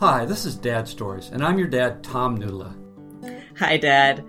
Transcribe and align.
Hi, 0.00 0.24
this 0.24 0.44
is 0.44 0.56
Dad 0.56 0.88
Stories, 0.88 1.30
and 1.30 1.42
I'm 1.42 1.56
your 1.56 1.68
dad, 1.68 2.02
Tom 2.02 2.36
Nudla. 2.36 2.74
Hi, 3.58 3.76
Dad. 3.76 4.24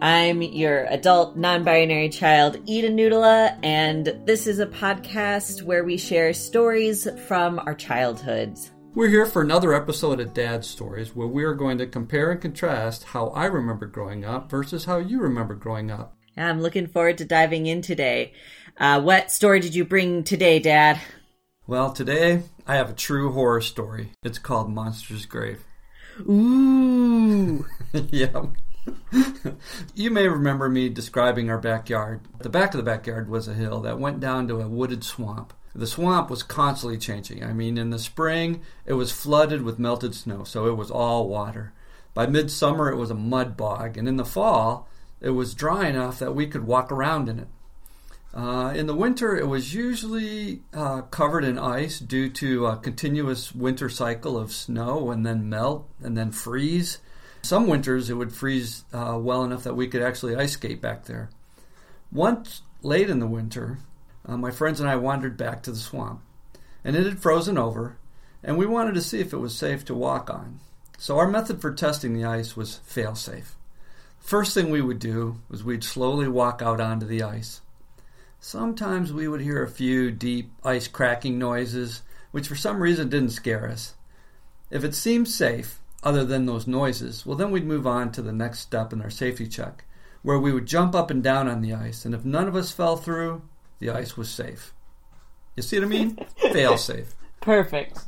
I'm 0.00 0.40
your 0.40 0.86
adult 0.86 1.36
non 1.36 1.64
binary 1.64 2.08
child, 2.08 2.56
Eden 2.64 2.96
Noodla, 2.96 3.58
and 3.62 4.18
this 4.24 4.46
is 4.46 4.58
a 4.58 4.66
podcast 4.66 5.64
where 5.64 5.84
we 5.84 5.98
share 5.98 6.32
stories 6.32 7.06
from 7.28 7.58
our 7.58 7.74
childhoods. 7.74 8.70
We're 8.94 9.10
here 9.10 9.26
for 9.26 9.42
another 9.42 9.74
episode 9.74 10.18
of 10.18 10.32
Dad 10.32 10.64
Stories 10.64 11.14
where 11.14 11.28
we 11.28 11.44
are 11.44 11.54
going 11.54 11.76
to 11.78 11.86
compare 11.86 12.30
and 12.30 12.40
contrast 12.40 13.04
how 13.04 13.28
I 13.28 13.44
remember 13.44 13.84
growing 13.84 14.24
up 14.24 14.50
versus 14.50 14.86
how 14.86 14.96
you 14.96 15.20
remember 15.20 15.54
growing 15.54 15.90
up. 15.90 16.16
I'm 16.38 16.62
looking 16.62 16.86
forward 16.86 17.18
to 17.18 17.26
diving 17.26 17.66
in 17.66 17.82
today. 17.82 18.32
Uh, 18.78 19.02
what 19.02 19.30
story 19.30 19.60
did 19.60 19.74
you 19.74 19.84
bring 19.84 20.24
today, 20.24 20.58
Dad? 20.58 20.98
Well, 21.66 21.92
today 21.92 22.42
I 22.66 22.76
have 22.76 22.90
a 22.90 22.94
true 22.94 23.32
horror 23.32 23.60
story. 23.60 24.12
It's 24.22 24.38
called 24.38 24.70
Monster's 24.70 25.26
Grave. 25.26 25.64
Ooh. 26.20 27.66
yeah. 27.92 28.46
you 29.94 30.10
may 30.10 30.28
remember 30.28 30.68
me 30.68 30.88
describing 30.88 31.50
our 31.50 31.58
backyard. 31.58 32.20
The 32.38 32.48
back 32.48 32.72
of 32.72 32.78
the 32.78 32.84
backyard 32.84 33.28
was 33.28 33.48
a 33.48 33.54
hill 33.54 33.80
that 33.80 33.98
went 33.98 34.20
down 34.20 34.46
to 34.48 34.60
a 34.60 34.68
wooded 34.68 35.02
swamp. 35.02 35.52
The 35.74 35.86
swamp 35.86 36.30
was 36.30 36.42
constantly 36.42 36.98
changing. 36.98 37.42
I 37.42 37.52
mean, 37.52 37.78
in 37.78 37.90
the 37.90 37.98
spring, 37.98 38.62
it 38.86 38.92
was 38.92 39.10
flooded 39.10 39.62
with 39.62 39.78
melted 39.78 40.14
snow, 40.14 40.44
so 40.44 40.66
it 40.66 40.76
was 40.76 40.90
all 40.90 41.28
water. 41.28 41.72
By 42.14 42.26
midsummer, 42.26 42.90
it 42.90 42.96
was 42.96 43.10
a 43.10 43.14
mud 43.14 43.56
bog, 43.56 43.96
and 43.96 44.06
in 44.06 44.16
the 44.16 44.24
fall, 44.24 44.88
it 45.20 45.30
was 45.30 45.54
dry 45.54 45.88
enough 45.88 46.18
that 46.18 46.34
we 46.34 46.46
could 46.46 46.66
walk 46.66 46.92
around 46.92 47.28
in 47.28 47.38
it. 47.38 47.48
Uh, 48.34 48.72
in 48.74 48.86
the 48.86 48.94
winter, 48.94 49.36
it 49.36 49.46
was 49.46 49.74
usually 49.74 50.62
uh, 50.72 51.02
covered 51.02 51.44
in 51.44 51.58
ice 51.58 51.98
due 51.98 52.30
to 52.30 52.66
a 52.66 52.78
continuous 52.78 53.54
winter 53.54 53.90
cycle 53.90 54.38
of 54.38 54.52
snow 54.52 55.10
and 55.10 55.26
then 55.26 55.50
melt 55.50 55.86
and 56.02 56.16
then 56.16 56.32
freeze. 56.32 56.98
Some 57.42 57.66
winters, 57.66 58.08
it 58.08 58.14
would 58.14 58.32
freeze 58.32 58.84
uh, 58.92 59.18
well 59.20 59.44
enough 59.44 59.64
that 59.64 59.76
we 59.76 59.86
could 59.86 60.02
actually 60.02 60.36
ice 60.36 60.52
skate 60.52 60.80
back 60.80 61.04
there. 61.04 61.28
Once 62.10 62.62
late 62.82 63.10
in 63.10 63.18
the 63.18 63.26
winter, 63.26 63.78
uh, 64.26 64.36
my 64.36 64.50
friends 64.50 64.80
and 64.80 64.88
I 64.88 64.96
wandered 64.96 65.36
back 65.36 65.62
to 65.64 65.72
the 65.72 65.78
swamp, 65.78 66.22
and 66.84 66.96
it 66.96 67.04
had 67.04 67.20
frozen 67.20 67.58
over, 67.58 67.96
and 68.42 68.56
we 68.56 68.66
wanted 68.66 68.94
to 68.94 69.02
see 69.02 69.20
if 69.20 69.32
it 69.32 69.38
was 69.38 69.54
safe 69.54 69.84
to 69.86 69.94
walk 69.94 70.30
on. 70.30 70.60
So 70.98 71.18
our 71.18 71.28
method 71.28 71.60
for 71.60 71.72
testing 71.72 72.14
the 72.14 72.24
ice 72.24 72.56
was 72.56 72.76
fail 72.76 73.14
safe. 73.14 73.56
First 74.20 74.54
thing 74.54 74.70
we 74.70 74.80
would 74.80 75.00
do 75.00 75.40
was 75.48 75.64
we'd 75.64 75.84
slowly 75.84 76.28
walk 76.28 76.62
out 76.62 76.80
onto 76.80 77.06
the 77.06 77.22
ice. 77.24 77.60
Sometimes 78.44 79.12
we 79.12 79.28
would 79.28 79.40
hear 79.40 79.62
a 79.62 79.70
few 79.70 80.10
deep 80.10 80.50
ice 80.64 80.88
cracking 80.88 81.38
noises, 81.38 82.02
which 82.32 82.48
for 82.48 82.56
some 82.56 82.82
reason 82.82 83.08
didn't 83.08 83.30
scare 83.30 83.68
us. 83.68 83.94
If 84.68 84.82
it 84.82 84.96
seemed 84.96 85.28
safe, 85.28 85.78
other 86.02 86.24
than 86.24 86.46
those 86.46 86.66
noises, 86.66 87.24
well, 87.24 87.36
then 87.36 87.52
we'd 87.52 87.64
move 87.64 87.86
on 87.86 88.10
to 88.12 88.20
the 88.20 88.32
next 88.32 88.58
step 88.58 88.92
in 88.92 89.00
our 89.00 89.10
safety 89.10 89.46
check, 89.46 89.84
where 90.22 90.40
we 90.40 90.52
would 90.52 90.66
jump 90.66 90.92
up 90.92 91.08
and 91.08 91.22
down 91.22 91.46
on 91.46 91.60
the 91.60 91.72
ice, 91.72 92.04
and 92.04 92.16
if 92.16 92.24
none 92.24 92.48
of 92.48 92.56
us 92.56 92.72
fell 92.72 92.96
through, 92.96 93.42
the 93.78 93.90
ice 93.90 94.16
was 94.16 94.28
safe. 94.28 94.74
You 95.54 95.62
see 95.62 95.78
what 95.78 95.84
I 95.84 95.88
mean? 95.88 96.16
Fail 96.52 96.76
safe. 96.76 97.14
Perfect. 97.40 98.00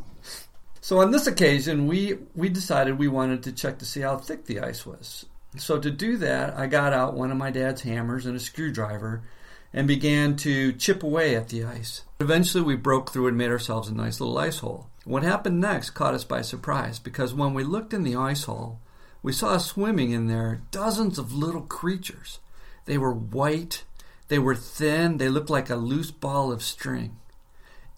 So 0.81 0.99
on 0.99 1.13
this 1.13 1.29
occasion, 1.29 1.87
we 1.87 2.19
we 2.35 2.49
decided 2.49 2.99
we 2.99 3.07
wanted 3.07 3.45
to 3.45 3.53
check 3.53 3.79
to 3.79 3.87
see 3.87 4.01
how 4.01 4.17
thick 4.17 4.47
the 4.47 4.59
ice 4.59 4.85
was. 4.85 5.27
So 5.59 5.79
to 5.79 5.93
do 5.93 6.17
that, 6.17 6.59
I 6.59 6.67
got 6.67 6.93
out 6.93 7.15
one 7.15 7.31
of 7.31 7.37
my 7.37 7.53
dad's 7.53 7.83
hammers 7.83 8.27
and 8.27 8.35
a 8.35 8.41
screwdriver 8.41 9.23
and 9.75 9.89
began 9.89 10.37
to 10.37 10.73
chip 10.73 11.03
away 11.03 11.35
at 11.35 11.49
the 11.49 11.65
ice. 11.65 12.03
Eventually, 12.21 12.63
we 12.63 12.77
broke 12.77 13.11
through 13.11 13.27
and 13.27 13.37
made 13.37 13.51
ourselves 13.51 13.89
a 13.89 13.95
nice 13.95 14.21
little 14.21 14.39
ice 14.39 14.61
hole. 14.61 14.87
What 15.05 15.25
happened 15.25 15.61
next 15.61 15.91
caught 15.91 16.15
us 16.15 16.25
by 16.25 16.43
surprise 16.43 17.01
because 17.01 17.35
when 17.35 17.53
we 17.53 17.65
looked 17.65 17.93
in 17.93 18.05
the 18.05 18.15
ice 18.15 18.45
hole, 18.45 18.79
we 19.23 19.33
saw 19.33 19.59
swimming 19.59 20.13
in 20.13 20.29
there 20.29 20.63
dozens 20.71 21.19
of 21.19 21.35
little 21.35 21.63
creatures. 21.63 22.39
They 22.85 22.97
were 22.97 23.13
white, 23.13 23.85
they 24.29 24.39
were 24.39 24.55
thin, 24.55 25.19
they 25.19 25.29
looked 25.29 25.51
like 25.51 25.69
a 25.69 25.77
loose 25.77 26.13
ball 26.13 26.53
of 26.53 26.63
string. 26.63 27.17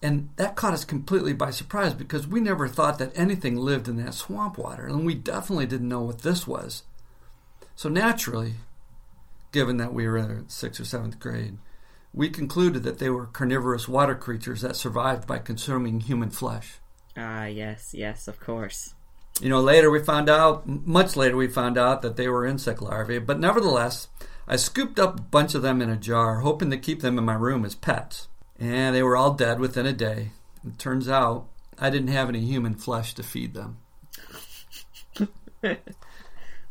And 0.01 0.29
that 0.35 0.55
caught 0.55 0.73
us 0.73 0.83
completely 0.83 1.33
by 1.33 1.51
surprise 1.51 1.93
because 1.93 2.27
we 2.27 2.39
never 2.39 2.67
thought 2.67 2.97
that 2.99 3.17
anything 3.17 3.55
lived 3.55 3.87
in 3.87 3.97
that 3.97 4.13
swamp 4.13 4.57
water, 4.57 4.85
and 4.85 5.05
we 5.05 5.15
definitely 5.15 5.65
didn't 5.65 5.89
know 5.89 6.01
what 6.01 6.21
this 6.21 6.45
was. 6.47 6.83
So 7.75 7.89
naturally, 7.89 8.55
given 9.51 9.77
that 9.77 9.93
we 9.93 10.07
were 10.07 10.17
in 10.17 10.49
sixth 10.49 10.79
or 10.79 10.85
seventh 10.85 11.19
grade, 11.19 11.57
we 12.17 12.29
concluded 12.29 12.81
that 12.81 12.97
they 12.97 13.11
were 13.11 13.27
carnivorous 13.27 13.87
water 13.87 14.15
creatures 14.15 14.61
that 14.61 14.75
survived 14.75 15.27
by 15.27 15.37
consuming 15.37 15.99
human 15.99 16.31
flesh. 16.31 16.79
Ah, 17.15 17.45
yes, 17.45 17.93
yes, 17.93 18.27
of 18.27 18.39
course. 18.39 18.95
You 19.39 19.49
know, 19.49 19.61
later 19.61 19.91
we 19.91 20.03
found 20.03 20.27
out, 20.27 20.67
much 20.67 21.15
later 21.15 21.37
we 21.37 21.47
found 21.47 21.77
out 21.77 22.01
that 22.01 22.15
they 22.15 22.27
were 22.27 22.47
insect 22.47 22.81
larvae, 22.81 23.19
but 23.19 23.39
nevertheless, 23.39 24.07
I 24.47 24.55
scooped 24.55 24.97
up 24.97 25.19
a 25.19 25.21
bunch 25.21 25.53
of 25.53 25.61
them 25.61 25.79
in 25.79 25.91
a 25.91 25.95
jar, 25.95 26.39
hoping 26.39 26.71
to 26.71 26.77
keep 26.77 27.01
them 27.01 27.19
in 27.19 27.23
my 27.23 27.35
room 27.35 27.63
as 27.63 27.75
pets. 27.75 28.27
And 28.59 28.95
they 28.95 29.03
were 29.03 29.15
all 29.15 29.35
dead 29.35 29.59
within 29.59 29.85
a 29.85 29.93
day. 29.93 30.31
It 30.65 30.79
turns 30.79 31.07
out 31.07 31.47
I 31.77 31.91
didn't 31.91 32.07
have 32.07 32.29
any 32.29 32.41
human 32.41 32.73
flesh 32.73 33.13
to 33.13 33.21
feed 33.21 33.53
them. 33.53 33.77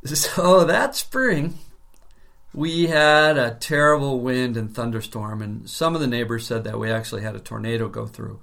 so 0.05 0.65
that 0.65 0.97
spring, 0.97 1.59
we 2.57 2.87
had 2.87 3.37
a 3.37 3.55
terrible 3.55 4.19
wind 4.21 4.57
and 4.57 4.75
thunderstorm, 4.75 5.43
and 5.43 5.69
some 5.69 5.95
of 5.95 6.01
the 6.01 6.07
neighbors 6.07 6.47
said 6.47 6.65
that 6.65 6.79
we 6.79 6.91
actually 6.91 7.21
had 7.21 7.37
a 7.37 7.41
tornado 7.41 7.87
go 7.87 8.07
through. 8.07 8.41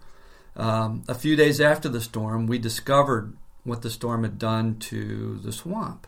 Um, 0.55 1.03
a 1.07 1.15
few 1.15 1.35
days 1.35 1.59
after 1.59 1.89
the 1.89 1.99
storm, 1.99 2.45
we 2.45 2.59
discovered 2.59 3.35
what 3.63 3.81
the 3.81 3.89
storm 3.89 4.21
had 4.23 4.37
done 4.37 4.77
to 4.77 5.39
the 5.43 5.51
swamp. 5.51 6.05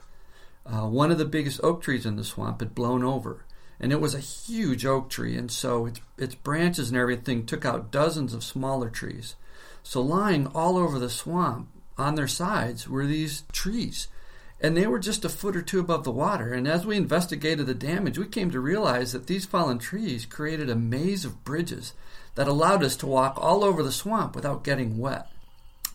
Uh, 0.67 0.87
one 0.87 1.11
of 1.11 1.17
the 1.17 1.25
biggest 1.25 1.59
oak 1.63 1.81
trees 1.81 2.05
in 2.05 2.15
the 2.15 2.23
swamp 2.23 2.59
had 2.59 2.75
blown 2.75 3.03
over, 3.03 3.43
and 3.79 3.91
it 3.91 3.99
was 3.99 4.13
a 4.13 4.19
huge 4.19 4.85
oak 4.85 5.09
tree, 5.09 5.35
and 5.35 5.51
so 5.51 5.87
its, 5.87 5.99
its 6.19 6.35
branches 6.35 6.89
and 6.89 6.97
everything 6.97 7.43
took 7.43 7.65
out 7.65 7.91
dozens 7.91 8.35
of 8.35 8.43
smaller 8.43 8.89
trees. 8.91 9.35
So, 9.81 9.99
lying 9.99 10.45
all 10.47 10.77
over 10.77 10.99
the 10.99 11.09
swamp 11.09 11.69
on 11.97 12.13
their 12.13 12.27
sides 12.27 12.87
were 12.87 13.07
these 13.07 13.43
trees 13.51 14.09
and 14.65 14.75
they 14.75 14.87
were 14.87 14.97
just 14.97 15.23
a 15.23 15.29
foot 15.29 15.55
or 15.55 15.61
two 15.61 15.79
above 15.79 16.03
the 16.03 16.11
water. 16.11 16.51
And 16.51 16.67
as 16.67 16.87
we 16.87 16.97
investigated 16.97 17.67
the 17.67 17.75
damage, 17.75 18.17
we 18.17 18.25
came 18.25 18.49
to 18.49 18.59
realize 18.59 19.11
that 19.11 19.27
these 19.27 19.45
fallen 19.45 19.77
trees 19.77 20.25
created 20.25 20.71
a 20.71 20.75
maze 20.75 21.23
of 21.23 21.43
bridges 21.43 21.93
that 22.33 22.47
allowed 22.47 22.83
us 22.83 22.95
to 22.97 23.05
walk 23.05 23.37
all 23.37 23.63
over 23.63 23.83
the 23.83 23.91
swamp 23.91 24.35
without 24.35 24.63
getting 24.63 24.97
wet. 24.97 25.29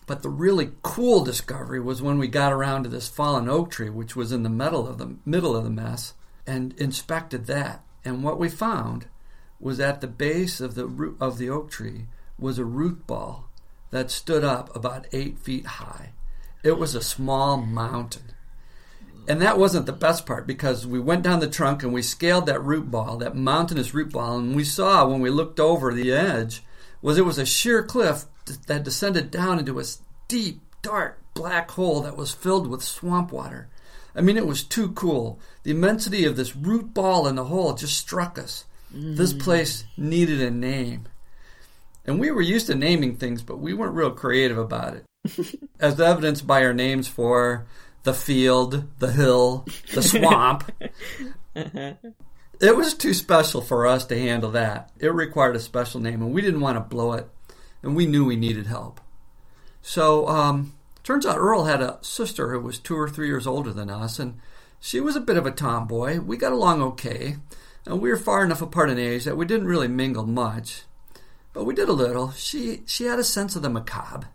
But 0.07 0.23
the 0.23 0.29
really 0.29 0.71
cool 0.83 1.21
discovery 1.21 1.81
was 1.81 2.01
when 2.01 2.17
we 2.17 2.29
got 2.29 2.53
around 2.53 2.83
to 2.83 2.89
this 2.89 3.09
fallen 3.09 3.49
oak 3.49 3.71
tree, 3.71 3.89
which 3.89 4.15
was 4.15 4.31
in 4.31 4.43
the 4.43 4.49
middle 4.49 4.87
of 4.87 4.97
the 4.97 5.17
middle 5.25 5.53
of 5.53 5.65
the 5.65 5.69
mess, 5.69 6.13
and 6.47 6.71
inspected 6.77 7.47
that. 7.47 7.83
And 8.05 8.23
what 8.23 8.39
we 8.39 8.47
found 8.47 9.07
was 9.59 9.81
at 9.81 9.99
the 9.99 10.07
base 10.07 10.61
of 10.61 10.75
the 10.75 10.87
root 10.87 11.17
of 11.19 11.37
the 11.37 11.49
oak 11.49 11.71
tree 11.71 12.05
was 12.39 12.57
a 12.57 12.63
root 12.63 13.05
ball 13.05 13.49
that 13.89 14.09
stood 14.09 14.45
up 14.45 14.73
about 14.73 15.07
eight 15.11 15.39
feet 15.39 15.65
high. 15.65 16.13
It 16.63 16.79
was 16.79 16.95
a 16.95 17.01
small 17.01 17.57
mountain 17.57 18.31
and 19.27 19.41
that 19.41 19.57
wasn't 19.57 19.85
the 19.85 19.91
best 19.93 20.25
part 20.25 20.47
because 20.47 20.87
we 20.87 20.99
went 20.99 21.23
down 21.23 21.39
the 21.39 21.49
trunk 21.49 21.83
and 21.83 21.93
we 21.93 22.01
scaled 22.01 22.45
that 22.47 22.63
root 22.63 22.89
ball, 22.89 23.17
that 23.17 23.35
mountainous 23.35 23.93
root 23.93 24.11
ball, 24.11 24.37
and 24.37 24.55
we 24.55 24.63
saw 24.63 25.07
when 25.07 25.21
we 25.21 25.29
looked 25.29 25.59
over 25.59 25.93
the 25.93 26.11
edge 26.11 26.63
was 27.01 27.17
it 27.17 27.25
was 27.25 27.37
a 27.37 27.45
sheer 27.45 27.83
cliff 27.83 28.25
that 28.67 28.83
descended 28.83 29.31
down 29.31 29.59
into 29.59 29.79
a 29.79 29.83
deep, 30.27 30.61
dark 30.81 31.19
black 31.33 31.71
hole 31.71 32.01
that 32.01 32.17
was 32.17 32.33
filled 32.33 32.67
with 32.67 32.83
swamp 32.83 33.31
water. 33.31 33.67
I 34.15 34.21
mean, 34.21 34.37
it 34.37 34.47
was 34.47 34.63
too 34.63 34.91
cool. 34.91 35.39
The 35.63 35.71
immensity 35.71 36.25
of 36.25 36.35
this 36.35 36.55
root 36.55 36.93
ball 36.93 37.27
in 37.27 37.35
the 37.35 37.45
hole 37.45 37.73
just 37.73 37.97
struck 37.97 38.37
us. 38.37 38.65
Mm. 38.93 39.15
This 39.15 39.33
place 39.33 39.85
needed 39.95 40.41
a 40.41 40.51
name. 40.51 41.07
And 42.05 42.19
we 42.19 42.31
were 42.31 42.41
used 42.41 42.67
to 42.67 42.75
naming 42.75 43.15
things, 43.15 43.41
but 43.41 43.59
we 43.59 43.73
weren't 43.73 43.93
real 43.93 44.11
creative 44.11 44.57
about 44.57 44.95
it. 44.95 45.59
As 45.79 46.01
evidenced 46.01 46.47
by 46.47 46.65
our 46.65 46.73
names 46.73 47.07
for 47.07 47.65
the 48.03 48.13
field, 48.13 48.87
the 48.99 49.11
hill, 49.11 49.65
the 49.93 50.01
swamp. 50.01 50.71
uh-huh. 51.55 51.93
It 52.61 52.77
was 52.77 52.93
too 52.93 53.15
special 53.15 53.61
for 53.61 53.87
us 53.87 54.05
to 54.05 54.19
handle 54.19 54.51
that. 54.51 54.91
It 54.99 55.11
required 55.11 55.55
a 55.55 55.59
special 55.59 55.99
name, 55.99 56.21
and 56.21 56.31
we 56.31 56.43
didn't 56.43 56.59
want 56.61 56.75
to 56.75 56.95
blow 56.95 57.13
it, 57.13 57.27
and 57.81 57.95
we 57.95 58.05
knew 58.05 58.23
we 58.23 58.35
needed 58.35 58.67
help. 58.67 59.01
So, 59.81 60.27
um, 60.27 60.75
turns 61.03 61.25
out 61.25 61.39
Earl 61.39 61.65
had 61.65 61.81
a 61.81 61.97
sister 62.01 62.51
who 62.51 62.59
was 62.59 62.77
two 62.77 62.95
or 62.95 63.09
three 63.09 63.25
years 63.25 63.47
older 63.47 63.73
than 63.73 63.89
us, 63.89 64.19
and 64.19 64.39
she 64.79 64.99
was 64.99 65.15
a 65.15 65.21
bit 65.21 65.37
of 65.37 65.47
a 65.47 65.51
tomboy. 65.51 66.19
We 66.19 66.37
got 66.37 66.51
along 66.51 66.83
okay, 66.83 67.37
and 67.87 67.99
we 67.99 68.11
were 68.11 68.17
far 68.17 68.43
enough 68.43 68.61
apart 68.61 68.91
in 68.91 68.99
age 68.99 69.23
that 69.23 69.37
we 69.37 69.45
didn't 69.45 69.65
really 69.65 69.87
mingle 69.87 70.27
much, 70.27 70.83
but 71.53 71.63
we 71.63 71.73
did 71.73 71.89
a 71.89 71.93
little. 71.93 72.29
She 72.33 72.83
she 72.85 73.05
had 73.05 73.17
a 73.17 73.23
sense 73.23 73.55
of 73.55 73.63
the 73.63 73.71
macabre 73.71 74.27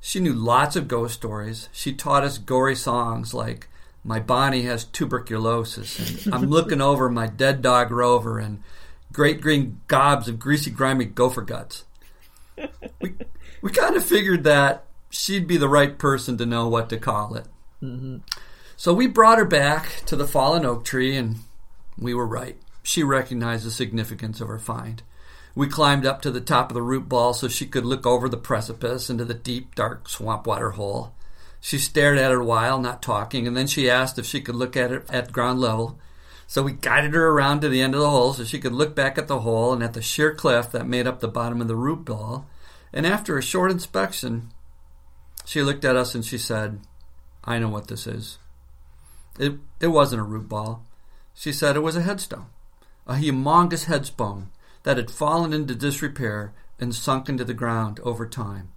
she 0.00 0.20
knew 0.20 0.32
lots 0.32 0.76
of 0.76 0.88
ghost 0.88 1.14
stories. 1.14 1.68
She 1.72 1.92
taught 1.92 2.24
us 2.24 2.38
gory 2.38 2.76
songs 2.76 3.34
like 3.34 3.68
My 4.04 4.20
Bonnie 4.20 4.62
Has 4.62 4.84
Tuberculosis 4.84 6.26
and 6.26 6.34
I'm 6.34 6.50
Looking 6.50 6.80
Over 6.80 7.08
My 7.08 7.26
Dead 7.26 7.62
Dog 7.62 7.90
Rover 7.90 8.38
and 8.38 8.62
Great 9.12 9.40
Green 9.40 9.80
Gobs 9.88 10.28
of 10.28 10.38
Greasy 10.38 10.70
Grimy 10.70 11.06
Gopher 11.06 11.42
Guts. 11.42 11.84
We, 13.00 13.14
we 13.62 13.70
kind 13.70 13.94
of 13.94 14.04
figured 14.04 14.42
that 14.42 14.84
she'd 15.10 15.46
be 15.46 15.56
the 15.56 15.68
right 15.68 15.96
person 15.96 16.36
to 16.38 16.46
know 16.46 16.68
what 16.68 16.88
to 16.90 16.98
call 16.98 17.34
it. 17.34 17.46
Mm-hmm. 17.82 18.18
So 18.76 18.92
we 18.92 19.06
brought 19.06 19.38
her 19.38 19.44
back 19.44 20.02
to 20.06 20.16
the 20.16 20.26
fallen 20.26 20.64
oak 20.64 20.84
tree, 20.84 21.16
and 21.16 21.36
we 21.96 22.14
were 22.14 22.26
right. 22.26 22.56
She 22.82 23.02
recognized 23.02 23.66
the 23.66 23.70
significance 23.70 24.40
of 24.40 24.48
her 24.48 24.58
find. 24.58 25.02
We 25.58 25.66
climbed 25.66 26.06
up 26.06 26.22
to 26.22 26.30
the 26.30 26.40
top 26.40 26.70
of 26.70 26.74
the 26.74 26.82
root 26.82 27.08
ball 27.08 27.34
so 27.34 27.48
she 27.48 27.66
could 27.66 27.84
look 27.84 28.06
over 28.06 28.28
the 28.28 28.36
precipice 28.36 29.10
into 29.10 29.24
the 29.24 29.34
deep, 29.34 29.74
dark 29.74 30.08
swamp 30.08 30.46
water 30.46 30.70
hole. 30.70 31.12
She 31.60 31.80
stared 31.80 32.16
at 32.16 32.30
it 32.30 32.38
a 32.38 32.44
while, 32.44 32.80
not 32.80 33.02
talking, 33.02 33.44
and 33.44 33.56
then 33.56 33.66
she 33.66 33.90
asked 33.90 34.20
if 34.20 34.24
she 34.24 34.40
could 34.40 34.54
look 34.54 34.76
at 34.76 34.92
it 34.92 35.04
at 35.08 35.32
ground 35.32 35.58
level. 35.58 35.98
So 36.46 36.62
we 36.62 36.74
guided 36.74 37.12
her 37.14 37.30
around 37.30 37.62
to 37.62 37.68
the 37.68 37.82
end 37.82 37.96
of 37.96 38.00
the 38.00 38.08
hole 38.08 38.34
so 38.34 38.44
she 38.44 38.60
could 38.60 38.72
look 38.72 38.94
back 38.94 39.18
at 39.18 39.26
the 39.26 39.40
hole 39.40 39.72
and 39.72 39.82
at 39.82 39.94
the 39.94 40.00
sheer 40.00 40.32
cliff 40.32 40.70
that 40.70 40.86
made 40.86 41.08
up 41.08 41.18
the 41.18 41.26
bottom 41.26 41.60
of 41.60 41.66
the 41.66 41.74
root 41.74 42.04
ball. 42.04 42.46
And 42.92 43.04
after 43.04 43.36
a 43.36 43.42
short 43.42 43.72
inspection, 43.72 44.52
she 45.44 45.60
looked 45.60 45.84
at 45.84 45.96
us 45.96 46.14
and 46.14 46.24
she 46.24 46.38
said, 46.38 46.78
I 47.42 47.58
know 47.58 47.68
what 47.68 47.88
this 47.88 48.06
is. 48.06 48.38
It, 49.40 49.54
it 49.80 49.88
wasn't 49.88 50.20
a 50.20 50.24
root 50.24 50.48
ball. 50.48 50.86
She 51.34 51.50
said 51.52 51.74
it 51.74 51.80
was 51.80 51.96
a 51.96 52.02
headstone, 52.02 52.46
a 53.08 53.14
humongous 53.14 53.86
headstone 53.86 54.50
that 54.82 54.96
had 54.96 55.10
fallen 55.10 55.52
into 55.52 55.74
disrepair 55.74 56.52
and 56.78 56.94
sunk 56.94 57.28
into 57.28 57.44
the 57.44 57.54
ground 57.54 58.00
over 58.00 58.26
time. 58.26 58.70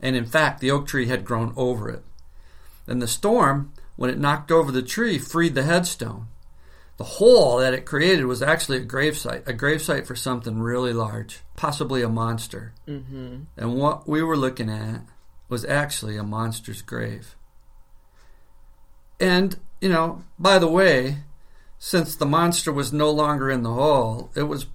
And 0.00 0.16
in 0.16 0.26
fact, 0.26 0.60
the 0.60 0.70
oak 0.70 0.86
tree 0.86 1.06
had 1.06 1.24
grown 1.24 1.52
over 1.56 1.88
it. 1.88 2.04
And 2.86 3.00
the 3.00 3.08
storm, 3.08 3.72
when 3.96 4.10
it 4.10 4.18
knocked 4.18 4.50
over 4.50 4.70
the 4.70 4.82
tree, 4.82 5.18
freed 5.18 5.54
the 5.54 5.62
headstone. 5.62 6.26
The 6.96 7.04
hole 7.04 7.58
that 7.58 7.74
it 7.74 7.86
created 7.86 8.26
was 8.26 8.42
actually 8.42 8.78
a 8.78 8.86
gravesite, 8.86 9.48
a 9.48 9.52
gravesite 9.52 10.06
for 10.06 10.14
something 10.14 10.60
really 10.60 10.92
large, 10.92 11.40
possibly 11.56 12.02
a 12.02 12.08
monster. 12.08 12.72
Mm-hmm. 12.86 13.42
And 13.56 13.74
what 13.76 14.08
we 14.08 14.22
were 14.22 14.36
looking 14.36 14.70
at 14.70 15.00
was 15.48 15.64
actually 15.64 16.16
a 16.16 16.22
monster's 16.22 16.82
grave. 16.82 17.34
And, 19.18 19.58
you 19.80 19.88
know, 19.88 20.22
by 20.38 20.58
the 20.58 20.68
way, 20.68 21.18
since 21.78 22.14
the 22.14 22.26
monster 22.26 22.72
was 22.72 22.92
no 22.92 23.10
longer 23.10 23.50
in 23.50 23.62
the 23.62 23.72
hole, 23.72 24.30
it 24.34 24.44
was 24.44 24.66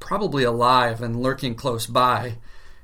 probably 0.00 0.42
alive 0.42 1.00
and 1.00 1.22
lurking 1.22 1.54
close 1.54 1.86
by. 1.86 2.38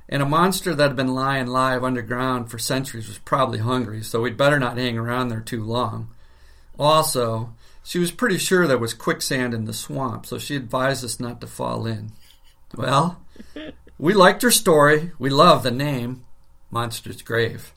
And 0.07 0.21
a 0.21 0.25
monster 0.25 0.73
that 0.73 0.87
had 0.89 0.95
been 0.95 1.13
lying 1.13 1.47
live 1.47 1.83
underground 1.83 2.49
for 2.49 2.57
centuries 2.57 3.09
was 3.09 3.17
probably 3.17 3.59
hungry, 3.59 4.01
so 4.03 4.21
we'd 4.21 4.37
better 4.37 4.57
not 4.59 4.77
hang 4.77 4.97
around 4.97 5.27
there 5.27 5.41
too 5.41 5.63
long. 5.63 6.09
Also, 6.79 7.53
she 7.83 7.99
was 7.99 8.11
pretty 8.11 8.37
sure 8.37 8.67
there 8.67 8.77
was 8.77 8.93
quicksand 8.93 9.53
in 9.53 9.65
the 9.65 9.73
swamp, 9.73 10.25
so 10.25 10.37
she 10.37 10.55
advised 10.55 11.03
us 11.03 11.19
not 11.19 11.41
to 11.41 11.47
fall 11.47 11.85
in. 11.85 12.11
Well, 12.75 13.21
we 13.97 14.13
liked 14.13 14.43
her 14.43 14.51
story. 14.51 15.11
We 15.19 15.29
loved 15.29 15.63
the 15.63 15.71
name, 15.71 16.23
Monster's 16.71 17.21
Grave. 17.21 17.73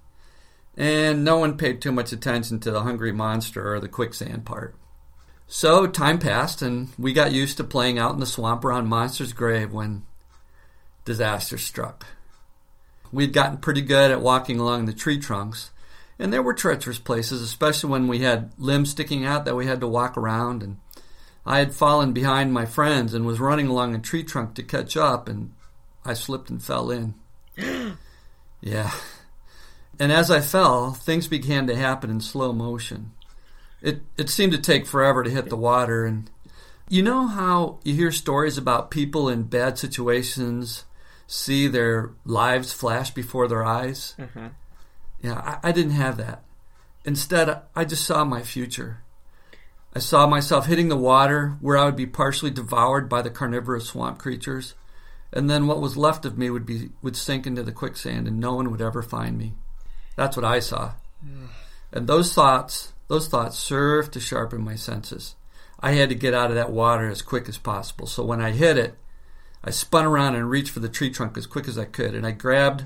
And 0.76 1.24
no 1.24 1.38
one 1.38 1.56
paid 1.56 1.80
too 1.80 1.92
much 1.92 2.12
attention 2.12 2.60
to 2.60 2.70
the 2.70 2.82
hungry 2.82 3.12
monster 3.12 3.72
or 3.74 3.80
the 3.80 3.88
quicksand 3.88 4.44
part. 4.44 4.74
So 5.52 5.88
time 5.88 6.20
passed, 6.20 6.62
and 6.62 6.90
we 6.96 7.12
got 7.12 7.32
used 7.32 7.56
to 7.56 7.64
playing 7.64 7.98
out 7.98 8.14
in 8.14 8.20
the 8.20 8.24
swamp 8.24 8.64
around 8.64 8.86
Monster's 8.86 9.32
Grave 9.32 9.72
when 9.72 10.06
disaster 11.04 11.58
struck. 11.58 12.06
We'd 13.10 13.32
gotten 13.32 13.58
pretty 13.58 13.80
good 13.80 14.12
at 14.12 14.20
walking 14.20 14.60
along 14.60 14.86
the 14.86 14.92
tree 14.92 15.18
trunks, 15.18 15.72
and 16.20 16.32
there 16.32 16.40
were 16.40 16.54
treacherous 16.54 17.00
places, 17.00 17.42
especially 17.42 17.90
when 17.90 18.06
we 18.06 18.20
had 18.20 18.52
limbs 18.58 18.90
sticking 18.90 19.24
out 19.24 19.44
that 19.44 19.56
we 19.56 19.66
had 19.66 19.80
to 19.80 19.88
walk 19.88 20.16
around. 20.16 20.62
And 20.62 20.76
I 21.44 21.58
had 21.58 21.74
fallen 21.74 22.12
behind 22.12 22.52
my 22.52 22.64
friends 22.64 23.12
and 23.12 23.26
was 23.26 23.40
running 23.40 23.66
along 23.66 23.96
a 23.96 23.98
tree 23.98 24.22
trunk 24.22 24.54
to 24.54 24.62
catch 24.62 24.96
up, 24.96 25.28
and 25.28 25.52
I 26.04 26.14
slipped 26.14 26.48
and 26.48 26.62
fell 26.62 26.92
in. 26.92 27.14
yeah. 28.60 28.92
And 29.98 30.12
as 30.12 30.30
I 30.30 30.42
fell, 30.42 30.92
things 30.92 31.26
began 31.26 31.66
to 31.66 31.74
happen 31.74 32.08
in 32.08 32.20
slow 32.20 32.52
motion. 32.52 33.14
It 33.82 34.02
it 34.16 34.28
seemed 34.28 34.52
to 34.52 34.58
take 34.58 34.86
forever 34.86 35.22
to 35.22 35.30
hit 35.30 35.48
the 35.48 35.56
water, 35.56 36.04
and 36.04 36.30
you 36.88 37.02
know 37.02 37.26
how 37.26 37.78
you 37.84 37.94
hear 37.94 38.12
stories 38.12 38.58
about 38.58 38.90
people 38.90 39.28
in 39.28 39.44
bad 39.44 39.78
situations 39.78 40.84
see 41.26 41.68
their 41.68 42.10
lives 42.24 42.72
flash 42.72 43.10
before 43.10 43.46
their 43.48 43.64
eyes. 43.64 44.14
Mm-hmm. 44.18 44.48
Yeah, 45.22 45.58
I, 45.62 45.68
I 45.68 45.72
didn't 45.72 45.92
have 45.92 46.16
that. 46.16 46.42
Instead, 47.04 47.62
I 47.74 47.84
just 47.84 48.04
saw 48.04 48.24
my 48.24 48.42
future. 48.42 49.02
I 49.94 49.98
saw 49.98 50.26
myself 50.26 50.66
hitting 50.66 50.88
the 50.88 50.96
water 50.96 51.56
where 51.60 51.76
I 51.76 51.84
would 51.84 51.96
be 51.96 52.06
partially 52.06 52.50
devoured 52.50 53.08
by 53.08 53.22
the 53.22 53.30
carnivorous 53.30 53.86
swamp 53.86 54.18
creatures, 54.18 54.74
and 55.32 55.48
then 55.48 55.66
what 55.66 55.80
was 55.80 55.96
left 55.96 56.24
of 56.24 56.36
me 56.36 56.50
would 56.50 56.66
be 56.66 56.90
would 57.02 57.16
sink 57.16 57.46
into 57.46 57.62
the 57.62 57.72
quicksand, 57.72 58.28
and 58.28 58.38
no 58.38 58.54
one 58.54 58.70
would 58.70 58.82
ever 58.82 59.02
find 59.02 59.38
me. 59.38 59.54
That's 60.16 60.36
what 60.36 60.44
I 60.44 60.60
saw. 60.60 60.92
And 61.92 62.06
those 62.06 62.34
thoughts, 62.34 62.92
those 63.10 63.26
thoughts 63.26 63.58
served 63.58 64.12
to 64.12 64.20
sharpen 64.20 64.64
my 64.64 64.76
senses. 64.76 65.34
I 65.80 65.92
had 65.92 66.10
to 66.10 66.14
get 66.14 66.32
out 66.32 66.50
of 66.50 66.54
that 66.54 66.70
water 66.70 67.08
as 67.08 67.22
quick 67.22 67.48
as 67.48 67.58
possible. 67.58 68.06
So 68.06 68.24
when 68.24 68.40
I 68.40 68.52
hit 68.52 68.78
it, 68.78 68.94
I 69.64 69.70
spun 69.70 70.04
around 70.04 70.36
and 70.36 70.48
reached 70.48 70.70
for 70.70 70.78
the 70.78 70.88
tree 70.88 71.10
trunk 71.10 71.36
as 71.36 71.46
quick 71.46 71.66
as 71.66 71.76
I 71.76 71.86
could, 71.86 72.14
and 72.14 72.24
I 72.24 72.30
grabbed 72.30 72.84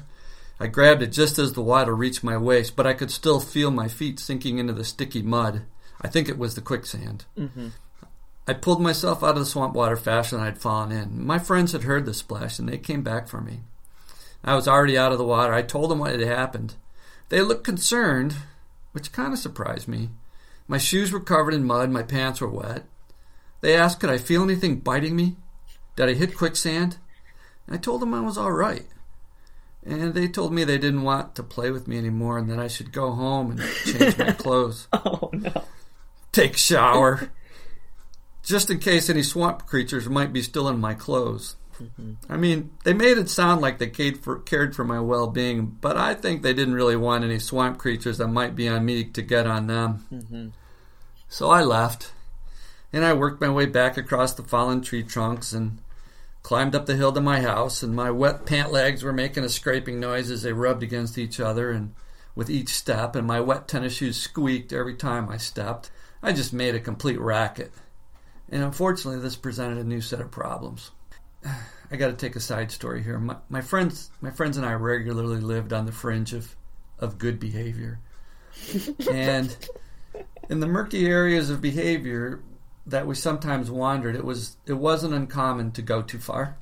I 0.58 0.68
grabbed 0.68 1.02
it 1.02 1.12
just 1.12 1.38
as 1.38 1.52
the 1.52 1.60
water 1.60 1.94
reached 1.94 2.24
my 2.24 2.38
waist, 2.38 2.74
but 2.74 2.86
I 2.86 2.94
could 2.94 3.10
still 3.10 3.38
feel 3.38 3.70
my 3.70 3.86
feet 3.86 4.18
sinking 4.18 4.56
into 4.56 4.72
the 4.72 4.84
sticky 4.84 5.20
mud. 5.20 5.66
I 6.00 6.08
think 6.08 6.26
it 6.26 6.38
was 6.38 6.54
the 6.54 6.62
quicksand. 6.62 7.26
Mm-hmm. 7.36 7.68
I 8.46 8.54
pulled 8.54 8.80
myself 8.80 9.22
out 9.22 9.30
of 9.36 9.40
the 9.40 9.46
swamp 9.46 9.74
water 9.74 9.96
faster 9.96 10.36
than 10.36 10.46
I'd 10.46 10.56
fallen 10.56 10.90
in. 10.90 11.26
My 11.26 11.38
friends 11.38 11.72
had 11.72 11.82
heard 11.82 12.06
the 12.06 12.14
splash 12.14 12.58
and 12.58 12.66
they 12.68 12.78
came 12.78 13.02
back 13.02 13.28
for 13.28 13.42
me. 13.42 13.60
I 14.44 14.54
was 14.54 14.66
already 14.66 14.96
out 14.96 15.12
of 15.12 15.18
the 15.18 15.24
water. 15.24 15.52
I 15.52 15.60
told 15.60 15.90
them 15.90 15.98
what 15.98 16.12
had 16.12 16.20
happened. 16.20 16.76
They 17.30 17.42
looked 17.42 17.64
concerned, 17.64 18.36
which 18.94 19.12
kind 19.12 19.32
of 19.32 19.38
surprised 19.38 19.86
me. 19.88 20.08
My 20.66 20.78
shoes 20.78 21.12
were 21.12 21.20
covered 21.20 21.52
in 21.52 21.64
mud, 21.64 21.90
my 21.90 22.02
pants 22.02 22.40
were 22.40 22.48
wet. 22.48 22.84
They 23.60 23.76
asked, 23.76 24.00
could 24.00 24.08
I 24.10 24.18
feel 24.18 24.42
anything 24.42 24.76
biting 24.80 25.14
me? 25.16 25.36
Did 25.96 26.08
I 26.08 26.14
hit 26.14 26.36
quicksand? 26.36 26.96
And 27.66 27.76
I 27.76 27.78
told 27.78 28.00
them 28.00 28.14
I 28.14 28.20
was 28.20 28.38
all 28.38 28.52
right. 28.52 28.86
And 29.84 30.14
they 30.14 30.28
told 30.28 30.52
me 30.54 30.64
they 30.64 30.78
didn't 30.78 31.02
want 31.02 31.34
to 31.34 31.42
play 31.42 31.70
with 31.70 31.86
me 31.86 31.98
anymore 31.98 32.38
and 32.38 32.48
that 32.50 32.58
I 32.58 32.68
should 32.68 32.92
go 32.92 33.12
home 33.12 33.50
and 33.50 33.60
change 33.84 34.16
my 34.16 34.30
clothes, 34.38 34.88
Oh 34.92 35.28
no. 35.32 35.64
take 36.32 36.54
a 36.54 36.58
shower, 36.58 37.30
just 38.42 38.70
in 38.70 38.78
case 38.78 39.10
any 39.10 39.22
swamp 39.22 39.66
creatures 39.66 40.08
might 40.08 40.32
be 40.32 40.40
still 40.42 40.68
in 40.68 40.80
my 40.80 40.94
clothes. 40.94 41.56
Mm-hmm. 41.82 42.12
I 42.28 42.36
mean, 42.36 42.70
they 42.84 42.92
made 42.92 43.18
it 43.18 43.28
sound 43.28 43.60
like 43.60 43.78
they 43.78 43.88
cared 43.88 44.22
for, 44.22 44.38
cared 44.38 44.76
for 44.76 44.84
my 44.84 45.00
well 45.00 45.26
being, 45.26 45.66
but 45.66 45.96
I 45.96 46.14
think 46.14 46.42
they 46.42 46.54
didn't 46.54 46.74
really 46.74 46.96
want 46.96 47.24
any 47.24 47.38
swamp 47.38 47.78
creatures 47.78 48.18
that 48.18 48.28
might 48.28 48.54
be 48.54 48.68
on 48.68 48.84
me 48.84 49.04
to 49.04 49.22
get 49.22 49.46
on 49.46 49.66
them. 49.66 50.06
Mm-hmm. 50.12 50.48
So 51.28 51.50
I 51.50 51.62
left, 51.62 52.12
and 52.92 53.04
I 53.04 53.12
worked 53.12 53.40
my 53.40 53.50
way 53.50 53.66
back 53.66 53.96
across 53.96 54.34
the 54.34 54.42
fallen 54.42 54.82
tree 54.82 55.02
trunks 55.02 55.52
and 55.52 55.78
climbed 56.42 56.74
up 56.74 56.86
the 56.86 56.96
hill 56.96 57.12
to 57.12 57.20
my 57.20 57.40
house. 57.40 57.82
And 57.82 57.94
my 57.94 58.10
wet 58.10 58.46
pant 58.46 58.70
legs 58.70 59.02
were 59.02 59.12
making 59.12 59.44
a 59.44 59.48
scraping 59.48 59.98
noise 59.98 60.30
as 60.30 60.42
they 60.42 60.52
rubbed 60.52 60.82
against 60.82 61.18
each 61.18 61.40
other, 61.40 61.70
and 61.70 61.94
with 62.36 62.50
each 62.50 62.68
step, 62.68 63.16
and 63.16 63.26
my 63.26 63.40
wet 63.40 63.68
tennis 63.68 63.94
shoes 63.94 64.20
squeaked 64.20 64.72
every 64.72 64.94
time 64.94 65.28
I 65.28 65.36
stepped. 65.36 65.90
I 66.22 66.32
just 66.32 66.52
made 66.52 66.74
a 66.74 66.80
complete 66.80 67.20
racket. 67.20 67.72
And 68.48 68.62
unfortunately, 68.62 69.20
this 69.20 69.36
presented 69.36 69.78
a 69.78 69.84
new 69.84 70.00
set 70.00 70.20
of 70.20 70.30
problems. 70.30 70.90
I 71.94 71.96
got 71.96 72.08
to 72.08 72.26
take 72.26 72.34
a 72.34 72.40
side 72.40 72.72
story 72.72 73.04
here. 73.04 73.20
My, 73.20 73.36
my 73.48 73.60
friends, 73.60 74.10
my 74.20 74.30
friends 74.30 74.56
and 74.56 74.66
I 74.66 74.72
regularly 74.72 75.40
lived 75.40 75.72
on 75.72 75.86
the 75.86 75.92
fringe 75.92 76.32
of, 76.32 76.56
of 76.98 77.18
good 77.18 77.38
behavior, 77.38 78.00
and 79.08 79.56
in 80.50 80.58
the 80.58 80.66
murky 80.66 81.06
areas 81.06 81.50
of 81.50 81.60
behavior 81.60 82.42
that 82.84 83.06
we 83.06 83.14
sometimes 83.14 83.70
wandered, 83.70 84.16
it 84.16 84.24
was 84.24 84.56
it 84.66 84.72
wasn't 84.72 85.14
uncommon 85.14 85.70
to 85.70 85.82
go 85.82 86.02
too 86.02 86.18
far. 86.18 86.56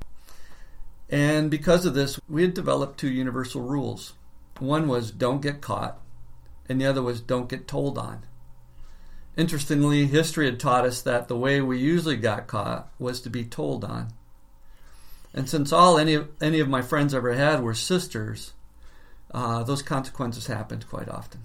And 1.08 1.50
because 1.50 1.86
of 1.86 1.94
this, 1.94 2.20
we 2.28 2.42
had 2.42 2.52
developed 2.52 3.00
two 3.00 3.10
universal 3.10 3.62
rules. 3.62 4.12
One 4.58 4.86
was 4.86 5.10
don't 5.10 5.40
get 5.40 5.62
caught, 5.62 5.98
and 6.68 6.78
the 6.78 6.84
other 6.84 7.00
was 7.00 7.22
don't 7.22 7.48
get 7.48 7.66
told 7.66 7.96
on. 7.96 8.26
Interestingly, 9.38 10.04
history 10.04 10.44
had 10.44 10.60
taught 10.60 10.84
us 10.84 11.00
that 11.00 11.28
the 11.28 11.38
way 11.38 11.62
we 11.62 11.78
usually 11.78 12.16
got 12.16 12.48
caught 12.48 12.92
was 12.98 13.22
to 13.22 13.30
be 13.30 13.46
told 13.46 13.82
on. 13.82 14.12
And 15.34 15.48
since 15.48 15.72
all 15.72 15.98
any 15.98 16.14
of, 16.14 16.28
any 16.40 16.60
of 16.60 16.68
my 16.68 16.82
friends 16.82 17.14
ever 17.14 17.32
had 17.32 17.62
were 17.62 17.74
sisters, 17.74 18.52
uh, 19.32 19.62
those 19.62 19.82
consequences 19.82 20.46
happened 20.46 20.88
quite 20.88 21.08
often. 21.08 21.42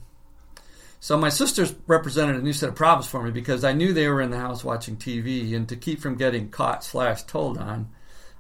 So 1.00 1.18
my 1.18 1.30
sisters 1.30 1.76
represented 1.86 2.36
a 2.36 2.42
new 2.42 2.54
set 2.54 2.70
of 2.70 2.76
problems 2.76 3.08
for 3.08 3.24
me 3.24 3.32
because 3.32 3.64
I 3.64 3.74
knew 3.74 3.94
they 3.94 4.08
were 4.08 4.22
in 4.22 4.32
the 4.32 4.40
house 4.40 4.64
watching 4.64 4.98
TV, 4.98 5.56
and 5.56 5.70
to 5.70 5.76
keep 5.76 6.02
from 6.02 6.18
getting 6.18 6.50
caught 6.50 6.84
slash 6.84 7.24
told 7.24 7.58
on, 7.58 7.90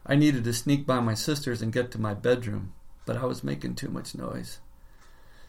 I 0.06 0.16
needed 0.16 0.44
to 0.46 0.54
sneak 0.54 0.86
by 0.86 1.00
my 1.00 1.14
sisters 1.14 1.62
and 1.62 1.72
get 1.72 1.92
to 1.92 2.02
my 2.02 2.14
bedroom, 2.14 2.74
but 3.06 3.18
I 3.18 3.26
was 3.26 3.44
making 3.44 3.76
too 3.76 3.90
much 3.90 4.16
noise. 4.16 4.60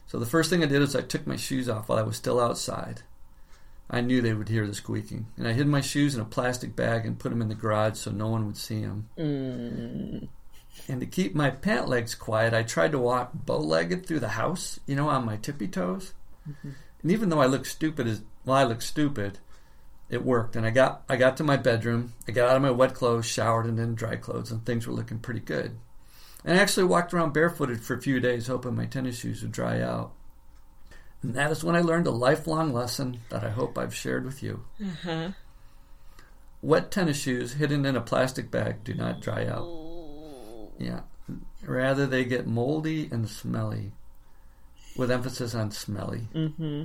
So 0.06 0.18
the 0.18 0.26
first 0.26 0.50
thing 0.50 0.62
I 0.62 0.66
did 0.66 0.82
is 0.82 0.94
I 0.94 1.02
took 1.02 1.26
my 1.26 1.36
shoes 1.36 1.68
off 1.68 1.88
while 1.88 1.98
I 1.98 2.02
was 2.02 2.16
still 2.16 2.40
outside. 2.40 3.02
I 3.90 4.00
knew 4.02 4.20
they 4.20 4.34
would 4.34 4.48
hear 4.48 4.66
the 4.66 4.74
squeaking, 4.74 5.26
and 5.36 5.48
I 5.48 5.52
hid 5.52 5.66
my 5.66 5.80
shoes 5.80 6.14
in 6.14 6.20
a 6.20 6.26
plastic 6.26 6.76
bag 6.76 7.06
and 7.06 7.18
put 7.18 7.30
them 7.30 7.40
in 7.40 7.48
the 7.48 7.54
garage 7.54 7.98
so 7.98 8.10
no 8.10 8.28
one 8.28 8.46
would 8.46 8.58
see 8.58 8.82
them. 8.82 9.08
Mm. 9.18 10.28
And 10.88 11.00
to 11.00 11.06
keep 11.06 11.34
my 11.34 11.50
pant 11.50 11.88
legs 11.88 12.14
quiet, 12.14 12.52
I 12.52 12.62
tried 12.62 12.92
to 12.92 12.98
walk 12.98 13.30
bow 13.32 13.58
legged 13.58 14.06
through 14.06 14.20
the 14.20 14.28
house, 14.28 14.78
you 14.86 14.94
know, 14.94 15.08
on 15.08 15.24
my 15.24 15.36
tippy 15.36 15.68
toes. 15.68 16.12
And 16.62 17.12
even 17.12 17.28
though 17.28 17.40
I 17.40 17.46
looked 17.46 17.66
stupid 17.66 18.06
as 18.06 18.22
well, 18.44 18.56
I 18.56 18.64
looked 18.64 18.82
stupid, 18.82 19.38
it 20.10 20.24
worked. 20.24 20.54
And 20.54 20.66
I 20.66 20.70
got 20.70 21.02
I 21.08 21.16
got 21.16 21.36
to 21.38 21.44
my 21.44 21.56
bedroom, 21.56 22.12
I 22.26 22.32
got 22.32 22.50
out 22.50 22.56
of 22.56 22.62
my 22.62 22.70
wet 22.70 22.94
clothes, 22.94 23.26
showered, 23.26 23.66
and 23.66 23.78
then 23.78 23.94
dry 23.94 24.16
clothes, 24.16 24.50
and 24.50 24.64
things 24.64 24.86
were 24.86 24.94
looking 24.94 25.18
pretty 25.18 25.40
good. 25.40 25.78
And 26.44 26.58
I 26.58 26.62
actually 26.62 26.84
walked 26.84 27.12
around 27.12 27.32
barefooted 27.32 27.80
for 27.80 27.94
a 27.94 28.02
few 28.02 28.20
days, 28.20 28.46
hoping 28.46 28.76
my 28.76 28.86
tennis 28.86 29.18
shoes 29.18 29.42
would 29.42 29.52
dry 29.52 29.80
out. 29.80 30.12
And 31.22 31.34
that 31.34 31.50
is 31.50 31.64
when 31.64 31.76
I 31.76 31.80
learned 31.80 32.06
a 32.06 32.12
lifelong 32.12 32.72
lesson 32.72 33.20
that 33.30 33.42
I 33.42 33.50
hope 33.50 33.76
I've 33.76 33.94
shared 33.94 34.24
with 34.24 34.42
you. 34.42 34.64
Uh-huh. 34.80 35.30
Wet 36.62 36.90
tennis 36.90 37.18
shoes 37.18 37.54
hidden 37.54 37.84
in 37.84 37.96
a 37.96 38.00
plastic 38.00 38.50
bag 38.50 38.84
do 38.84 38.94
not 38.94 39.20
dry 39.20 39.46
out. 39.46 39.66
Yeah. 40.78 41.00
Rather, 41.62 42.06
they 42.06 42.24
get 42.24 42.46
moldy 42.46 43.08
and 43.10 43.28
smelly, 43.28 43.92
with 44.96 45.10
emphasis 45.10 45.54
on 45.54 45.70
smelly. 45.70 46.28
Mm-hmm. 46.34 46.84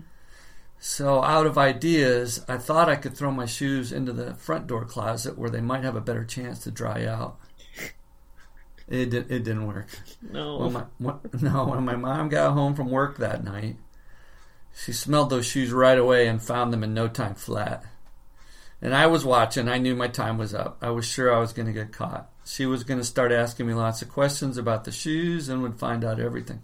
So, 0.80 1.24
out 1.24 1.46
of 1.46 1.58
ideas, 1.58 2.44
I 2.50 2.58
thought 2.58 2.90
I 2.90 2.98
could 2.98 3.16
throw 3.16 3.32
my 3.32 3.46
shoes 3.46 3.92
into 3.92 4.12
the 4.12 4.34
front 4.36 4.68
door 4.68 4.84
closet 4.84 5.38
where 5.38 5.50
they 5.50 5.62
might 5.62 5.84
have 5.84 5.96
a 5.96 6.02
better 6.02 6.26
chance 6.26 6.60
to 6.60 6.72
dry 6.72 7.06
out. 7.06 7.38
It, 8.90 9.10
did, 9.10 9.32
it 9.32 9.44
didn't 9.44 9.66
work. 9.66 9.88
No. 10.22 10.58
When 10.58 10.74
my, 10.74 10.84
when, 10.98 11.16
no, 11.42 11.66
when 11.66 11.86
my 11.86 11.96
mom 11.96 12.30
got 12.30 12.52
home 12.52 12.76
from 12.76 12.90
work 12.90 13.18
that 13.20 13.44
night, 13.44 13.78
she 14.76 14.92
smelled 14.92 15.30
those 15.30 15.46
shoes 15.46 15.72
right 15.72 15.98
away 15.98 16.28
and 16.28 16.42
found 16.42 16.74
them 16.74 16.84
in 16.84 16.94
no 16.94 17.08
time 17.08 17.36
flat. 17.36 17.86
And 18.82 18.94
I 18.94 19.08
was 19.08 19.24
watching. 19.24 19.70
I 19.70 19.78
knew 19.78 19.96
my 19.96 20.08
time 20.08 20.38
was 20.38 20.54
up. 20.54 20.78
I 20.82 20.90
was 20.90 21.06
sure 21.06 21.34
I 21.34 21.40
was 21.40 21.54
going 21.54 21.68
to 21.68 21.74
get 21.74 21.94
caught. 21.94 22.30
She 22.46 22.66
was 22.66 22.84
going 22.84 23.00
to 23.00 23.06
start 23.06 23.32
asking 23.32 23.68
me 23.68 23.74
lots 23.74 24.02
of 24.02 24.10
questions 24.10 24.58
about 24.58 24.84
the 24.84 24.92
shoes 24.92 25.48
and 25.48 25.62
would 25.62 25.80
find 25.80 26.04
out 26.04 26.20
everything. 26.20 26.62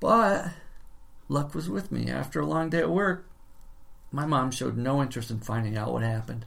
But 0.00 0.52
luck 1.28 1.54
was 1.54 1.68
with 1.68 1.92
me. 1.92 2.10
After 2.10 2.40
a 2.40 2.46
long 2.46 2.70
day 2.70 2.78
at 2.78 2.90
work, 2.90 3.26
my 4.10 4.24
mom 4.24 4.50
showed 4.50 4.76
no 4.76 5.02
interest 5.02 5.30
in 5.30 5.40
finding 5.40 5.76
out 5.76 5.92
what 5.92 6.02
happened. 6.02 6.46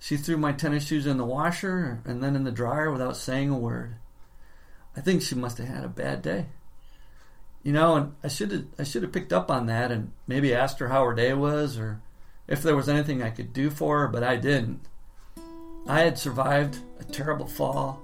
She 0.00 0.16
threw 0.16 0.36
my 0.36 0.52
tennis 0.52 0.86
shoes 0.86 1.06
in 1.06 1.18
the 1.18 1.24
washer 1.24 2.00
and 2.04 2.20
then 2.22 2.34
in 2.34 2.42
the 2.42 2.50
dryer 2.50 2.90
without 2.90 3.16
saying 3.16 3.50
a 3.50 3.58
word. 3.58 3.94
I 4.96 5.00
think 5.00 5.22
she 5.22 5.36
must 5.36 5.58
have 5.58 5.68
had 5.68 5.84
a 5.84 5.88
bad 5.88 6.22
day. 6.22 6.46
You 7.62 7.72
know, 7.72 7.94
and 7.94 8.14
I 8.24 8.28
should 8.28 8.50
have 8.50 8.64
I 8.78 8.84
should 8.84 9.02
have 9.02 9.12
picked 9.12 9.32
up 9.32 9.50
on 9.50 9.66
that 9.66 9.92
and 9.92 10.12
maybe 10.26 10.54
asked 10.54 10.80
her 10.80 10.88
how 10.88 11.04
her 11.04 11.14
day 11.14 11.32
was 11.32 11.78
or 11.78 12.00
if 12.48 12.62
there 12.62 12.76
was 12.76 12.88
anything 12.88 13.22
I 13.22 13.30
could 13.30 13.52
do 13.52 13.70
for 13.70 14.00
her, 14.00 14.08
but 14.08 14.24
I 14.24 14.36
didn't. 14.36 14.80
I 15.86 16.00
had 16.00 16.18
survived 16.18 16.78
a 17.00 17.04
terrible 17.04 17.46
fall, 17.46 18.02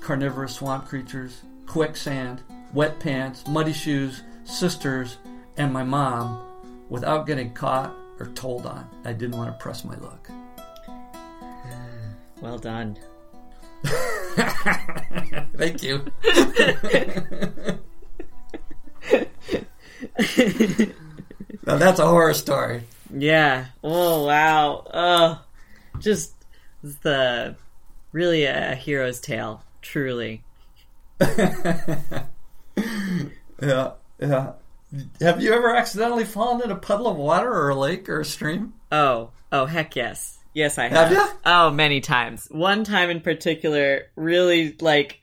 carnivorous 0.00 0.54
swamp 0.54 0.86
creatures, 0.86 1.42
quicksand, 1.66 2.42
wet 2.72 3.00
pants, 3.00 3.46
muddy 3.46 3.72
shoes, 3.72 4.22
sisters, 4.44 5.18
and 5.56 5.72
my 5.72 5.82
mom 5.82 6.40
without 6.88 7.26
getting 7.26 7.52
caught 7.52 7.94
or 8.18 8.26
told 8.28 8.66
on. 8.66 8.88
I 9.04 9.12
didn't 9.12 9.36
want 9.36 9.52
to 9.52 9.62
press 9.62 9.84
my 9.84 9.96
luck. 9.96 10.30
Well 12.40 12.56
done. 12.56 12.96
Thank 15.56 15.82
you. 15.82 16.04
now 21.66 21.76
that's 21.76 22.00
a 22.00 22.06
horror 22.06 22.34
story. 22.34 22.82
Yeah. 23.14 23.66
Oh 23.82 24.26
wow. 24.26 24.84
Oh, 24.92 25.44
just 26.00 26.34
the 26.82 27.56
really 28.12 28.44
a 28.44 28.74
hero's 28.74 29.20
tale. 29.20 29.62
Truly. 29.82 30.42
Yeah, 33.60 33.92
yeah. 34.20 34.52
Have 35.20 35.42
you 35.42 35.52
ever 35.52 35.74
accidentally 35.74 36.24
fallen 36.24 36.62
in 36.62 36.70
a 36.70 36.76
puddle 36.76 37.08
of 37.08 37.16
water 37.16 37.52
or 37.52 37.70
a 37.70 37.74
lake 37.74 38.08
or 38.08 38.20
a 38.20 38.24
stream? 38.24 38.74
Oh. 38.90 39.30
Oh 39.50 39.66
heck 39.66 39.96
yes. 39.96 40.38
Yes, 40.54 40.78
I 40.78 40.88
have. 40.88 41.08
Have 41.08 41.12
ya? 41.12 41.28
Oh, 41.44 41.70
many 41.70 42.00
times. 42.00 42.48
One 42.50 42.84
time 42.84 43.10
in 43.10 43.20
particular, 43.20 44.06
really 44.16 44.76
like 44.80 45.20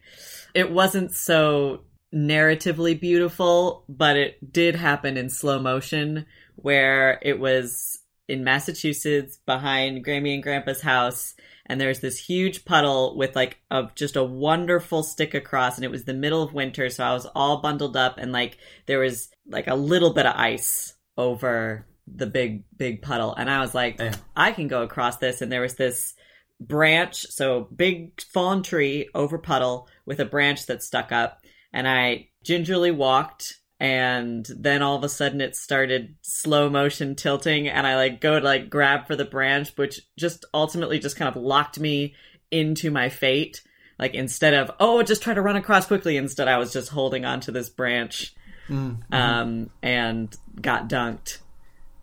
it 0.54 0.72
wasn't 0.72 1.14
so 1.14 1.82
narratively 2.16 3.00
beautiful, 3.00 3.84
but 3.90 4.16
it 4.16 4.54
did 4.54 4.76
happen 4.76 5.18
in 5.18 5.30
slow 5.30 5.60
motion 5.60 6.26
where 6.56 7.20
it 7.22 7.40
was 7.40 8.00
in 8.28 8.44
Massachusetts 8.44 9.38
behind 9.46 10.06
Grammy 10.06 10.34
and 10.34 10.42
Grandpa's 10.42 10.82
house 10.82 11.36
and 11.66 11.82
there's 11.82 12.00
this 12.00 12.20
huge 12.20 12.66
puddle 12.66 13.18
with 13.18 13.36
like 13.36 13.58
a 13.72 13.90
just 13.96 14.16
a 14.16 14.24
wonderful 14.24 15.04
stick 15.04 15.34
across 15.34 15.76
and 15.76 15.86
it 15.86 15.92
was 15.92 16.06
the 16.06 16.14
middle 16.14 16.42
of 16.42 16.54
winter 16.54 16.90
so 16.90 17.04
I 17.04 17.14
was 17.14 17.28
all 17.36 17.62
bundled 17.62 17.98
up 17.98 18.18
and 18.18 18.32
like 18.32 18.58
there 18.86 19.00
was 19.00 19.30
like 19.48 19.68
a 19.68 19.76
little 19.76 20.14
bit 20.14 20.26
of 20.26 20.36
ice 20.36 20.94
over 21.18 21.86
the 22.08 22.28
big 22.28 22.64
big 22.76 23.02
puddle 23.02 23.34
and 23.36 23.50
I 23.50 23.62
was 23.62 23.74
like 23.74 24.00
Yeah. 24.00 24.16
I 24.36 24.52
can 24.52 24.68
go 24.68 24.84
across 24.84 25.18
this 25.18 25.42
and 25.42 25.52
there 25.52 25.62
was 25.62 25.76
this 25.76 26.14
branch 26.60 27.28
so 27.30 27.68
big 27.76 28.22
fallen 28.22 28.64
tree 28.64 29.10
over 29.14 29.38
puddle 29.38 29.88
with 30.06 30.20
a 30.20 30.26
branch 30.26 30.68
that 30.68 30.84
stuck 30.84 31.12
up 31.12 31.45
and 31.76 31.88
I 31.88 32.30
gingerly 32.44 32.90
walked 32.90 33.58
and 33.80 34.48
then 34.58 34.82
all 34.82 34.96
of 34.96 35.04
a 35.04 35.10
sudden 35.10 35.42
it 35.42 35.56
started 35.56 36.16
slow 36.22 36.70
motion 36.70 37.14
tilting 37.16 37.68
and 37.68 37.86
I 37.86 37.96
like 37.98 38.22
go 38.22 38.40
to 38.40 38.46
like 38.46 38.70
grab 38.70 39.06
for 39.06 39.16
the 39.18 39.26
branch 39.26 39.74
which 39.76 40.00
just 40.18 40.46
ultimately 40.54 40.98
just 40.98 41.18
kind 41.18 41.28
of 41.36 41.42
locked 41.42 41.78
me 41.80 42.16
into 42.50 42.90
my 42.90 43.10
fate 43.10 43.62
like 44.00 44.14
instead 44.14 44.54
of 44.54 44.72
oh 44.80 45.04
just 45.04 45.22
try 45.22 45.34
to 45.34 45.42
run 45.42 45.58
across 45.58 45.86
quickly 45.88 46.16
instead 46.16 46.48
I 46.48 46.58
was 46.58 46.72
just 46.72 46.90
holding 46.90 47.26
onto 47.26 47.52
this 47.52 47.70
branch 47.70 48.34
Mm. 48.70 49.04
um 49.14 49.70
and 49.84 50.36
got 50.60 50.90
dunked 50.90 51.38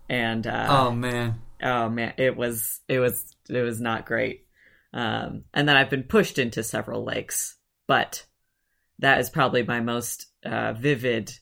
and 0.08 0.46
uh 0.46 0.66
Oh 0.70 0.92
man. 0.92 1.40
oh 1.60 1.88
man 1.88 2.12
it 2.18 2.36
was 2.36 2.78
it 2.86 3.00
was 3.00 3.34
it 3.48 3.62
was 3.62 3.80
not 3.80 4.06
great 4.06 4.46
um 4.94 5.42
and 5.52 5.68
then 5.68 5.76
i've 5.76 5.90
been 5.90 6.04
pushed 6.04 6.38
into 6.38 6.62
several 6.62 7.02
lakes 7.04 7.56
but 7.88 8.24
that 9.02 9.20
is 9.20 9.28
probably 9.30 9.62
my 9.62 9.80
most 9.80 10.26
uh 10.44 10.72
vivid 10.72 11.32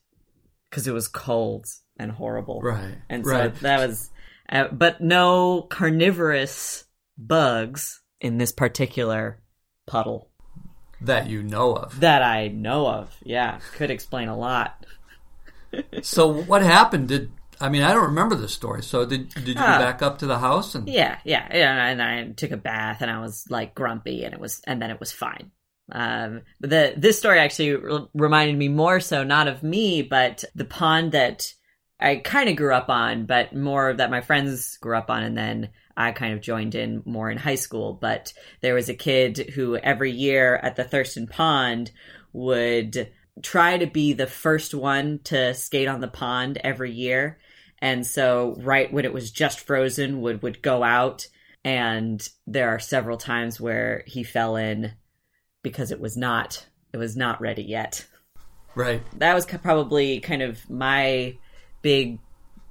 because 0.69 0.87
it 0.89 0.93
was 0.93 1.07
cold 1.09 1.67
and 1.99 2.11
horrible 2.11 2.61
Right. 2.61 2.97
and 3.09 3.25
so 3.25 3.33
right. 3.33 3.55
that 3.61 3.87
was 3.87 4.11
uh, 4.49 4.69
but 4.73 5.01
no 5.01 5.63
carnivorous 5.71 6.85
bugs 7.17 8.03
in 8.21 8.39
this 8.39 8.53
particular 8.53 9.41
puddle 9.87 10.29
that 11.01 11.29
you 11.29 11.43
know 11.43 11.75
of. 11.77 12.01
that 12.01 12.23
i 12.23 12.49
know 12.49 12.87
of 12.89 13.17
yeah 13.23 13.61
could 13.77 13.91
explain 13.91 14.29
a 14.29 14.37
lot 14.37 14.85
So 16.03 16.27
what 16.27 16.63
happened? 16.63 17.07
Did 17.09 17.31
I 17.61 17.69
mean 17.69 17.83
I 17.85 17.93
don't 17.95 18.07
remember 18.09 18.35
the 18.35 18.49
story. 18.49 18.83
So 18.83 19.07
did 19.07 19.29
did 19.35 19.47
you 19.55 19.55
Ah. 19.59 19.79
back 19.79 20.03
up 20.03 20.19
to 20.19 20.27
the 20.27 20.39
house 20.41 20.75
and 20.75 20.89
Yeah, 20.89 21.19
yeah, 21.25 21.47
yeah. 21.55 21.87
And 21.87 22.03
I 22.03 22.33
took 22.33 22.51
a 22.51 22.57
bath, 22.57 23.03
and 23.03 23.11
I 23.11 23.21
was 23.21 23.47
like 23.49 23.73
grumpy, 23.75 24.25
and 24.25 24.35
it 24.35 24.41
was, 24.41 24.61
and 24.67 24.83
then 24.83 24.91
it 24.91 24.99
was 24.99 25.13
fine. 25.13 25.53
Um, 25.93 26.43
the 26.61 26.95
this 26.97 27.19
story 27.19 27.39
actually 27.39 27.77
re- 27.77 28.07
reminded 28.15 28.57
me 28.57 28.69
more 28.69 29.01
so 29.01 29.25
not 29.25 29.49
of 29.49 29.63
me, 29.63 30.03
but 30.03 30.45
the 30.55 30.65
pond 30.65 31.13
that 31.13 31.53
I 31.99 32.17
kind 32.17 32.49
of 32.49 32.57
grew 32.57 32.75
up 32.75 32.89
on, 32.89 33.27
but 33.27 33.55
more 33.55 33.93
that 33.93 34.11
my 34.11 34.21
friends 34.21 34.77
grew 34.79 34.97
up 34.97 35.11
on, 35.11 35.23
and 35.23 35.37
then 35.37 35.71
I 35.97 36.13
kind 36.13 36.33
of 36.33 36.41
joined 36.41 36.75
in 36.75 37.03
more 37.05 37.31
in 37.31 37.39
high 37.39 37.57
school. 37.57 37.93
But 37.93 38.33
there 38.63 38.75
was 38.75 38.89
a 38.89 38.95
kid 38.95 39.53
who 39.55 39.77
every 39.77 40.13
year 40.13 40.57
at 40.57 40.77
the 40.77 40.85
Thurston 40.85 41.27
Pond 41.27 41.91
would 42.33 43.11
try 43.43 43.79
to 43.79 43.87
be 43.87 44.13
the 44.13 44.27
first 44.27 44.75
one 44.75 45.21
to 45.25 45.55
skate 45.55 45.89
on 45.89 46.01
the 46.01 46.09
pond 46.09 46.59
every 46.63 46.93
year. 46.93 47.39
And 47.83 48.07
so 48.07 48.57
right 48.61 48.93
when 48.93 49.05
it 49.05 49.13
was 49.13 49.31
just 49.31 49.61
frozen 49.61 50.21
would 50.21 50.43
would 50.43 50.63
go 50.63 50.83
out 50.83 51.27
and 51.65 52.27
there 52.47 52.71
are 52.71 52.79
several 52.79 53.17
times 53.17 53.61
where 53.61 54.03
he 54.07 54.23
fell 54.23 54.57
in 54.57 54.93
because 55.63 55.91
it 55.91 56.01
was 56.01 56.17
not 56.17 56.67
it 56.93 56.97
was 56.97 57.17
not 57.17 57.41
ready 57.41 57.63
yet. 57.63 58.07
right? 58.75 59.03
That 59.19 59.35
was 59.35 59.47
probably 59.47 60.21
kind 60.21 60.43
of 60.43 60.69
my 60.69 61.37
big 61.83 62.19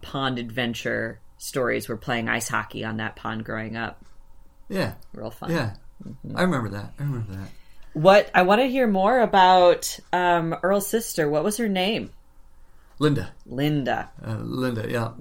pond 0.01 0.39
adventure 0.39 1.19
stories 1.37 1.87
were 1.87 1.97
playing 1.97 2.27
ice 2.29 2.49
hockey 2.49 2.83
on 2.83 2.97
that 2.97 3.15
pond 3.15 3.45
growing 3.45 3.77
up. 3.77 4.03
Yeah. 4.67 4.93
Real 5.13 5.31
fun. 5.31 5.51
Yeah. 5.51 5.73
Mm-hmm. 6.05 6.37
I 6.37 6.41
remember 6.43 6.69
that. 6.69 6.93
I 6.99 7.03
remember 7.03 7.33
that. 7.33 7.49
What 7.93 8.29
I 8.35 8.43
want 8.43 8.61
to 8.61 8.67
hear 8.67 8.87
more 8.87 9.19
about 9.19 9.97
um, 10.13 10.55
Earl's 10.61 10.87
sister. 10.87 11.29
What 11.29 11.43
was 11.43 11.57
her 11.57 11.67
name? 11.69 12.11
Linda. 12.99 13.31
Linda. 13.45 14.11
Uh, 14.25 14.37
Linda, 14.41 14.85
yeah. 14.89 15.11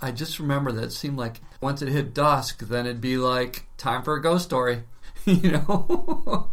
I 0.00 0.12
just 0.12 0.38
remember 0.38 0.72
that 0.72 0.84
it 0.84 0.92
seemed 0.92 1.18
like 1.18 1.40
once 1.60 1.82
it 1.82 1.88
hit 1.88 2.14
dusk, 2.14 2.60
then 2.60 2.86
it'd 2.86 3.00
be 3.00 3.16
like 3.16 3.66
time 3.76 4.02
for 4.02 4.14
a 4.14 4.22
ghost 4.22 4.44
story, 4.44 4.84
you 5.42 5.50
know. 5.50 6.50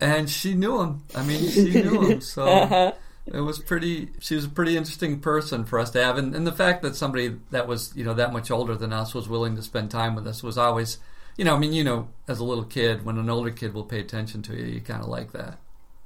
and 0.00 0.28
she 0.28 0.54
knew 0.54 0.80
him. 0.80 1.02
I 1.14 1.24
mean, 1.24 1.48
she 1.50 1.70
knew 1.70 2.02
him, 2.02 2.20
so 2.20 2.44
uh-huh. 2.46 2.92
it 3.26 3.40
was 3.40 3.58
pretty. 3.58 4.10
She 4.20 4.34
was 4.34 4.44
a 4.44 4.48
pretty 4.48 4.76
interesting 4.76 5.20
person 5.20 5.64
for 5.64 5.78
us 5.78 5.90
to 5.90 6.04
have, 6.04 6.18
and, 6.18 6.34
and 6.34 6.46
the 6.46 6.52
fact 6.52 6.82
that 6.82 6.96
somebody 6.96 7.36
that 7.50 7.66
was 7.66 7.92
you 7.96 8.04
know 8.04 8.14
that 8.14 8.32
much 8.32 8.50
older 8.50 8.76
than 8.76 8.92
us 8.92 9.14
was 9.14 9.28
willing 9.28 9.56
to 9.56 9.62
spend 9.62 9.90
time 9.90 10.14
with 10.14 10.26
us 10.26 10.42
was 10.42 10.58
always, 10.58 10.98
you 11.36 11.44
know, 11.44 11.56
I 11.56 11.58
mean, 11.58 11.72
you 11.72 11.82
know, 11.82 12.08
as 12.28 12.40
a 12.40 12.44
little 12.44 12.64
kid, 12.64 13.04
when 13.04 13.16
an 13.16 13.30
older 13.30 13.50
kid 13.50 13.72
will 13.72 13.84
pay 13.84 14.00
attention 14.00 14.42
to 14.42 14.54
you, 14.56 14.66
you 14.66 14.80
kind 14.80 15.02
of 15.02 15.08
like 15.08 15.32
that, 15.32 15.58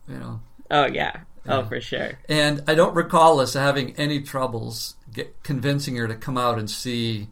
you 0.09 0.19
know. 0.19 0.41
Oh 0.71 0.87
yeah. 0.87 1.21
Oh, 1.49 1.65
for 1.65 1.81
sure. 1.81 2.13
And 2.29 2.63
I 2.69 2.77
don't 2.77 2.95
recall 2.95 3.41
us 3.41 3.55
having 3.55 3.97
any 3.97 4.21
troubles 4.21 4.95
get, 5.13 5.43
convincing 5.43 5.97
her 5.97 6.07
to 6.07 6.15
come 6.15 6.39
out 6.39 6.57
and 6.57 6.71
see 6.71 7.29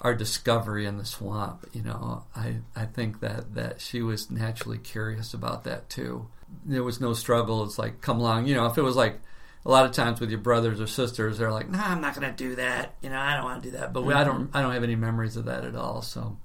our 0.00 0.14
discovery 0.14 0.86
in 0.86 0.98
the 0.98 1.04
swamp. 1.04 1.66
You 1.72 1.82
know, 1.82 2.24
I, 2.34 2.56
I 2.74 2.86
think 2.86 3.20
that, 3.20 3.54
that 3.54 3.80
she 3.80 4.02
was 4.02 4.30
naturally 4.30 4.78
curious 4.78 5.34
about 5.34 5.64
that 5.64 5.88
too. 5.90 6.28
There 6.64 6.82
was 6.82 7.00
no 7.00 7.12
struggle. 7.12 7.64
It's 7.64 7.78
like, 7.78 8.00
come 8.00 8.18
along. 8.18 8.46
You 8.46 8.54
know, 8.54 8.66
if 8.66 8.78
it 8.78 8.82
was 8.82 8.96
like 8.96 9.20
a 9.64 9.70
lot 9.70 9.84
of 9.84 9.92
times 9.92 10.20
with 10.20 10.30
your 10.30 10.40
brothers 10.40 10.80
or 10.80 10.86
sisters, 10.86 11.38
they're 11.38 11.52
like, 11.52 11.70
nah, 11.70 11.84
I'm 11.84 12.00
not 12.00 12.14
going 12.14 12.30
to 12.30 12.36
do 12.36 12.56
that. 12.56 12.94
You 13.02 13.10
know, 13.10 13.18
I 13.18 13.34
don't 13.36 13.44
want 13.44 13.62
to 13.62 13.70
do 13.70 13.76
that. 13.76 13.92
But 13.92 14.02
we, 14.02 14.14
I 14.14 14.24
don't, 14.24 14.46
mm-hmm. 14.48 14.56
I 14.56 14.62
don't 14.62 14.72
have 14.72 14.82
any 14.82 14.96
memories 14.96 15.36
of 15.36 15.44
that 15.44 15.64
at 15.64 15.76
all. 15.76 16.02
So. 16.02 16.38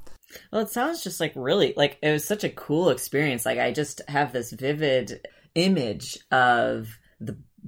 Well, 0.52 0.62
it 0.62 0.70
sounds 0.70 1.04
just 1.04 1.20
like 1.20 1.32
really 1.36 1.74
like 1.78 1.98
it 2.02 2.12
was 2.12 2.26
such 2.26 2.44
a 2.44 2.50
cool 2.50 2.90
experience. 2.90 3.46
Like 3.46 3.60
I 3.60 3.72
just 3.72 4.02
have 4.08 4.34
this 4.34 4.52
vivid 4.52 5.26
image 5.56 6.18
of 6.32 7.00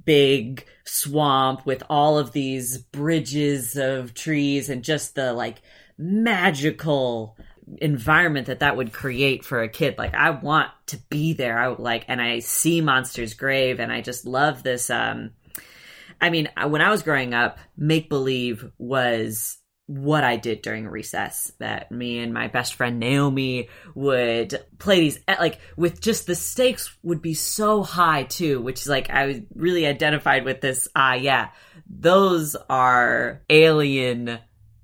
big 0.04 0.66
swamp 0.84 1.64
with 1.66 1.82
all 1.90 2.18
of 2.18 2.32
these 2.32 2.78
bridges 2.78 3.76
of 3.76 4.14
trees 4.14 4.68
and 4.68 4.84
just 4.84 5.14
the 5.14 5.32
like 5.32 5.60
magical 5.96 7.36
environment 7.78 8.46
that 8.46 8.60
that 8.60 8.76
would 8.76 8.92
create 8.92 9.44
for 9.44 9.62
a 9.62 9.68
kid. 9.68 9.96
Like 9.98 10.14
i 10.14 10.30
want 10.30 10.70
to 10.86 10.96
be 11.10 11.34
there. 11.34 11.58
I 11.58 11.68
would 11.68 11.78
like 11.78 12.04
and 12.08 12.20
i 12.20 12.38
see 12.38 12.80
monsters 12.80 13.34
grave 13.34 13.80
and 13.80 13.92
i 13.92 14.00
just 14.00 14.26
love 14.26 14.62
this 14.62 14.88
um 14.90 15.30
i 16.20 16.30
mean 16.30 16.48
when 16.66 16.80
i 16.80 16.90
was 16.90 17.02
growing 17.02 17.34
up 17.34 17.58
make 17.76 18.08
believe 18.08 18.64
was 18.78 19.57
what 19.88 20.22
I 20.22 20.36
did 20.36 20.60
during 20.60 20.86
recess. 20.86 21.50
That 21.58 21.90
me 21.90 22.18
and 22.18 22.32
my 22.32 22.46
best 22.46 22.74
friend 22.74 23.00
Naomi 23.00 23.68
would 23.94 24.62
play 24.78 25.00
these 25.00 25.18
eh, 25.26 25.36
like 25.40 25.60
with 25.76 26.00
just 26.00 26.26
the 26.26 26.34
stakes 26.34 26.94
would 27.02 27.22
be 27.22 27.34
so 27.34 27.82
high 27.82 28.24
too, 28.24 28.60
which 28.60 28.82
is 28.82 28.86
like 28.86 29.10
I 29.10 29.26
was 29.26 29.38
really 29.54 29.86
identified 29.86 30.44
with 30.44 30.60
this. 30.60 30.88
Ah, 30.94 31.12
uh, 31.12 31.14
yeah, 31.14 31.48
those 31.88 32.54
are 32.68 33.42
alien, 33.48 34.38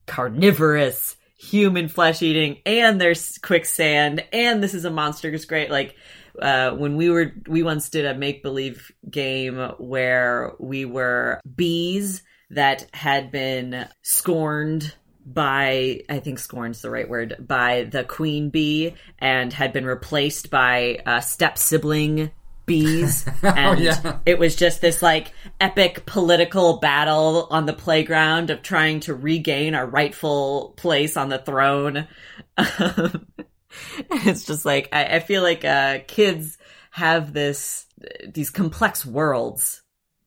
carnivorous, 0.07 1.17
human 1.37 1.89
flesh 1.89 2.23
eating, 2.23 2.59
and 2.65 2.99
there's 2.99 3.37
quicksand, 3.39 4.25
and 4.33 4.63
this 4.63 4.73
is 4.75 4.87
a 4.87 4.91
monster. 4.91 5.31
It's 5.31 5.45
great, 5.45 5.71
like. 5.71 5.95
Uh, 6.37 6.73
when 6.73 6.97
we 6.97 7.09
were, 7.11 7.33
we 7.47 7.63
once 7.63 7.91
did 7.91 8.05
a 8.05 8.13
make 8.13 8.43
believe 8.43 8.91
game 9.09 9.57
where 9.79 10.53
we 10.59 10.85
were 10.85 11.41
bees 11.55 12.25
that 12.55 12.87
had 12.93 13.31
been 13.31 13.89
scorned 14.03 14.95
by 15.27 16.03
I 16.09 16.19
think 16.19 16.39
scorn's 16.39 16.83
the 16.83 16.91
right 16.91 17.09
word 17.09 17.37
by 17.41 17.85
the 17.85 18.05
queen 18.05 18.51
bee 18.51 18.95
and 19.19 19.53
had 19.53 19.73
been 19.73 19.87
replaced 19.87 20.51
by 20.51 21.01
uh, 21.07 21.21
step 21.21 21.57
sibling 21.57 22.31
bees 22.67 23.27
oh, 23.43 23.49
and 23.49 23.79
oh, 23.79 23.83
yeah. 23.83 24.19
it 24.27 24.39
was 24.39 24.57
just 24.57 24.81
this 24.81 25.03
like 25.03 25.33
epic 25.61 26.05
political 26.07 26.79
battle 26.79 27.47
on 27.51 27.67
the 27.67 27.73
playground 27.73 28.51
of 28.51 28.63
trying 28.63 29.01
to 29.01 29.15
regain 29.15 29.75
our 29.75 29.87
rightful 29.87 30.75
place 30.77 31.17
on 31.17 31.31
the 31.31 31.39
throne 31.39 32.07
it's 34.11 34.45
just 34.45 34.65
like 34.65 34.89
I, 34.93 35.17
I 35.17 35.19
feel 35.21 35.43
like 35.43 35.65
uh, 35.65 36.01
kids 36.07 36.59
have 36.91 37.33
this 37.33 37.87
these 38.29 38.51
complex 38.51 39.05
worlds 39.07 39.83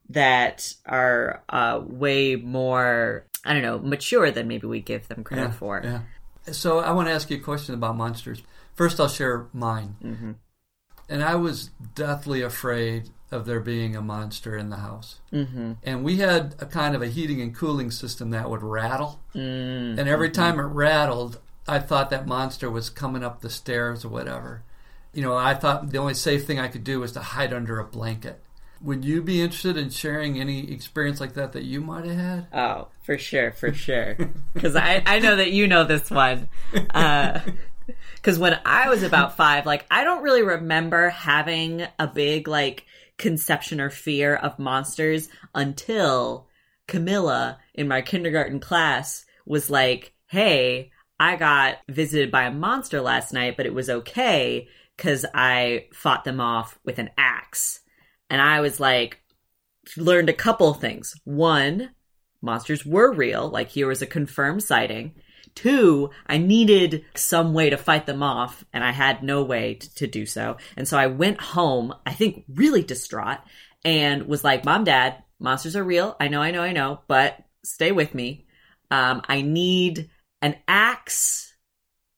that 0.09 0.73
are 0.85 1.43
uh, 1.49 1.81
way 1.85 2.35
more, 2.35 3.25
I 3.43 3.53
don't 3.53 3.63
know, 3.63 3.79
mature 3.79 4.31
than 4.31 4.47
maybe 4.47 4.67
we 4.67 4.81
give 4.81 5.07
them 5.07 5.23
credit 5.23 5.43
yeah, 5.43 5.51
for. 5.51 5.81
Yeah. 5.83 5.99
So 6.53 6.79
I 6.79 6.91
want 6.91 7.07
to 7.07 7.13
ask 7.13 7.29
you 7.29 7.37
a 7.37 7.41
question 7.41 7.75
about 7.75 7.97
monsters. 7.97 8.41
First, 8.75 8.99
I'll 8.99 9.09
share 9.09 9.47
mine. 9.53 9.95
Mm-hmm. 10.03 10.31
And 11.09 11.23
I 11.23 11.35
was 11.35 11.69
deathly 11.95 12.41
afraid 12.41 13.09
of 13.31 13.45
there 13.45 13.59
being 13.59 13.95
a 13.95 14.01
monster 14.01 14.55
in 14.55 14.69
the 14.69 14.77
house. 14.77 15.19
Mm-hmm. 15.33 15.73
And 15.83 16.03
we 16.03 16.17
had 16.17 16.55
a 16.59 16.65
kind 16.65 16.95
of 16.95 17.01
a 17.01 17.07
heating 17.07 17.41
and 17.41 17.55
cooling 17.55 17.91
system 17.91 18.29
that 18.31 18.49
would 18.49 18.63
rattle. 18.63 19.19
Mm-hmm. 19.35 19.99
And 19.99 20.07
every 20.07 20.29
time 20.29 20.59
it 20.59 20.63
rattled, 20.63 21.39
I 21.67 21.79
thought 21.79 22.09
that 22.11 22.27
monster 22.27 22.69
was 22.69 22.89
coming 22.89 23.23
up 23.23 23.41
the 23.41 23.49
stairs 23.49 24.05
or 24.05 24.09
whatever. 24.09 24.63
You 25.13 25.21
know, 25.23 25.35
I 25.35 25.53
thought 25.53 25.89
the 25.89 25.97
only 25.97 26.13
safe 26.13 26.45
thing 26.45 26.59
I 26.59 26.67
could 26.67 26.83
do 26.83 27.01
was 27.01 27.11
to 27.13 27.19
hide 27.19 27.53
under 27.53 27.79
a 27.79 27.83
blanket. 27.83 28.41
Would 28.81 29.05
you 29.05 29.21
be 29.21 29.41
interested 29.41 29.77
in 29.77 29.89
sharing 29.89 30.39
any 30.39 30.71
experience 30.71 31.19
like 31.19 31.33
that 31.33 31.53
that 31.53 31.63
you 31.63 31.81
might 31.81 32.05
have 32.05 32.17
had? 32.17 32.47
Oh, 32.53 32.87
for 33.01 33.17
sure, 33.17 33.51
for 33.51 33.73
sure. 33.73 34.17
Because 34.53 34.75
I, 34.75 35.03
I 35.05 35.19
know 35.19 35.35
that 35.35 35.51
you 35.51 35.67
know 35.67 35.83
this 35.83 36.09
one. 36.09 36.49
Because 36.71 38.37
uh, 38.37 38.39
when 38.39 38.59
I 38.65 38.89
was 38.89 39.03
about 39.03 39.37
five, 39.37 39.65
like, 39.65 39.85
I 39.91 40.03
don't 40.03 40.23
really 40.23 40.41
remember 40.41 41.09
having 41.09 41.85
a 41.99 42.07
big, 42.07 42.47
like, 42.47 42.85
conception 43.17 43.81
or 43.81 43.89
fear 43.89 44.35
of 44.35 44.59
monsters 44.59 45.29
until 45.53 46.47
Camilla 46.87 47.59
in 47.73 47.87
my 47.87 48.01
kindergarten 48.01 48.59
class 48.59 49.25
was 49.45 49.69
like, 49.69 50.13
hey, 50.27 50.91
I 51.19 51.35
got 51.35 51.77
visited 51.89 52.31
by 52.31 52.43
a 52.43 52.51
monster 52.51 53.01
last 53.01 53.33
night, 53.33 53.57
but 53.57 53.65
it 53.65 53.73
was 53.73 53.89
okay 53.89 54.67
because 54.95 55.25
I 55.33 55.85
fought 55.93 56.23
them 56.23 56.39
off 56.39 56.79
with 56.83 56.99
an 56.99 57.09
axe. 57.17 57.81
And 58.29 58.41
I 58.41 58.61
was 58.61 58.79
like, 58.79 59.21
learned 59.95 60.29
a 60.29 60.33
couple 60.33 60.73
things. 60.73 61.15
One, 61.23 61.91
monsters 62.41 62.85
were 62.85 63.11
real, 63.13 63.49
like 63.49 63.69
here 63.69 63.87
was 63.87 64.01
a 64.01 64.07
confirmed 64.07 64.63
sighting. 64.63 65.15
Two, 65.55 66.11
I 66.27 66.37
needed 66.37 67.05
some 67.15 67.53
way 67.53 67.69
to 67.69 67.77
fight 67.77 68.05
them 68.05 68.21
off, 68.21 68.63
and 68.73 68.83
I 68.83 68.91
had 68.91 69.23
no 69.23 69.43
way 69.43 69.75
to, 69.75 69.95
to 69.95 70.07
do 70.07 70.25
so. 70.25 70.57
And 70.75 70.87
so 70.87 70.97
I 70.97 71.07
went 71.07 71.41
home, 71.41 71.95
I 72.05 72.13
think 72.13 72.43
really 72.47 72.83
distraught, 72.83 73.39
and 73.83 74.27
was 74.27 74.43
like, 74.43 74.65
Mom, 74.65 74.83
Dad, 74.83 75.23
monsters 75.39 75.75
are 75.75 75.83
real. 75.83 76.15
I 76.19 76.27
know, 76.27 76.41
I 76.41 76.51
know, 76.51 76.61
I 76.61 76.73
know, 76.73 77.01
but 77.07 77.43
stay 77.63 77.91
with 77.91 78.13
me. 78.13 78.45
Um, 78.91 79.21
I 79.27 79.41
need 79.41 80.09
an 80.41 80.57
axe 80.67 81.53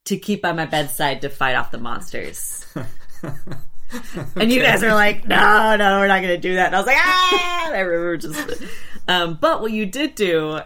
to 0.05 0.17
keep 0.17 0.41
by 0.41 0.51
my 0.51 0.65
bedside 0.65 1.21
to 1.21 1.29
fight 1.29 1.55
off 1.55 1.71
the 1.71 1.77
monsters. 1.77 2.65
okay. 3.93 4.25
And 4.35 4.51
you 4.51 4.61
guys 4.61 4.83
are 4.83 4.93
like, 4.93 5.27
no, 5.27 5.75
no, 5.75 5.99
we're 5.99 6.07
not 6.07 6.21
going 6.21 6.35
to 6.35 6.37
do 6.37 6.55
that. 6.55 6.67
And 6.67 6.75
I 6.75 6.79
was 6.79 6.87
like, 6.87 6.97
ah, 6.99 7.71
I 7.71 7.79
remember 7.79 8.17
just. 8.17 8.63
Um, 9.07 9.37
but 9.41 9.61
what 9.61 9.71
you 9.71 9.85
did 9.85 10.15
do, 10.15 10.59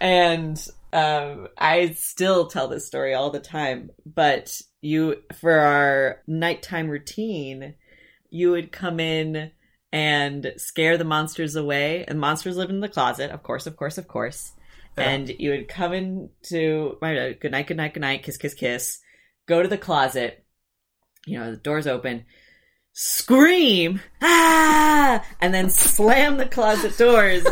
and 0.00 0.64
um, 0.92 1.48
I 1.58 1.90
still 1.90 2.46
tell 2.46 2.68
this 2.68 2.86
story 2.86 3.14
all 3.14 3.30
the 3.30 3.40
time. 3.40 3.90
But 4.06 4.60
you, 4.80 5.16
for 5.40 5.52
our 5.52 6.22
nighttime 6.26 6.88
routine, 6.88 7.74
you 8.30 8.50
would 8.52 8.72
come 8.72 9.00
in 9.00 9.50
and 9.92 10.52
scare 10.56 10.96
the 10.96 11.04
monsters 11.04 11.56
away. 11.56 12.04
And 12.06 12.20
monsters 12.20 12.56
live 12.56 12.70
in 12.70 12.80
the 12.80 12.88
closet, 12.88 13.30
of 13.30 13.42
course, 13.42 13.66
of 13.66 13.76
course, 13.76 13.98
of 13.98 14.08
course. 14.08 14.52
Yeah. 14.96 15.10
And 15.10 15.28
you 15.28 15.50
would 15.50 15.68
come 15.68 15.92
into 15.92 16.96
my 17.00 17.36
good 17.40 17.52
night, 17.52 17.66
good 17.66 17.76
night, 17.76 17.94
good 17.94 18.00
night, 18.00 18.22
kiss, 18.22 18.36
kiss, 18.36 18.54
kiss. 18.54 19.00
Go 19.46 19.62
to 19.62 19.68
the 19.68 19.78
closet. 19.78 20.44
You 21.26 21.38
know, 21.38 21.50
the 21.50 21.56
door's 21.56 21.86
open 21.86 22.24
scream, 23.02 23.98
ah, 24.20 25.24
and 25.40 25.54
then 25.54 25.70
slam 25.70 26.36
the 26.36 26.44
closet 26.44 26.98
doors 26.98 27.42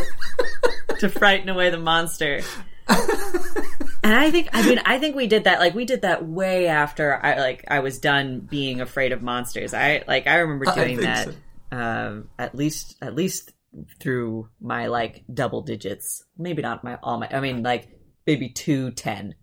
to 0.98 1.08
frighten 1.08 1.48
away 1.48 1.70
the 1.70 1.78
monster. 1.78 2.42
and 2.86 4.14
I 4.14 4.30
think, 4.30 4.50
I 4.52 4.66
mean, 4.66 4.78
I 4.84 4.98
think 4.98 5.16
we 5.16 5.26
did 5.26 5.44
that. 5.44 5.58
Like, 5.58 5.74
we 5.74 5.86
did 5.86 6.02
that 6.02 6.26
way 6.26 6.66
after 6.66 7.18
I 7.24 7.38
like 7.38 7.64
I 7.68 7.78
was 7.80 7.98
done 7.98 8.40
being 8.40 8.82
afraid 8.82 9.12
of 9.12 9.22
monsters. 9.22 9.72
I 9.72 10.04
like 10.06 10.26
I 10.26 10.36
remember 10.36 10.66
doing 10.66 11.00
that 11.00 11.28
so. 11.28 11.34
um, 11.76 12.28
at 12.38 12.54
least 12.54 12.96
at 13.00 13.14
least 13.14 13.52
through 14.00 14.50
my 14.60 14.88
like 14.88 15.24
double 15.32 15.62
digits. 15.62 16.24
Maybe 16.36 16.60
not 16.60 16.84
my 16.84 16.98
all 17.02 17.18
my. 17.18 17.28
I 17.32 17.40
mean, 17.40 17.62
like 17.62 17.88
maybe 18.26 18.50
two 18.50 18.90
ten. 18.90 19.34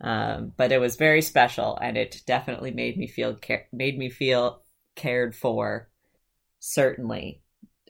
Um, 0.00 0.52
but 0.56 0.72
it 0.72 0.78
was 0.78 0.96
very 0.96 1.20
special, 1.20 1.76
and 1.76 1.98
it 1.98 2.22
definitely 2.26 2.70
made 2.70 2.96
me 2.96 3.06
feel 3.08 3.38
made 3.72 3.98
me 3.98 4.08
feel 4.08 4.63
cared 4.94 5.34
for. 5.34 5.88
Certainly, 6.60 7.42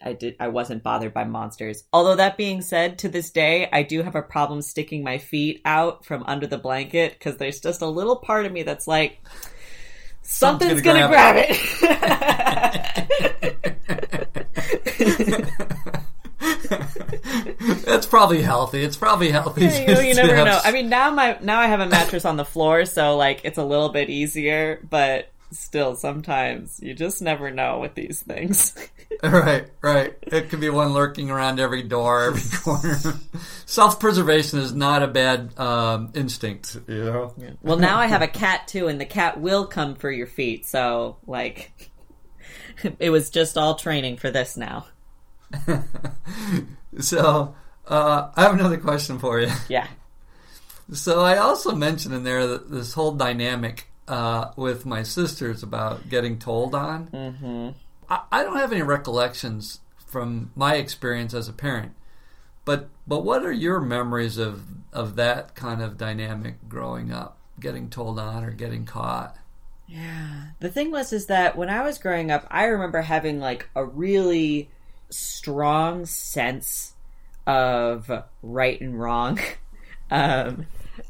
I 0.02 0.12
did. 0.12 0.36
I 0.40 0.48
wasn't 0.48 0.82
bothered 0.82 1.14
by 1.14 1.24
monsters. 1.24 1.84
Although 1.92 2.16
that 2.16 2.36
being 2.36 2.60
said, 2.60 2.98
to 3.00 3.08
this 3.08 3.30
day, 3.30 3.68
I 3.72 3.82
do 3.82 4.02
have 4.02 4.16
a 4.16 4.22
problem 4.22 4.62
sticking 4.62 5.04
my 5.04 5.18
feet 5.18 5.60
out 5.64 6.04
from 6.04 6.24
under 6.24 6.46
the 6.46 6.58
blanket 6.58 7.12
because 7.12 7.36
there's 7.36 7.60
just 7.60 7.82
a 7.82 7.86
little 7.86 8.16
part 8.16 8.46
of 8.46 8.52
me 8.52 8.62
that's 8.62 8.88
like, 8.88 9.18
something's, 10.22 10.80
gonna, 10.80 11.00
gonna, 11.00 11.12
grab, 11.12 11.34
grab 11.36 11.46
it. 11.48 12.40
That's 17.84 18.06
probably 18.06 18.42
healthy. 18.42 18.82
It's 18.82 18.96
probably 18.96 19.30
healthy. 19.30 19.62
Yeah, 19.62 20.00
you, 20.00 20.08
you 20.08 20.14
never 20.14 20.34
know. 20.44 20.60
I 20.62 20.72
mean, 20.72 20.88
now 20.88 21.10
my 21.10 21.38
now 21.40 21.60
I 21.60 21.66
have 21.66 21.80
a 21.80 21.86
mattress 21.86 22.24
on 22.24 22.36
the 22.36 22.44
floor, 22.44 22.84
so 22.84 23.16
like 23.16 23.40
it's 23.44 23.58
a 23.58 23.64
little 23.64 23.90
bit 23.90 24.10
easier. 24.10 24.80
But 24.88 25.28
still 25.54 25.96
sometimes 25.96 26.80
you 26.82 26.94
just 26.94 27.22
never 27.22 27.50
know 27.50 27.80
with 27.80 27.94
these 27.94 28.22
things. 28.22 28.74
Right, 29.22 29.70
right. 29.80 30.14
It 30.22 30.50
could 30.50 30.60
be 30.60 30.68
one 30.68 30.92
lurking 30.92 31.30
around 31.30 31.60
every 31.60 31.82
door, 31.82 32.24
every 32.24 32.58
corner. 32.58 32.98
Self 33.64 34.00
preservation 34.00 34.58
is 34.58 34.74
not 34.74 35.02
a 35.02 35.06
bad 35.06 35.58
um, 35.58 36.10
instinct, 36.14 36.76
you 36.88 37.04
know? 37.04 37.34
Well, 37.62 37.78
now 37.78 37.98
I 37.98 38.06
have 38.06 38.22
a 38.22 38.26
cat 38.26 38.66
too, 38.66 38.88
and 38.88 39.00
the 39.00 39.06
cat 39.06 39.40
will 39.40 39.66
come 39.66 39.94
for 39.94 40.10
your 40.10 40.26
feet. 40.26 40.66
So, 40.66 41.16
like, 41.26 41.90
it 42.98 43.10
was 43.10 43.30
just 43.30 43.56
all 43.56 43.76
training 43.76 44.16
for 44.16 44.30
this 44.30 44.56
now. 44.56 44.86
So, 46.98 47.54
uh, 47.86 48.30
I 48.34 48.42
have 48.42 48.54
another 48.54 48.78
question 48.78 49.18
for 49.18 49.40
you. 49.40 49.50
Yeah. 49.68 49.86
So, 50.92 51.20
I 51.20 51.38
also 51.38 51.74
mentioned 51.74 52.14
in 52.14 52.24
there 52.24 52.46
that 52.46 52.70
this 52.70 52.92
whole 52.92 53.12
dynamic 53.12 53.88
uh, 54.08 54.50
with 54.56 54.86
my 54.86 55.02
sisters 55.02 55.62
about 55.62 56.08
getting 56.08 56.38
told 56.38 56.74
on. 56.74 57.08
Mm-hmm. 57.08 57.68
I, 58.08 58.20
I 58.30 58.42
don't 58.42 58.56
have 58.56 58.72
any 58.72 58.82
recollections 58.82 59.80
from 60.06 60.50
my 60.54 60.76
experience 60.76 61.34
as 61.34 61.48
a 61.48 61.52
parent. 61.52 61.92
But 62.64 62.88
but 63.06 63.24
what 63.24 63.44
are 63.44 63.52
your 63.52 63.80
memories 63.80 64.38
of 64.38 64.62
of 64.92 65.16
that 65.16 65.54
kind 65.54 65.82
of 65.82 65.98
dynamic 65.98 66.68
growing 66.68 67.12
up, 67.12 67.38
getting 67.60 67.90
told 67.90 68.18
on 68.18 68.44
or 68.44 68.50
getting 68.50 68.86
caught? 68.86 69.36
Yeah. 69.86 70.46
The 70.60 70.70
thing 70.70 70.90
was 70.90 71.12
is 71.12 71.26
that 71.26 71.56
when 71.56 71.68
I 71.68 71.82
was 71.82 71.98
growing 71.98 72.30
up, 72.30 72.46
I 72.50 72.64
remember 72.64 73.02
having 73.02 73.38
like 73.38 73.68
a 73.74 73.84
really 73.84 74.70
strong 75.10 76.06
sense 76.06 76.94
of 77.46 78.10
right 78.42 78.80
and 78.80 78.98
wrong. 78.98 79.38
Um, 80.10 80.66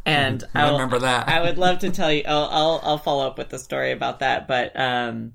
and 0.06 0.42
I 0.54 0.62
I'll- 0.62 0.72
remember 0.72 0.98
that. 1.00 1.28
I 1.28 1.42
would 1.42 1.58
love 1.58 1.80
to 1.80 1.90
tell 1.90 2.12
you. 2.12 2.22
I'll, 2.26 2.48
I'll 2.50 2.80
I'll 2.82 2.98
follow 2.98 3.26
up 3.26 3.38
with 3.38 3.48
the 3.50 3.58
story 3.58 3.92
about 3.92 4.20
that. 4.20 4.46
But 4.48 4.78
um, 4.78 5.32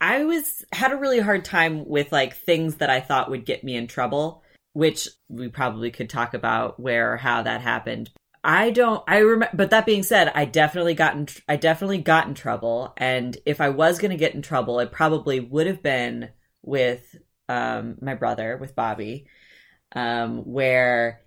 I 0.00 0.24
was 0.24 0.64
had 0.72 0.92
a 0.92 0.96
really 0.96 1.20
hard 1.20 1.44
time 1.44 1.86
with 1.86 2.12
like 2.12 2.36
things 2.36 2.76
that 2.76 2.90
I 2.90 3.00
thought 3.00 3.30
would 3.30 3.46
get 3.46 3.64
me 3.64 3.76
in 3.76 3.86
trouble, 3.86 4.42
which 4.72 5.08
we 5.28 5.48
probably 5.48 5.90
could 5.90 6.10
talk 6.10 6.34
about 6.34 6.80
where 6.80 7.12
or 7.12 7.16
how 7.16 7.42
that 7.42 7.60
happened. 7.60 8.10
I 8.44 8.70
don't. 8.70 9.04
I 9.06 9.18
remember. 9.18 9.56
But 9.56 9.70
that 9.70 9.86
being 9.86 10.02
said, 10.02 10.32
I 10.34 10.44
definitely 10.46 10.94
got 10.94 11.14
in. 11.14 11.28
I 11.48 11.56
definitely 11.56 11.98
got 11.98 12.26
in 12.26 12.34
trouble. 12.34 12.92
And 12.96 13.36
if 13.46 13.60
I 13.60 13.68
was 13.68 13.98
going 13.98 14.10
to 14.10 14.16
get 14.16 14.34
in 14.34 14.42
trouble, 14.42 14.80
it 14.80 14.90
probably 14.90 15.38
would 15.38 15.68
have 15.68 15.82
been 15.82 16.30
with 16.62 17.14
um, 17.48 17.98
my 18.00 18.14
brother, 18.14 18.56
with 18.56 18.74
Bobby, 18.74 19.26
um, 19.94 20.38
where 20.38 21.20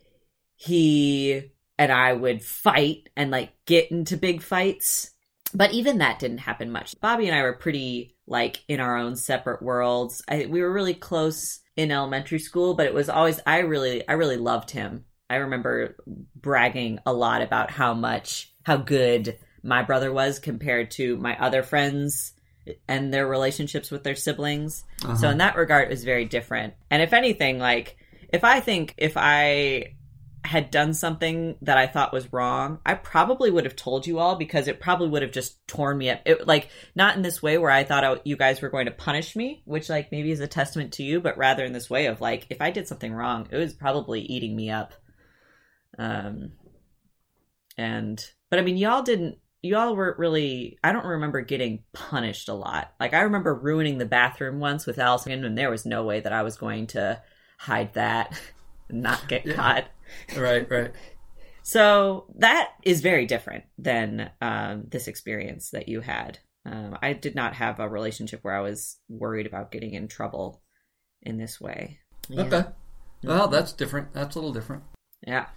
he 0.58 1.52
and 1.78 1.92
I 1.92 2.14
would 2.14 2.44
fight 2.44 3.10
and 3.16 3.32
like 3.32 3.52
get 3.66 3.92
into 3.92 4.18
big 4.18 4.42
fights. 4.42 5.12
But 5.54 5.74
even 5.74 6.00
that 6.00 6.20
didn't 6.20 6.40
happen 6.40 6.72
much. 6.72 7.00
Bobby 7.00 7.28
and 7.28 7.36
I 7.36 7.44
were 7.44 7.54
pretty 7.54 8.16
like 8.28 8.64
in 8.68 8.80
our 8.80 8.98
own 8.98 9.16
separate 9.16 9.62
worlds. 9.62 10.22
I, 10.28 10.48
we 10.48 10.62
were 10.62 10.74
really 10.74 10.94
close 10.94 11.60
in 11.76 11.92
elementary 11.92 12.40
school, 12.40 12.74
but 12.74 12.86
it 12.86 12.94
was 12.94 13.10
always 13.10 13.40
I 13.46 13.60
really 13.60 14.08
I 14.08 14.14
really 14.14 14.38
loved 14.38 14.72
him. 14.72 15.06
I 15.30 15.38
remember 15.38 15.98
bragging 16.36 17.00
a 17.06 17.14
lot 17.14 17.42
about 17.42 17.72
how 17.72 17.94
much 17.94 18.54
how 18.64 18.78
good 18.78 19.38
my 19.64 19.84
brother 19.84 20.12
was 20.12 20.40
compared 20.40 20.92
to 20.92 21.18
my 21.18 21.38
other 21.40 21.64
friends 21.64 22.34
and 22.88 23.14
their 23.14 23.28
relationships 23.28 23.92
with 23.92 24.04
their 24.04 24.16
siblings. 24.16 24.84
So 25.02 25.10
uh-huh. 25.10 25.28
in 25.28 25.38
that 25.40 25.56
regard, 25.56 25.88
it 25.88 25.92
was 25.92 26.04
very 26.04 26.26
different. 26.26 26.74
And 26.90 27.02
if 27.02 27.14
anything, 27.14 27.60
like 27.60 27.98
if 28.30 28.44
I 28.44 28.60
think 28.60 28.96
if 28.98 29.14
I 29.16 29.96
had 30.46 30.72
done 30.72 30.94
something 30.94 31.56
that 31.62 31.78
I 31.78 31.88
thought 31.88 32.14
was 32.14 32.32
wrong, 32.32 32.80
I 32.86 32.94
probably 32.94 33.50
would 33.52 33.66
have 33.66 33.76
told 33.76 34.06
you 34.06 34.20
all 34.20 34.36
because 34.36 34.68
it 34.68 34.80
probably 34.80 35.10
would 35.10 35.22
have 35.22 35.32
just 35.32 35.66
torn 35.68 35.98
me 35.98 36.10
up. 36.10 36.22
It, 36.26 36.48
like 36.48 36.70
not 36.96 37.16
in 37.16 37.22
this 37.22 37.42
way 37.42 37.58
where 37.58 37.72
I 37.72 37.84
thought 37.84 38.04
I, 38.04 38.20
you 38.24 38.38
guys 38.38 38.62
were 38.62 38.70
going 38.70 38.86
to 38.86 38.92
punish 38.92 39.36
me, 39.36 39.64
which 39.66 39.90
like 39.90 40.12
maybe 40.12 40.32
is 40.32 40.40
a 40.40 40.48
testament 40.48 40.94
to 40.94 41.04
you, 41.04 41.20
but 41.20 41.38
rather 41.38 41.66
in 41.66 41.74
this 41.74 41.90
way 41.90 42.06
of 42.06 42.22
like 42.22 42.48
if 42.50 42.62
I 42.62 42.72
did 42.72 42.88
something 42.88 43.14
wrong, 43.14 43.48
it 43.52 43.58
was 43.58 43.74
probably 43.74 44.22
eating 44.22 44.56
me 44.56 44.70
up. 44.70 44.94
Um, 45.98 46.52
and 47.78 48.24
but 48.50 48.60
I 48.60 48.62
mean, 48.62 48.78
y'all 48.78 49.04
didn't. 49.04 49.38
Y'all 49.62 49.96
weren't 49.96 50.20
really. 50.20 50.78
I 50.84 50.92
don't 50.92 51.06
remember 51.06 51.42
getting 51.42 51.84
punished 51.94 52.50
a 52.50 52.54
lot. 52.54 52.94
Like 53.00 53.14
I 53.14 53.22
remember 53.22 53.54
ruining 53.54 53.98
the 53.98 54.06
bathroom 54.06 54.60
once 54.60 54.86
with 54.86 55.00
Allison, 55.00 55.44
and 55.44 55.58
there 55.58 55.72
was 55.72 55.86
no 55.86 56.04
way 56.04 56.20
that 56.20 56.34
I 56.34 56.44
was 56.44 56.58
going 56.58 56.88
to 56.88 57.22
hide 57.58 57.94
that, 57.94 58.40
not 58.90 59.28
get 59.28 59.46
caught. 59.56 59.86
Right, 60.38 60.70
right. 60.70 60.92
So 61.64 62.28
that 62.38 62.74
is 62.84 63.02
very 63.02 63.26
different 63.26 63.64
than 63.78 64.30
um, 64.40 64.84
this 64.88 65.08
experience 65.08 65.72
that 65.72 65.90
you 65.90 66.02
had. 66.02 66.38
Um, 66.66 66.98
I 67.02 67.14
did 67.14 67.36
not 67.36 67.56
have 67.56 67.80
a 67.80 67.90
relationship 67.90 68.40
where 68.44 68.56
I 68.56 68.62
was 68.62 68.98
worried 69.10 69.48
about 69.48 69.72
getting 69.72 69.94
in 69.94 70.08
trouble 70.08 70.62
in 71.24 71.38
this 71.38 71.60
way. 71.60 72.00
Yeah. 72.30 72.44
Okay. 72.44 72.64
Well, 73.24 73.48
that's 73.48 73.74
different. 73.74 74.14
That's 74.14 74.36
a 74.36 74.40
little 74.40 74.54
different. 74.54 74.84
Yeah. 75.26 75.48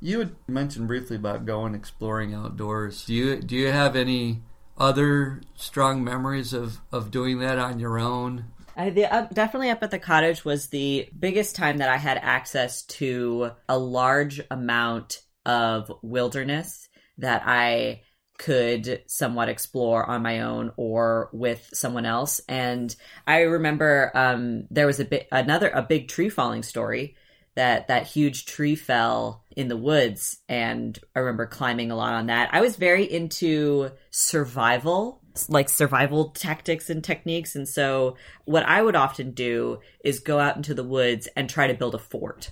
You 0.00 0.20
had 0.20 0.36
mentioned 0.46 0.88
briefly 0.88 1.16
about 1.16 1.46
going 1.46 1.74
exploring 1.74 2.34
outdoors. 2.34 3.04
Do 3.04 3.14
you 3.14 3.40
do 3.40 3.56
you 3.56 3.70
have 3.70 3.96
any 3.96 4.42
other 4.76 5.40
strong 5.56 6.04
memories 6.04 6.52
of, 6.52 6.80
of 6.92 7.10
doing 7.10 7.38
that 7.40 7.58
on 7.58 7.78
your 7.80 7.98
own? 7.98 8.46
I, 8.78 8.90
the, 8.90 9.12
uh, 9.12 9.26
definitely 9.32 9.70
up 9.70 9.82
at 9.82 9.90
the 9.90 9.98
cottage 9.98 10.44
was 10.44 10.68
the 10.68 11.08
biggest 11.18 11.56
time 11.56 11.78
that 11.78 11.88
I 11.88 11.96
had 11.96 12.16
access 12.16 12.84
to 12.84 13.50
a 13.68 13.76
large 13.76 14.40
amount 14.50 15.20
of 15.44 15.90
wilderness 16.00 16.88
that 17.18 17.42
I 17.44 18.02
could 18.38 19.02
somewhat 19.08 19.48
explore 19.48 20.08
on 20.08 20.22
my 20.22 20.42
own 20.42 20.70
or 20.76 21.28
with 21.32 21.68
someone 21.74 22.06
else. 22.06 22.40
And 22.48 22.94
I 23.26 23.40
remember 23.40 24.12
um, 24.14 24.68
there 24.70 24.86
was 24.86 25.00
a 25.00 25.04
bit 25.04 25.26
another 25.32 25.68
a 25.68 25.82
big 25.82 26.06
tree 26.06 26.28
falling 26.28 26.62
story 26.62 27.16
that 27.56 27.88
that 27.88 28.06
huge 28.06 28.46
tree 28.46 28.76
fell 28.76 29.42
in 29.56 29.66
the 29.66 29.76
woods 29.76 30.38
and 30.48 30.96
I 31.16 31.18
remember 31.18 31.46
climbing 31.46 31.90
a 31.90 31.96
lot 31.96 32.14
on 32.14 32.26
that. 32.26 32.50
I 32.52 32.60
was 32.60 32.76
very 32.76 33.10
into 33.10 33.90
survival, 34.10 35.20
like 35.48 35.68
survival 35.68 36.30
tactics 36.30 36.90
and 36.90 37.04
techniques 37.04 37.54
and 37.54 37.68
so 37.68 38.16
what 38.44 38.64
I 38.64 38.80
would 38.80 38.96
often 38.96 39.32
do 39.32 39.80
is 40.02 40.20
go 40.20 40.38
out 40.38 40.56
into 40.56 40.74
the 40.74 40.84
woods 40.84 41.28
and 41.36 41.48
try 41.48 41.66
to 41.66 41.74
build 41.74 41.94
a 41.94 41.98
fort. 41.98 42.50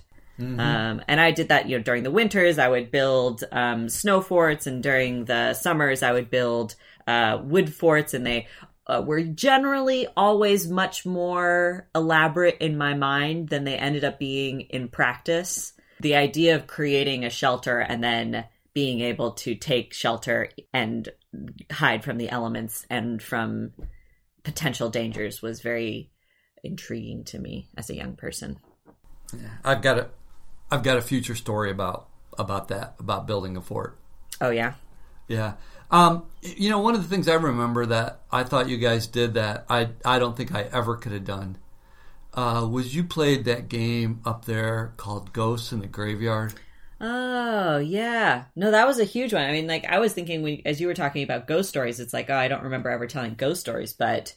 Um, 0.59 1.01
and 1.07 1.19
I 1.19 1.31
did 1.31 1.49
that, 1.49 1.67
you 1.67 1.77
know, 1.77 1.83
during 1.83 2.03
the 2.03 2.11
winters, 2.11 2.59
I 2.59 2.67
would 2.67 2.91
build 2.91 3.43
um, 3.51 3.89
snow 3.89 4.21
forts, 4.21 4.67
and 4.67 4.83
during 4.83 5.25
the 5.25 5.53
summers, 5.55 6.03
I 6.03 6.11
would 6.11 6.29
build 6.29 6.75
uh, 7.07 7.41
wood 7.43 7.73
forts, 7.73 8.13
and 8.13 8.25
they 8.25 8.47
uh, 8.85 9.01
were 9.05 9.23
generally 9.23 10.07
always 10.15 10.69
much 10.69 11.05
more 11.05 11.87
elaborate 11.95 12.57
in 12.59 12.77
my 12.77 12.93
mind 12.93 13.49
than 13.49 13.63
they 13.63 13.75
ended 13.75 14.03
up 14.03 14.19
being 14.19 14.61
in 14.61 14.89
practice. 14.89 15.73
The 15.99 16.15
idea 16.15 16.55
of 16.55 16.67
creating 16.67 17.25
a 17.25 17.31
shelter 17.31 17.79
and 17.79 18.03
then 18.03 18.45
being 18.77 19.01
able 19.01 19.31
to 19.31 19.55
take 19.55 19.91
shelter 19.91 20.51
and 20.71 21.09
hide 21.71 22.03
from 22.03 22.19
the 22.19 22.29
elements 22.29 22.85
and 22.91 23.23
from 23.23 23.71
potential 24.43 24.87
dangers 24.87 25.41
was 25.41 25.61
very 25.61 26.11
intriguing 26.63 27.23
to 27.23 27.39
me 27.39 27.67
as 27.75 27.89
a 27.89 27.95
young 27.95 28.15
person. 28.15 28.55
Yeah, 29.33 29.49
I've 29.65 29.81
got 29.81 29.97
a 29.97 30.09
I've 30.69 30.83
got 30.83 30.95
a 30.95 31.01
future 31.01 31.33
story 31.33 31.71
about 31.71 32.07
about 32.37 32.67
that 32.67 32.93
about 32.99 33.25
building 33.25 33.57
a 33.57 33.61
fort. 33.61 33.97
Oh 34.39 34.51
yeah. 34.51 34.75
Yeah. 35.27 35.53
Um, 35.89 36.27
you 36.43 36.69
know, 36.69 36.79
one 36.79 36.93
of 36.93 37.01
the 37.01 37.09
things 37.09 37.27
I 37.27 37.33
remember 37.33 37.87
that 37.87 38.21
I 38.31 38.43
thought 38.43 38.69
you 38.69 38.77
guys 38.77 39.07
did 39.07 39.33
that 39.33 39.65
I 39.71 39.89
I 40.05 40.19
don't 40.19 40.37
think 40.37 40.53
I 40.53 40.69
ever 40.71 40.97
could 40.97 41.13
have 41.13 41.25
done 41.25 41.57
uh, 42.35 42.67
was 42.69 42.95
you 42.95 43.03
played 43.03 43.45
that 43.45 43.69
game 43.69 44.21
up 44.23 44.45
there 44.45 44.93
called 44.97 45.33
Ghosts 45.33 45.71
in 45.71 45.79
the 45.79 45.87
Graveyard. 45.87 46.53
Oh 46.99 47.77
yeah, 47.77 48.45
no, 48.55 48.71
that 48.71 48.87
was 48.87 48.99
a 48.99 49.03
huge 49.05 49.33
one. 49.33 49.43
I 49.43 49.51
mean, 49.51 49.67
like 49.67 49.85
I 49.85 49.99
was 49.99 50.13
thinking 50.13 50.41
when 50.41 50.61
as 50.65 50.81
you 50.81 50.87
were 50.87 50.93
talking 50.93 51.23
about 51.23 51.47
ghost 51.47 51.69
stories, 51.69 51.99
it's 51.99 52.13
like 52.13 52.29
oh, 52.29 52.35
I 52.35 52.47
don't 52.47 52.63
remember 52.63 52.89
ever 52.89 53.07
telling 53.07 53.35
ghost 53.35 53.61
stories, 53.61 53.93
but 53.93 54.35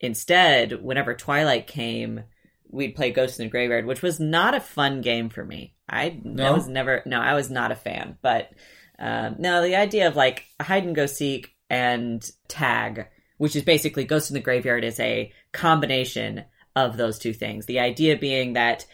instead, 0.00 0.82
whenever 0.82 1.14
Twilight 1.14 1.66
came, 1.66 2.24
we'd 2.68 2.96
play 2.96 3.12
Ghost 3.12 3.38
in 3.38 3.46
the 3.46 3.50
Graveyard, 3.50 3.86
which 3.86 4.02
was 4.02 4.18
not 4.18 4.54
a 4.54 4.60
fun 4.60 5.00
game 5.00 5.28
for 5.28 5.44
me. 5.44 5.74
I, 5.88 6.18
No? 6.24 6.46
I 6.46 6.50
was 6.52 6.66
never 6.66 7.02
no, 7.06 7.20
I 7.20 7.34
was 7.34 7.50
not 7.50 7.70
a 7.70 7.76
fan. 7.76 8.18
But 8.20 8.50
um, 8.98 9.36
no, 9.38 9.62
the 9.62 9.76
idea 9.76 10.08
of 10.08 10.16
like 10.16 10.44
hide 10.60 10.84
and 10.84 10.96
go 10.96 11.06
seek 11.06 11.54
and 11.70 12.28
tag, 12.48 13.06
which 13.38 13.54
is 13.54 13.62
basically 13.62 14.04
Ghost 14.04 14.30
in 14.30 14.34
the 14.34 14.40
Graveyard, 14.40 14.84
is 14.84 14.98
a 14.98 15.32
combination 15.52 16.44
of 16.74 16.96
those 16.96 17.18
two 17.18 17.32
things. 17.32 17.66
The 17.66 17.80
idea 17.80 18.16
being 18.16 18.54
that 18.54 18.86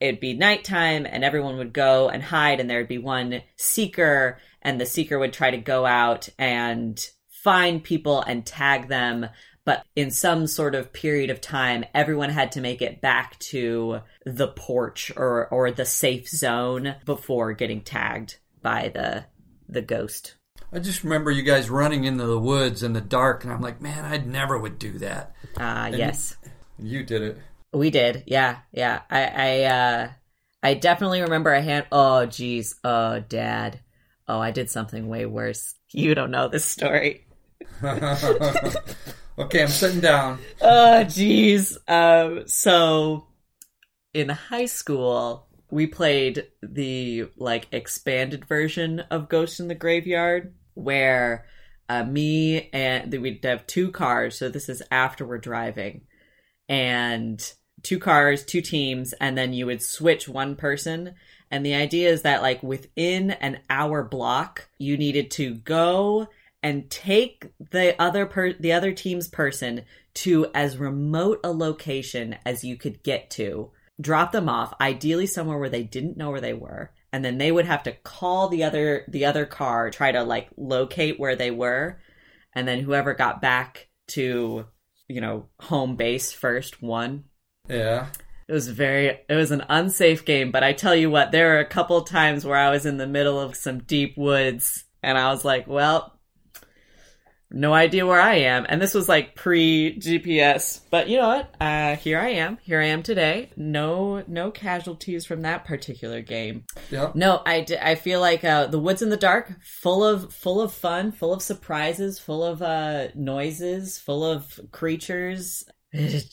it'd 0.00 0.20
be 0.20 0.34
nighttime 0.34 1.06
and 1.06 1.22
everyone 1.22 1.58
would 1.58 1.72
go 1.72 2.08
and 2.08 2.22
hide 2.22 2.58
and 2.58 2.68
there'd 2.68 2.88
be 2.88 2.98
one 2.98 3.42
seeker 3.56 4.38
and 4.62 4.80
the 4.80 4.86
seeker 4.86 5.18
would 5.18 5.32
try 5.32 5.50
to 5.50 5.58
go 5.58 5.86
out 5.86 6.28
and 6.38 7.08
find 7.28 7.84
people 7.84 8.22
and 8.22 8.44
tag 8.44 8.88
them 8.88 9.26
but 9.64 9.84
in 9.94 10.10
some 10.10 10.46
sort 10.46 10.74
of 10.74 10.92
period 10.92 11.30
of 11.30 11.40
time 11.40 11.84
everyone 11.94 12.30
had 12.30 12.52
to 12.52 12.60
make 12.60 12.82
it 12.82 13.00
back 13.00 13.38
to 13.38 14.00
the 14.24 14.48
porch 14.48 15.12
or 15.16 15.46
or 15.48 15.70
the 15.70 15.84
safe 15.84 16.28
zone 16.28 16.96
before 17.04 17.52
getting 17.52 17.82
tagged 17.82 18.38
by 18.62 18.90
the 18.94 19.24
the 19.68 19.82
ghost 19.82 20.34
I 20.72 20.78
just 20.78 21.02
remember 21.02 21.30
you 21.32 21.42
guys 21.42 21.68
running 21.68 22.04
into 22.04 22.26
the 22.26 22.38
woods 22.38 22.84
in 22.84 22.92
the 22.92 23.00
dark, 23.00 23.42
and 23.42 23.52
I'm 23.52 23.60
like, 23.60 23.80
man, 23.80 24.04
I 24.04 24.18
never 24.18 24.56
would 24.56 24.78
do 24.78 24.98
that. 24.98 25.34
ah 25.56 25.86
And 25.86 25.96
yes 25.96 26.36
You 26.78 27.02
did 27.02 27.22
it. 27.22 27.38
We 27.72 27.90
did, 27.90 28.24
yeah, 28.26 28.58
yeah. 28.72 29.02
I, 29.10 29.24
I, 29.24 29.62
uh, 29.64 30.10
I 30.62 30.74
definitely 30.74 31.22
remember 31.22 31.52
a 31.52 31.62
hand. 31.62 31.86
Oh, 31.92 32.26
geez. 32.26 32.74
Oh, 32.84 33.20
Dad. 33.20 33.80
Oh, 34.26 34.40
I 34.40 34.50
did 34.50 34.70
something 34.70 35.08
way 35.08 35.26
worse. 35.26 35.74
You 35.92 36.14
don't 36.14 36.30
know 36.30 36.46
this 36.46 36.64
story. 36.64 37.26
okay, 37.82 39.62
I'm 39.62 39.66
sitting 39.66 39.98
down. 39.98 40.38
Oh, 40.60 41.02
geez. 41.02 41.76
Um, 41.88 42.44
so 42.46 43.26
in 44.14 44.28
high 44.28 44.66
school, 44.66 45.48
we 45.68 45.88
played 45.88 46.46
the 46.62 47.26
like 47.36 47.66
expanded 47.72 48.44
version 48.44 49.00
of 49.10 49.28
Ghost 49.28 49.58
in 49.58 49.66
the 49.66 49.74
Graveyard, 49.74 50.54
where 50.74 51.46
uh, 51.88 52.04
me 52.04 52.70
and 52.72 53.12
we'd 53.12 53.44
have 53.44 53.66
two 53.66 53.90
cars. 53.90 54.38
So 54.38 54.48
this 54.48 54.68
is 54.68 54.82
after 54.92 55.26
we're 55.26 55.38
driving, 55.38 56.02
and 56.68 57.52
two 57.82 57.98
cars, 57.98 58.44
two 58.44 58.60
teams, 58.60 59.12
and 59.14 59.36
then 59.36 59.52
you 59.52 59.66
would 59.66 59.82
switch 59.82 60.28
one 60.28 60.56
person. 60.56 61.14
And 61.50 61.66
the 61.66 61.74
idea 61.74 62.10
is 62.10 62.22
that 62.22 62.42
like 62.42 62.62
within 62.62 63.30
an 63.32 63.60
hour 63.68 64.02
block, 64.02 64.68
you 64.78 64.96
needed 64.96 65.30
to 65.32 65.54
go 65.54 66.28
and 66.62 66.90
take 66.90 67.46
the 67.70 68.00
other 68.00 68.26
per- 68.26 68.52
the 68.52 68.72
other 68.72 68.92
team's 68.92 69.28
person 69.28 69.82
to 70.12 70.46
as 70.54 70.76
remote 70.76 71.40
a 71.42 71.52
location 71.52 72.36
as 72.44 72.64
you 72.64 72.76
could 72.76 73.02
get 73.02 73.30
to. 73.30 73.70
Drop 74.00 74.32
them 74.32 74.48
off, 74.48 74.74
ideally 74.80 75.26
somewhere 75.26 75.58
where 75.58 75.68
they 75.68 75.82
didn't 75.82 76.16
know 76.16 76.30
where 76.30 76.40
they 76.40 76.54
were, 76.54 76.90
and 77.12 77.24
then 77.24 77.38
they 77.38 77.52
would 77.52 77.66
have 77.66 77.82
to 77.82 77.92
call 77.92 78.48
the 78.48 78.64
other 78.64 79.04
the 79.08 79.26
other 79.26 79.44
car, 79.46 79.90
try 79.90 80.12
to 80.12 80.22
like 80.22 80.48
locate 80.56 81.20
where 81.20 81.36
they 81.36 81.50
were, 81.50 82.00
and 82.54 82.66
then 82.66 82.80
whoever 82.80 83.14
got 83.14 83.42
back 83.42 83.88
to 84.08 84.66
you 85.08 85.20
know 85.20 85.48
home 85.60 85.96
base 85.96 86.32
first 86.32 86.82
won. 86.82 87.24
Yeah. 87.70 88.08
It 88.48 88.52
was 88.52 88.68
very 88.68 89.06
it 89.06 89.34
was 89.34 89.52
an 89.52 89.64
unsafe 89.68 90.24
game, 90.24 90.50
but 90.50 90.64
I 90.64 90.72
tell 90.72 90.96
you 90.96 91.08
what, 91.08 91.30
there 91.30 91.50
were 91.50 91.60
a 91.60 91.64
couple 91.64 92.02
times 92.02 92.44
where 92.44 92.56
I 92.56 92.70
was 92.70 92.84
in 92.84 92.96
the 92.96 93.06
middle 93.06 93.38
of 93.38 93.54
some 93.54 93.78
deep 93.84 94.18
woods 94.18 94.84
and 95.02 95.16
I 95.16 95.30
was 95.30 95.44
like, 95.44 95.68
well, 95.68 96.18
no 97.52 97.72
idea 97.72 98.06
where 98.06 98.20
I 98.20 98.34
am. 98.36 98.64
And 98.68 98.80
this 98.80 98.94
was 98.94 99.08
like 99.08 99.34
pre 99.34 99.96
GPS. 99.98 100.80
But 100.90 101.08
you 101.08 101.18
know 101.18 101.28
what? 101.28 101.54
Uh, 101.60 101.96
here 101.96 102.18
I 102.18 102.30
am. 102.30 102.58
Here 102.62 102.80
I 102.80 102.86
am 102.86 103.02
today. 103.02 103.50
No, 103.56 104.22
no 104.28 104.50
casualties 104.50 105.26
from 105.26 105.42
that 105.42 105.64
particular 105.64 106.22
game. 106.22 106.64
Yep. 106.90 107.16
No, 107.16 107.42
I, 107.44 107.62
d- 107.62 107.76
I 107.80 107.96
feel 107.96 108.20
like 108.20 108.44
uh, 108.44 108.66
the 108.66 108.78
woods 108.78 109.02
in 109.02 109.10
the 109.10 109.16
dark, 109.16 109.52
full 109.62 110.04
of 110.04 110.32
full 110.32 110.60
of 110.60 110.72
fun, 110.72 111.10
full 111.10 111.32
of 111.32 111.42
surprises, 111.42 112.18
full 112.20 112.44
of 112.44 112.62
uh, 112.62 113.08
noises, 113.16 113.98
full 113.98 114.24
of 114.24 114.60
creatures. 114.70 115.64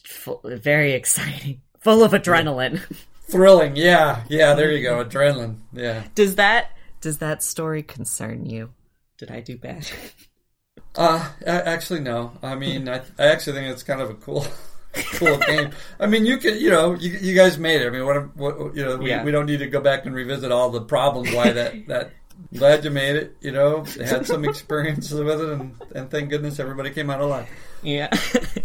Full, 0.05 0.41
very 0.45 0.93
exciting, 0.93 1.61
full 1.79 2.03
of 2.03 2.11
adrenaline. 2.11 2.81
Thrilling. 3.29 3.75
Yeah. 3.75 4.23
Yeah. 4.29 4.53
There 4.53 4.71
you 4.71 4.81
go. 4.83 5.03
Adrenaline. 5.03 5.57
Yeah. 5.73 6.03
does 6.15 6.35
that 6.35 6.71
does 7.01 7.17
that 7.17 7.43
story 7.43 7.83
concern 7.83 8.45
you? 8.45 8.69
Did 9.17 9.31
I 9.31 9.41
do 9.41 9.57
bad? 9.57 9.89
Uh, 10.95 11.29
actually, 11.45 11.99
no. 11.99 12.31
I 12.41 12.55
mean, 12.55 12.89
I, 12.89 13.01
I 13.19 13.27
actually 13.27 13.53
think 13.53 13.71
it's 13.71 13.83
kind 13.83 14.01
of 14.01 14.09
a 14.09 14.15
cool, 14.15 14.47
cool 15.13 15.37
game. 15.37 15.69
I 15.99 16.07
mean, 16.07 16.25
you 16.25 16.37
can, 16.39 16.57
you 16.59 16.71
know, 16.71 16.95
you, 16.95 17.11
you 17.19 17.35
guys 17.35 17.59
made 17.59 17.83
it. 17.83 17.85
I 17.87 17.91
mean, 17.91 18.03
what, 18.03 18.35
what 18.35 18.75
you 18.75 18.83
know, 18.83 18.97
we, 18.97 19.09
Yeah. 19.11 19.23
we 19.23 19.29
don't 19.29 19.45
need 19.45 19.59
to 19.59 19.67
go 19.67 19.79
back 19.79 20.07
and 20.07 20.15
revisit 20.15 20.51
all 20.51 20.71
the 20.71 20.81
problems 20.81 21.31
why 21.31 21.51
that 21.51 21.87
that. 21.87 22.13
Glad 22.53 22.85
you 22.85 22.91
made 22.91 23.15
it. 23.15 23.37
You 23.41 23.51
know, 23.51 23.83
had 23.83 24.25
some 24.25 24.45
experiences 24.45 25.19
with 25.19 25.41
it, 25.41 25.49
and, 25.49 25.75
and 25.93 26.09
thank 26.09 26.29
goodness 26.29 26.59
everybody 26.59 26.91
came 26.91 27.09
out 27.09 27.19
alive. 27.21 27.47
Yeah. 27.83 28.09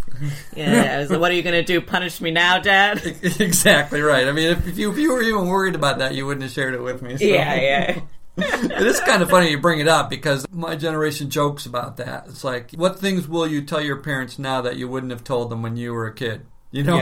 yeah. 0.57 0.95
I 0.95 0.99
was 0.99 1.11
like, 1.11 1.21
what 1.21 1.31
are 1.31 1.35
you 1.35 1.43
going 1.43 1.55
to 1.55 1.63
do? 1.63 1.81
Punish 1.81 2.21
me 2.21 2.31
now, 2.31 2.59
Dad? 2.59 3.05
exactly 3.23 4.01
right. 4.01 4.27
I 4.27 4.33
mean, 4.33 4.51
if, 4.51 4.67
if 4.67 4.79
you 4.79 4.91
if 4.93 4.99
you 4.99 5.13
were 5.13 5.23
even 5.23 5.49
worried 5.49 5.75
about 5.75 5.99
that, 5.99 6.15
you 6.15 6.27
wouldn't 6.27 6.43
have 6.43 6.53
shared 6.53 6.75
it 6.75 6.83
with 6.83 7.03
me. 7.03 7.17
So. 7.17 7.25
Yeah, 7.25 7.55
yeah. 7.55 8.01
it 8.37 8.87
is 8.87 9.01
kind 9.01 9.23
of 9.23 9.29
funny 9.29 9.51
you 9.51 9.61
bring 9.61 9.81
it 9.81 9.89
up 9.89 10.09
because 10.09 10.47
my 10.51 10.75
generation 10.75 11.29
jokes 11.29 11.67
about 11.67 11.99
that. 11.99 12.27
It's 12.29 12.45
like, 12.45 12.73
what 12.73 12.99
things 12.99 13.29
will 13.29 13.47
you 13.47 13.63
tell 13.63 13.81
your 13.81 13.99
parents 13.99 14.39
now 14.39 14.63
that 14.63 14.77
you 14.77 14.89
wouldn't 14.89 15.13
have 15.13 15.25
told 15.25 15.51
them 15.51 15.63
when 15.63 15.77
you 15.77 15.93
were 15.93 16.07
a 16.07 16.15
kid? 16.15 16.47
You 16.71 16.85
know? 16.85 16.97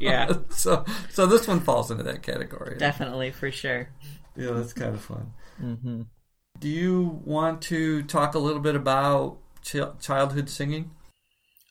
Yeah. 0.00 0.26
Yeah. 0.28 0.32
so, 0.50 0.84
so 1.12 1.26
this 1.26 1.46
one 1.46 1.60
falls 1.60 1.92
into 1.92 2.02
that 2.02 2.22
category. 2.22 2.76
Definitely, 2.78 3.30
for 3.30 3.52
sure. 3.52 3.88
Yeah, 4.36 4.50
that's 4.50 4.72
kind 4.72 4.94
of 4.94 5.00
fun. 5.00 5.32
Hmm 5.58 6.02
Do 6.58 6.68
you 6.68 7.20
want 7.24 7.62
to 7.62 8.02
talk 8.02 8.34
a 8.34 8.38
little 8.38 8.60
bit 8.60 8.74
about 8.74 9.38
ch- 9.62 10.00
childhood 10.00 10.48
singing? 10.48 10.90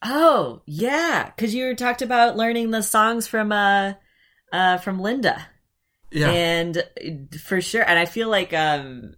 Oh, 0.03 0.61
yeah. 0.65 1.31
Because 1.35 1.55
you 1.55 1.75
talked 1.75 2.01
about 2.01 2.35
learning 2.35 2.71
the 2.71 2.83
songs 2.83 3.27
from, 3.27 3.51
uh, 3.51 3.93
uh, 4.51 4.77
from 4.77 4.99
Linda. 4.99 5.47
Yeah. 6.11 6.31
And 6.31 6.83
for 7.41 7.61
sure. 7.61 7.87
And 7.87 7.97
I 7.97 8.05
feel 8.05 8.29
like, 8.29 8.53
um, 8.53 9.15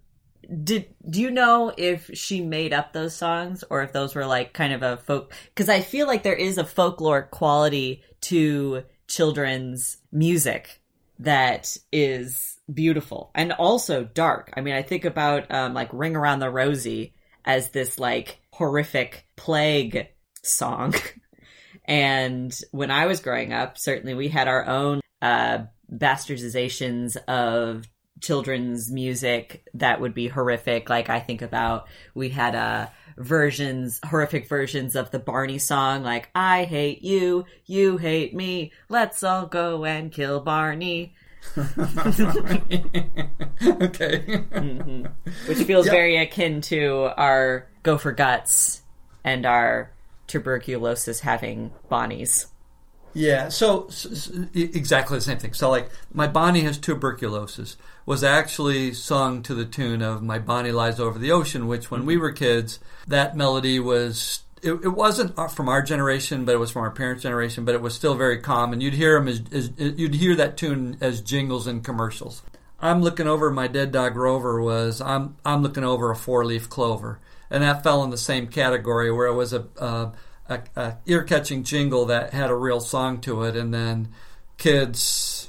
did 0.64 0.94
do 1.10 1.22
you 1.22 1.32
know 1.32 1.74
if 1.76 2.10
she 2.14 2.42
made 2.42 2.74
up 2.74 2.94
those 2.94 3.16
songs 3.16 3.64
or 3.70 3.84
if 3.84 3.94
those 3.94 4.16
were 4.16 4.26
like 4.26 4.54
kind 4.54 4.74
of 4.74 4.84
a 4.84 4.98
folk 4.98 5.34
because 5.46 5.70
i 5.70 5.82
feel 5.82 6.08
like 6.08 6.24
there 6.24 6.34
is 6.36 6.58
a 6.58 6.64
folklore 6.64 7.24
quality 7.24 8.04
to 8.22 8.84
children's 9.08 9.98
music 10.12 10.82
that 11.20 11.78
is 11.92 12.58
beautiful 12.74 13.32
and 13.36 13.52
also 13.54 14.04
dark 14.04 14.52
i 14.58 14.62
mean 14.62 14.74
i 14.74 14.82
think 14.82 15.06
about 15.06 15.52
um, 15.52 15.74
like 15.74 15.90
ring 15.94 16.16
around 16.16 16.40
the 16.40 16.50
rosie 16.50 17.14
as 17.46 17.70
this 17.70 18.00
like 18.00 18.40
horrific 18.52 19.26
plague 19.36 20.08
song 20.44 20.94
and 21.86 22.60
when 22.72 22.92
i 22.92 23.06
was 23.06 23.20
growing 23.20 23.54
up 23.54 23.78
certainly 23.78 24.14
we 24.14 24.28
had 24.28 24.48
our 24.48 24.66
own 24.68 25.00
uh 25.22 25.60
bastardizations 25.92 27.16
of 27.28 27.88
children's 28.22 28.92
music 28.92 29.64
that 29.74 30.00
would 30.00 30.14
be 30.14 30.28
horrific. 30.28 30.90
Like 30.90 31.10
I 31.10 31.20
think 31.20 31.42
about 31.42 31.88
we 32.14 32.30
had 32.30 32.56
uh 32.56 32.88
versions 33.18 34.00
horrific 34.06 34.48
versions 34.50 34.96
of 34.96 35.12
the 35.12 35.20
Barney 35.20 35.58
song 35.58 36.04
like 36.04 36.30
I 36.36 36.66
hate 36.66 37.02
you, 37.04 37.46
you 37.66 37.98
hate 37.98 38.34
me, 38.36 38.72
let's 38.90 39.24
all 39.24 39.46
go 39.46 39.86
and 39.86 40.12
kill 40.12 40.40
Barney. 40.42 41.16
okay. 43.64 44.20
hmm 44.54 45.06
Which 45.48 45.60
feels 45.60 45.86
Yeah. 45.86 45.92
very 45.92 46.18
akin 46.18 46.62
to 46.62 47.12
our 47.18 47.68
gopher 47.84 48.12
guts 48.12 48.82
and 49.24 49.46
our 49.46 49.92
tuberculosis 50.28 51.20
having 51.22 51.72
Bonnies. 51.92 52.48
Yeah, 53.14 53.48
so, 53.50 53.86
s 53.88 54.06
s- 54.12 54.32
e- 54.54 54.72
exactly 54.74 55.18
the 55.18 55.22
same 55.24 55.38
thing. 55.38 55.54
So, 55.54 55.70
like, 55.70 55.90
my 56.14 56.28
Bonnie 56.28 56.62
has 56.62 56.78
tuberculosis 56.78 57.78
was 58.06 58.24
actually 58.24 58.94
sung 58.94 59.42
to 59.44 59.56
the 59.56 59.66
tune 59.66 60.02
of 60.02 60.22
"My 60.22 60.40
Bonnie 60.40 60.72
Lies 60.72 61.00
Over 61.00 61.20
the 61.20 61.32
Ocean," 61.32 61.68
which, 61.68 61.90
when 61.90 62.06
we 62.06 62.18
were 62.18 62.32
kids, 62.32 62.80
that 63.08 63.36
melody 63.36 63.80
was. 63.80 64.42
It, 64.62 64.74
it 64.84 64.90
wasn't 64.90 65.38
uh, 65.38 65.48
from 65.48 65.70
our 65.70 65.84
generation, 65.84 66.46
but 66.46 66.56
it 66.56 66.60
was 66.60 66.72
from 66.72 66.82
our 66.84 66.92
parents' 66.92 67.24
generation. 67.24 67.66
But 67.66 67.76
it 67.76 67.82
was 67.82 67.94
still 67.94 68.16
very 68.16 68.40
common. 68.40 68.82
You'd 68.82 68.94
hear 68.94 69.18
'em 69.18 69.28
as, 69.28 69.42
as 69.52 69.72
you'd 69.78 70.16
hear 70.16 70.36
that 70.36 70.58
tune 70.58 70.98
as 71.02 71.22
jingles 71.22 71.68
in 71.68 71.82
commercials. 71.82 72.42
I'm 72.80 73.02
looking 73.02 73.28
over 73.28 73.52
my 73.52 73.68
dead 73.68 73.92
dog 73.92 74.16
Rover 74.16 74.62
was 74.62 75.02
I'm 75.02 75.38
I'm 75.46 75.62
looking 75.62 75.84
over 75.84 76.12
a 76.12 76.16
four 76.16 76.46
leaf 76.46 76.70
clover, 76.70 77.20
and 77.50 77.64
that 77.64 77.84
fell 77.84 78.04
in 78.04 78.10
the 78.10 78.18
same 78.18 78.48
category 78.48 79.12
where 79.12 79.28
it 79.28 79.34
was 79.34 79.54
a 79.54 79.66
a, 79.78 80.12
a, 80.50 80.60
a 80.76 80.98
ear 81.06 81.24
catching 81.24 81.64
jingle 81.64 82.06
that 82.06 82.34
had 82.34 82.50
a 82.50 82.56
real 82.56 82.80
song 82.80 83.22
to 83.22 83.44
it, 83.44 83.56
and 83.56 83.74
then 83.74 84.10
kids 84.58 85.45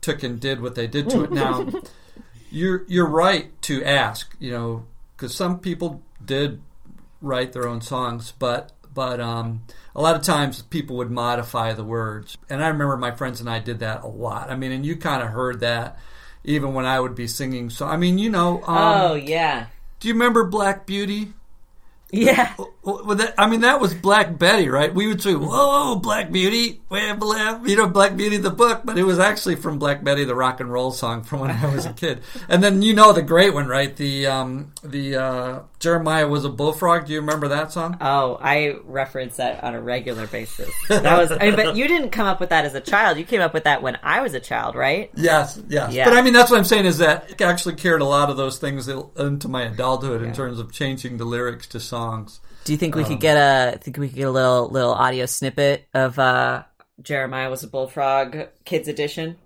took 0.00 0.22
and 0.22 0.40
did 0.40 0.60
what 0.60 0.74
they 0.74 0.86
did 0.86 1.10
to 1.10 1.24
it. 1.24 1.30
Now 1.30 1.68
you're 2.50 2.84
you're 2.88 3.08
right 3.08 3.60
to 3.62 3.84
ask, 3.84 4.34
you 4.38 4.50
know, 4.50 4.86
because 5.16 5.34
some 5.34 5.58
people 5.58 6.02
did 6.24 6.60
write 7.20 7.52
their 7.52 7.66
own 7.68 7.80
songs, 7.80 8.32
but 8.38 8.72
but 8.94 9.20
um, 9.20 9.62
a 9.94 10.00
lot 10.00 10.16
of 10.16 10.22
times 10.22 10.62
people 10.62 10.96
would 10.96 11.10
modify 11.10 11.72
the 11.72 11.84
words, 11.84 12.36
and 12.48 12.62
I 12.62 12.68
remember 12.68 12.96
my 12.96 13.12
friends 13.12 13.40
and 13.40 13.48
I 13.48 13.58
did 13.58 13.80
that 13.80 14.02
a 14.02 14.08
lot. 14.08 14.50
I 14.50 14.56
mean, 14.56 14.72
and 14.72 14.84
you 14.84 14.96
kind 14.96 15.22
of 15.22 15.28
heard 15.28 15.60
that 15.60 15.98
even 16.44 16.74
when 16.74 16.86
I 16.86 16.98
would 17.00 17.14
be 17.14 17.26
singing. 17.26 17.70
So 17.70 17.86
I 17.86 17.96
mean, 17.96 18.18
you 18.18 18.30
know, 18.30 18.62
um, 18.64 19.00
oh 19.10 19.14
yeah. 19.14 19.66
do 20.00 20.08
you 20.08 20.14
remember 20.14 20.44
Black 20.44 20.86
Beauty? 20.86 21.32
Yeah. 22.10 22.54
Well, 22.88 23.16
that, 23.16 23.34
I 23.36 23.48
mean, 23.48 23.60
that 23.60 23.80
was 23.80 23.92
Black 23.92 24.38
Betty, 24.38 24.68
right? 24.68 24.94
We 24.94 25.06
would 25.06 25.20
say, 25.20 25.34
"Whoa, 25.34 25.96
Black 25.96 26.32
Beauty!" 26.32 26.80
Blah, 26.88 27.60
you 27.64 27.76
know, 27.76 27.86
Black 27.86 28.16
Beauty 28.16 28.38
the 28.38 28.50
book, 28.50 28.80
but 28.84 28.96
it 28.96 29.02
was 29.02 29.18
actually 29.18 29.56
from 29.56 29.78
Black 29.78 30.02
Betty, 30.02 30.24
the 30.24 30.34
rock 30.34 30.60
and 30.60 30.72
roll 30.72 30.90
song 30.90 31.22
from 31.22 31.40
when 31.40 31.50
I 31.50 31.74
was 31.74 31.84
a 31.86 31.92
kid. 31.92 32.22
And 32.48 32.62
then 32.62 32.82
you 32.82 32.94
know 32.94 33.12
the 33.12 33.22
great 33.22 33.52
one, 33.52 33.66
right? 33.66 33.94
The 33.94 34.26
um, 34.26 34.72
the 34.82 35.16
uh, 35.16 35.60
Jeremiah 35.80 36.26
was 36.26 36.44
a 36.44 36.48
bullfrog. 36.48 37.06
Do 37.06 37.12
you 37.12 37.20
remember 37.20 37.48
that 37.48 37.72
song? 37.72 37.98
Oh, 38.00 38.38
I 38.40 38.76
reference 38.84 39.36
that 39.36 39.62
on 39.62 39.74
a 39.74 39.80
regular 39.80 40.26
basis. 40.26 40.72
That 40.88 41.18
was, 41.18 41.30
I 41.30 41.38
mean, 41.38 41.56
but 41.56 41.76
you 41.76 41.86
didn't 41.86 42.10
come 42.10 42.26
up 42.26 42.40
with 42.40 42.48
that 42.50 42.64
as 42.64 42.74
a 42.74 42.80
child. 42.80 43.18
You 43.18 43.24
came 43.24 43.40
up 43.40 43.52
with 43.52 43.64
that 43.64 43.82
when 43.82 43.98
I 44.02 44.20
was 44.20 44.34
a 44.34 44.40
child, 44.40 44.76
right? 44.76 45.10
Yes, 45.14 45.60
yes. 45.68 45.92
Yeah. 45.92 46.04
But 46.04 46.16
I 46.16 46.22
mean, 46.22 46.32
that's 46.32 46.50
what 46.50 46.58
I'm 46.58 46.64
saying 46.64 46.86
is 46.86 46.98
that 46.98 47.34
I 47.40 47.44
actually 47.44 47.74
carried 47.74 48.00
a 48.00 48.06
lot 48.06 48.30
of 48.30 48.36
those 48.36 48.58
things 48.58 48.88
into 48.88 49.48
my 49.48 49.64
adulthood 49.64 50.22
in 50.22 50.32
terms 50.32 50.58
of 50.58 50.72
changing 50.72 51.18
the 51.18 51.24
lyrics 51.24 51.66
to 51.68 51.80
songs. 51.80 52.40
Do 52.68 52.74
you 52.74 52.76
think 52.76 52.96
we 52.96 53.04
could 53.04 53.18
get 53.18 53.38
a? 53.38 53.78
Think 53.78 53.96
we 53.96 54.08
could 54.08 54.16
get 54.16 54.28
a 54.28 54.30
little 54.30 54.68
little 54.68 54.92
audio 54.92 55.24
snippet 55.24 55.88
of 55.94 56.18
uh 56.18 56.64
Jeremiah 57.00 57.48
was 57.48 57.62
a 57.62 57.66
bullfrog 57.66 58.36
kids 58.66 58.88
edition? 58.88 59.38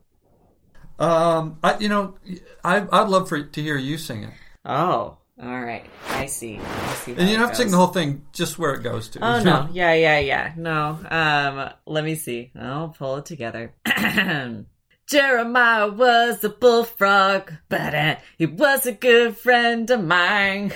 Um, 0.98 1.56
I, 1.62 1.78
you 1.78 1.88
know, 1.88 2.16
I, 2.64 2.84
I'd 2.90 3.08
love 3.08 3.28
for 3.28 3.40
to 3.40 3.62
hear 3.62 3.76
you 3.76 3.96
sing 3.96 4.24
it. 4.24 4.30
Oh, 4.64 5.18
all 5.40 5.60
right. 5.60 5.86
I 6.08 6.26
see. 6.26 6.58
I 6.58 6.94
see. 6.94 7.12
And 7.12 7.30
you 7.30 7.36
don't 7.36 7.46
have 7.46 7.50
to 7.50 7.54
sing 7.54 7.70
the 7.70 7.76
whole 7.76 7.86
thing, 7.86 8.26
just 8.32 8.58
where 8.58 8.74
it 8.74 8.82
goes 8.82 9.06
to. 9.10 9.24
Oh 9.24 9.40
no, 9.44 9.68
yeah, 9.72 9.94
yeah, 9.94 10.18
yeah. 10.18 10.52
No. 10.56 10.98
Um, 11.08 11.70
let 11.86 12.02
me 12.02 12.16
see. 12.16 12.50
I'll 12.58 12.88
pull 12.88 13.18
it 13.18 13.26
together. 13.26 13.72
Jeremiah 15.06 15.92
was 15.92 16.42
a 16.42 16.48
bullfrog, 16.48 17.52
but 17.68 17.94
uh, 17.94 18.16
he 18.36 18.46
was 18.46 18.84
a 18.86 18.92
good 18.92 19.36
friend 19.36 19.88
of 19.90 20.02
mine. 20.02 20.72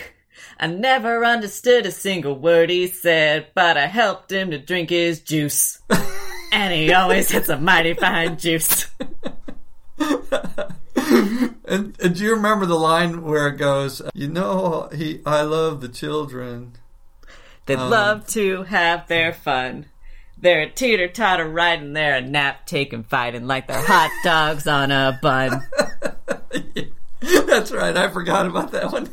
I 0.58 0.66
never 0.68 1.24
understood 1.24 1.86
a 1.86 1.92
single 1.92 2.38
word 2.38 2.70
he 2.70 2.86
said, 2.86 3.48
but 3.54 3.76
I 3.76 3.86
helped 3.86 4.32
him 4.32 4.50
to 4.50 4.58
drink 4.58 4.90
his 4.90 5.20
juice. 5.20 5.80
and 6.52 6.72
he 6.72 6.92
always 6.92 7.30
had 7.30 7.48
a 7.48 7.58
mighty 7.58 7.94
fine 7.94 8.38
juice. 8.38 8.86
and, 9.96 11.54
and 11.66 12.14
do 12.14 12.24
you 12.24 12.34
remember 12.34 12.66
the 12.66 12.78
line 12.78 13.22
where 13.22 13.48
it 13.48 13.56
goes, 13.58 14.02
"You 14.14 14.28
know, 14.28 14.88
he, 14.94 15.20
I 15.26 15.42
love 15.42 15.80
the 15.80 15.88
children." 15.88 16.72
They'd 17.66 17.78
Um, 17.78 17.90
love 17.90 18.26
to 18.28 18.62
have 18.64 19.08
their 19.08 19.32
fun. 19.32 19.86
They're 20.38 20.62
a 20.62 20.70
teeter 20.70 21.08
totter 21.08 21.48
riding, 21.48 21.94
they're 21.94 22.16
a 22.16 22.20
nap 22.20 22.66
taking 22.66 23.04
fighting 23.04 23.46
like 23.46 23.66
they're 23.66 23.82
hot 23.82 24.10
dogs 24.24 24.66
on 24.66 24.90
a 24.90 25.18
bun. 25.22 25.62
That's 27.20 27.72
right. 27.72 27.96
I 27.96 28.08
forgot 28.10 28.46
about 28.46 28.70
that 28.72 28.92
one. 28.92 29.08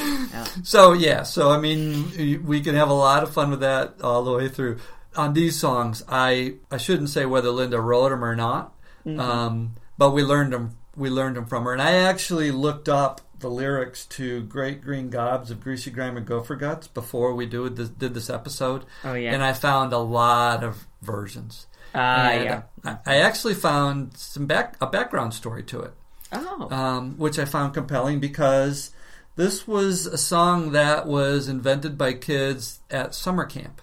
So 0.62 0.92
yeah, 0.92 1.22
so 1.22 1.50
I 1.50 1.58
mean, 1.58 2.44
we 2.46 2.60
can 2.60 2.74
have 2.74 2.88
a 2.88 2.94
lot 2.94 3.22
of 3.22 3.32
fun 3.32 3.50
with 3.50 3.60
that 3.60 4.00
all 4.02 4.24
the 4.24 4.32
way 4.32 4.48
through. 4.48 4.78
On 5.16 5.32
these 5.32 5.56
songs, 5.58 6.02
I 6.08 6.54
I 6.70 6.76
shouldn't 6.76 7.10
say 7.10 7.24
whether 7.26 7.50
Linda 7.50 7.80
wrote 7.80 8.10
them 8.10 8.24
or 8.24 8.34
not, 8.36 8.74
um, 9.06 9.76
but 9.98 10.10
we 10.10 10.22
learned 10.22 10.52
them. 10.52 10.76
We 10.96 11.10
learned 11.10 11.36
them 11.36 11.46
from 11.46 11.64
her, 11.64 11.72
and 11.72 11.82
I 11.82 11.92
actually 11.92 12.50
looked 12.50 12.88
up 12.88 13.20
the 13.38 13.48
lyrics 13.50 14.06
to 14.06 14.42
"Great 14.44 14.82
Green 14.82 15.10
Gobs 15.10 15.50
of 15.50 15.60
Greasy 15.60 15.90
Grime 15.90 16.16
and 16.16 16.26
Gopher 16.26 16.56
Guts" 16.56 16.88
before 16.88 17.34
we 17.34 17.46
do 17.46 17.68
this, 17.68 17.88
did 17.90 18.14
this 18.14 18.30
episode. 18.30 18.84
Oh, 19.04 19.14
yeah. 19.14 19.32
and 19.34 19.42
I 19.42 19.52
found 19.52 19.92
a 19.92 19.98
lot 19.98 20.64
of 20.64 20.86
versions. 21.02 21.66
Ah, 21.94 22.28
And 22.30 22.44
yeah. 22.44 22.62
I, 22.84 22.96
I 23.06 23.16
actually 23.18 23.54
found 23.54 24.16
some 24.16 24.46
back 24.46 24.76
a 24.80 24.86
background 24.86 25.32
story 25.34 25.62
to 25.64 25.80
it 25.80 25.92
Oh. 26.32 26.68
um, 26.70 27.16
which 27.18 27.38
I 27.38 27.44
found 27.44 27.72
compelling 27.74 28.20
because 28.20 28.90
this 29.36 29.66
was 29.66 30.06
a 30.06 30.18
song 30.18 30.72
that 30.72 31.06
was 31.06 31.48
invented 31.48 31.96
by 31.96 32.14
kids 32.14 32.80
at 32.90 33.14
summer 33.14 33.44
camp. 33.44 33.80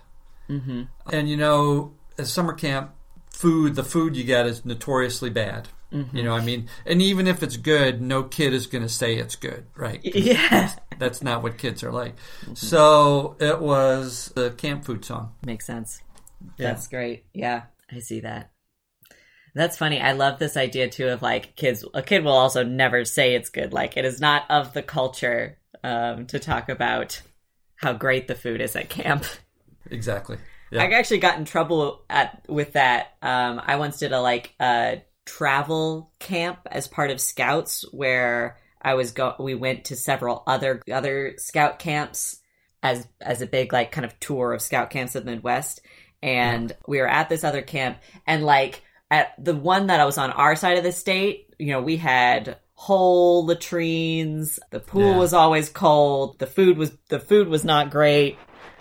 Mm-hmm. 0.49 0.83
And 1.11 1.29
you 1.29 1.37
know, 1.37 1.93
at 2.17 2.27
summer 2.27 2.53
camp, 2.53 2.91
food, 3.29 3.75
the 3.75 3.83
food 3.83 4.15
you 4.15 4.23
get 4.23 4.45
is 4.45 4.65
notoriously 4.65 5.29
bad. 5.29 5.69
You 6.11 6.23
know, 6.23 6.33
I 6.33 6.43
mean, 6.43 6.69
and 6.87 7.03
even 7.03 7.27
if 7.27 7.43
it's 7.43 7.55
good, 7.55 8.01
no 8.01 8.23
kid 8.23 8.51
is 8.51 8.65
going 8.65 8.81
to 8.81 8.89
say 8.89 9.15
it's 9.15 9.35
good, 9.35 9.67
right? 9.75 9.99
yeah. 10.03 10.73
That's 10.97 11.21
not 11.21 11.43
what 11.43 11.59
kids 11.59 11.83
are 11.83 11.91
like. 11.91 12.15
So 12.55 13.35
it 13.39 13.61
was 13.61 14.33
a 14.35 14.49
camp 14.49 14.85
food 14.85 15.05
song. 15.05 15.33
Makes 15.45 15.67
sense. 15.67 16.01
Yeah. 16.57 16.69
That's 16.69 16.87
great. 16.87 17.25
Yeah, 17.31 17.63
I 17.91 17.99
see 17.99 18.21
that. 18.21 18.49
That's 19.55 19.77
funny. 19.77 20.01
I 20.01 20.13
love 20.13 20.39
this 20.39 20.57
idea 20.57 20.89
too 20.89 21.09
of 21.09 21.21
like 21.21 21.55
kids. 21.55 21.85
A 21.93 22.01
kid 22.01 22.23
will 22.23 22.31
also 22.31 22.63
never 22.63 23.05
say 23.05 23.35
it's 23.35 23.49
good. 23.49 23.71
Like 23.71 23.97
it 23.97 24.05
is 24.05 24.19
not 24.19 24.49
of 24.49 24.73
the 24.73 24.81
culture 24.81 25.57
um, 25.83 26.25
to 26.27 26.39
talk 26.39 26.69
about 26.69 27.21
how 27.75 27.93
great 27.93 28.27
the 28.27 28.35
food 28.35 28.61
is 28.61 28.75
at 28.75 28.89
camp. 28.89 29.25
Exactly. 29.91 30.37
Yeah. 30.71 30.83
I 30.83 30.91
actually 30.91 31.19
got 31.19 31.37
in 31.37 31.45
trouble 31.45 32.03
at 32.09 32.45
with 32.47 32.73
that. 32.73 33.13
Um, 33.21 33.61
I 33.63 33.75
once 33.75 33.99
did 33.99 34.11
a 34.11 34.21
like 34.21 34.55
uh, 34.59 34.95
travel 35.25 36.11
camp 36.19 36.59
as 36.65 36.87
part 36.87 37.11
of 37.11 37.21
Scouts, 37.21 37.85
where 37.91 38.57
I 38.81 38.95
was 38.95 39.11
go. 39.11 39.35
We 39.39 39.53
went 39.53 39.85
to 39.85 39.95
several 39.95 40.41
other 40.47 40.81
other 40.91 41.35
Scout 41.37 41.77
camps 41.77 42.39
as 42.81 43.07
as 43.21 43.41
a 43.41 43.45
big 43.45 43.71
like 43.71 43.91
kind 43.91 44.05
of 44.05 44.19
tour 44.19 44.53
of 44.53 44.61
Scout 44.61 44.89
camps 44.89 45.15
in 45.15 45.25
the 45.25 45.31
Midwest, 45.31 45.81
and 46.23 46.75
we 46.87 46.99
were 46.99 47.09
at 47.09 47.29
this 47.29 47.43
other 47.43 47.61
camp, 47.61 47.99
and 48.25 48.43
like 48.43 48.81
at 49.13 49.33
the 49.43 49.55
one 49.55 49.87
that 49.87 49.99
I 49.99 50.05
was 50.05 50.17
on 50.17 50.31
our 50.31 50.55
side 50.55 50.77
of 50.77 50.83
the 50.83 50.91
state, 50.91 51.53
you 51.59 51.67
know, 51.67 51.81
we 51.81 51.97
had 51.97 52.57
hole 52.73 53.45
latrines. 53.45 54.59
The 54.71 54.79
pool 54.79 55.11
Yeah. 55.11 55.17
was 55.17 55.33
always 55.33 55.69
cold. 55.69 56.39
The 56.39 56.47
food 56.47 56.77
was 56.77 56.91
the 57.09 57.19
food 57.19 57.47
was 57.47 57.63
not 57.63 57.91
great. 57.91 58.37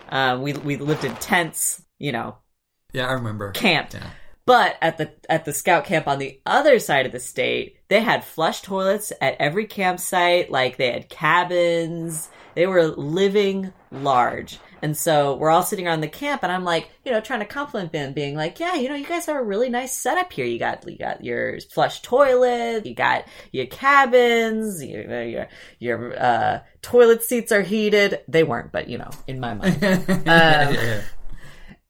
Um, 0.09 0.41
we 0.41 0.53
we 0.53 0.77
lived 0.77 1.03
in 1.05 1.15
tents, 1.15 1.81
you 1.99 2.11
know, 2.11 2.37
yeah, 2.91 3.07
I 3.07 3.13
remember. 3.13 3.51
camped. 3.51 3.93
Yeah. 3.93 4.07
But 4.45 4.75
at 4.81 4.97
the 4.97 5.11
at 5.29 5.45
the 5.45 5.53
scout 5.53 5.85
camp 5.85 6.07
on 6.07 6.19
the 6.19 6.41
other 6.45 6.79
side 6.79 7.05
of 7.05 7.11
the 7.13 7.19
state, 7.19 7.77
they 7.87 8.01
had 8.01 8.25
flush 8.25 8.61
toilets 8.61 9.13
at 9.21 9.37
every 9.39 9.65
campsite. 9.65 10.51
Like 10.51 10.75
they 10.77 10.91
had 10.91 11.07
cabins. 11.09 12.29
They 12.55 12.67
were 12.67 12.87
living 12.87 13.73
large. 13.91 14.59
And 14.81 14.97
so 14.97 15.35
we're 15.35 15.49
all 15.49 15.63
sitting 15.63 15.87
around 15.87 16.01
the 16.01 16.09
camp, 16.09 16.43
and 16.43 16.51
I'm 16.51 16.65
like, 16.65 16.89
you 17.05 17.11
know, 17.13 17.21
trying 17.21 17.39
to 17.39 17.45
compliment 17.45 17.93
them, 17.93 18.11
being 18.11 18.35
like, 18.35 18.59
yeah, 18.59 18.75
you 18.75 18.89
know, 18.89 18.95
you 18.95 19.05
guys 19.05 19.27
have 19.27 19.37
a 19.37 19.43
really 19.43 19.69
nice 19.69 19.93
setup 19.93 20.33
here. 20.33 20.45
You 20.45 20.59
got 20.59 20.85
you 20.85 20.97
got 20.97 21.23
your 21.23 21.59
flush 21.61 22.01
toilet, 22.01 22.85
you 22.85 22.93
got 22.93 23.25
your 23.53 23.67
cabins, 23.67 24.83
your 24.83 25.23
your, 25.23 25.47
your 25.79 26.21
uh, 26.21 26.59
toilet 26.81 27.23
seats 27.23 27.53
are 27.53 27.61
heated. 27.61 28.19
They 28.27 28.43
weren't, 28.43 28.73
but 28.73 28.89
you 28.89 28.97
know, 28.97 29.09
in 29.25 29.39
my 29.39 29.53
mind. 29.53 29.77
yeah. 29.81 31.01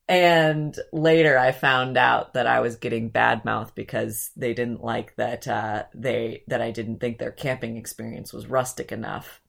And 0.07 0.77
later 0.91 1.37
I 1.37 1.53
found 1.53 1.97
out 1.97 2.33
that 2.33 2.45
I 2.45 2.59
was 2.59 2.75
getting 2.75 3.09
bad 3.09 3.45
mouth 3.45 3.73
because 3.73 4.31
they 4.35 4.53
didn't 4.53 4.83
like 4.83 5.15
that 5.15 5.47
uh, 5.47 5.85
they 5.95 6.43
that 6.47 6.61
I 6.61 6.71
didn't 6.71 6.99
think 6.99 7.17
their 7.17 7.31
camping 7.31 7.77
experience 7.77 8.33
was 8.33 8.45
rustic 8.45 8.91
enough. 8.91 9.41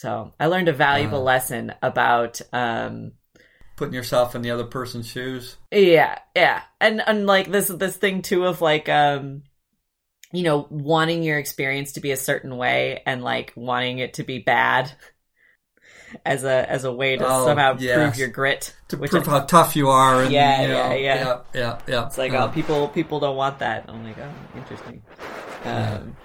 So 0.00 0.34
I 0.38 0.46
learned 0.46 0.68
a 0.68 0.74
valuable 0.74 1.20
Uh. 1.20 1.32
lesson 1.32 1.72
about 1.82 2.40
um, 2.52 3.12
Putting 3.76 3.94
yourself 3.94 4.34
in 4.34 4.42
the 4.42 4.50
other 4.50 4.64
person's 4.64 5.06
shoes. 5.06 5.56
yeah, 5.70 6.18
yeah. 6.34 6.62
And 6.80 7.00
and 7.06 7.26
like 7.26 7.50
this 7.50 7.68
this 7.68 7.96
thing 7.96 8.20
too 8.22 8.44
of 8.46 8.60
like 8.60 8.88
um 8.90 9.42
you 10.32 10.42
know, 10.42 10.66
wanting 10.70 11.22
your 11.22 11.38
experience 11.38 11.92
to 11.92 12.00
be 12.00 12.10
a 12.10 12.16
certain 12.16 12.56
way 12.58 13.00
and 13.06 13.22
like 13.22 13.52
wanting 13.56 13.98
it 13.98 14.14
to 14.14 14.22
be 14.24 14.38
bad 14.38 14.90
as 16.26 16.44
a 16.44 16.70
as 16.70 16.84
a 16.84 16.92
way 16.92 17.16
to 17.16 17.24
Oh, 17.26 17.46
somehow 17.46 17.76
yes. 17.78 17.94
prove 17.96 18.16
your 18.18 18.28
grit. 18.28 18.74
to 18.88 18.96
prove 18.98 19.26
I- 19.28 19.30
how 19.30 19.40
tough 19.46 19.76
you 19.76 19.88
are. 19.88 20.22
And, 20.24 20.32
Yeah, 20.32 20.60
you 20.62 20.68
know, 20.68 20.74
yeah, 20.74 20.94
yeah. 20.94 21.14
yeah, 21.24 21.40
yeah, 21.54 21.78
yeah. 21.88 22.06
It's 22.06 22.18
like, 22.18 22.32
Uh, 22.32 22.48
oh, 22.50 22.52
people 22.52 22.88
people 22.88 23.18
don't 23.20 23.36
want 23.36 23.60
that. 23.60 23.86
I'm 23.88 24.04
like, 24.04 24.18
oh, 24.18 24.58
interesting. 24.58 25.02
Um, 25.64 26.16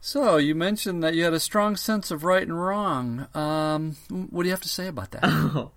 So 0.00 0.38
you 0.38 0.54
mentioned 0.54 1.02
that 1.02 1.14
you 1.14 1.24
had 1.24 1.34
a 1.34 1.40
strong 1.40 1.76
sense 1.76 2.10
of 2.10 2.24
right 2.24 2.42
and 2.42 2.58
wrong. 2.58 3.26
Um, 3.34 3.96
what 4.08 4.42
do 4.42 4.48
you 4.48 4.52
have 4.52 4.62
to 4.62 4.68
say 4.68 4.86
about 4.86 5.10
that? 5.10 5.20
oh, 5.24 5.72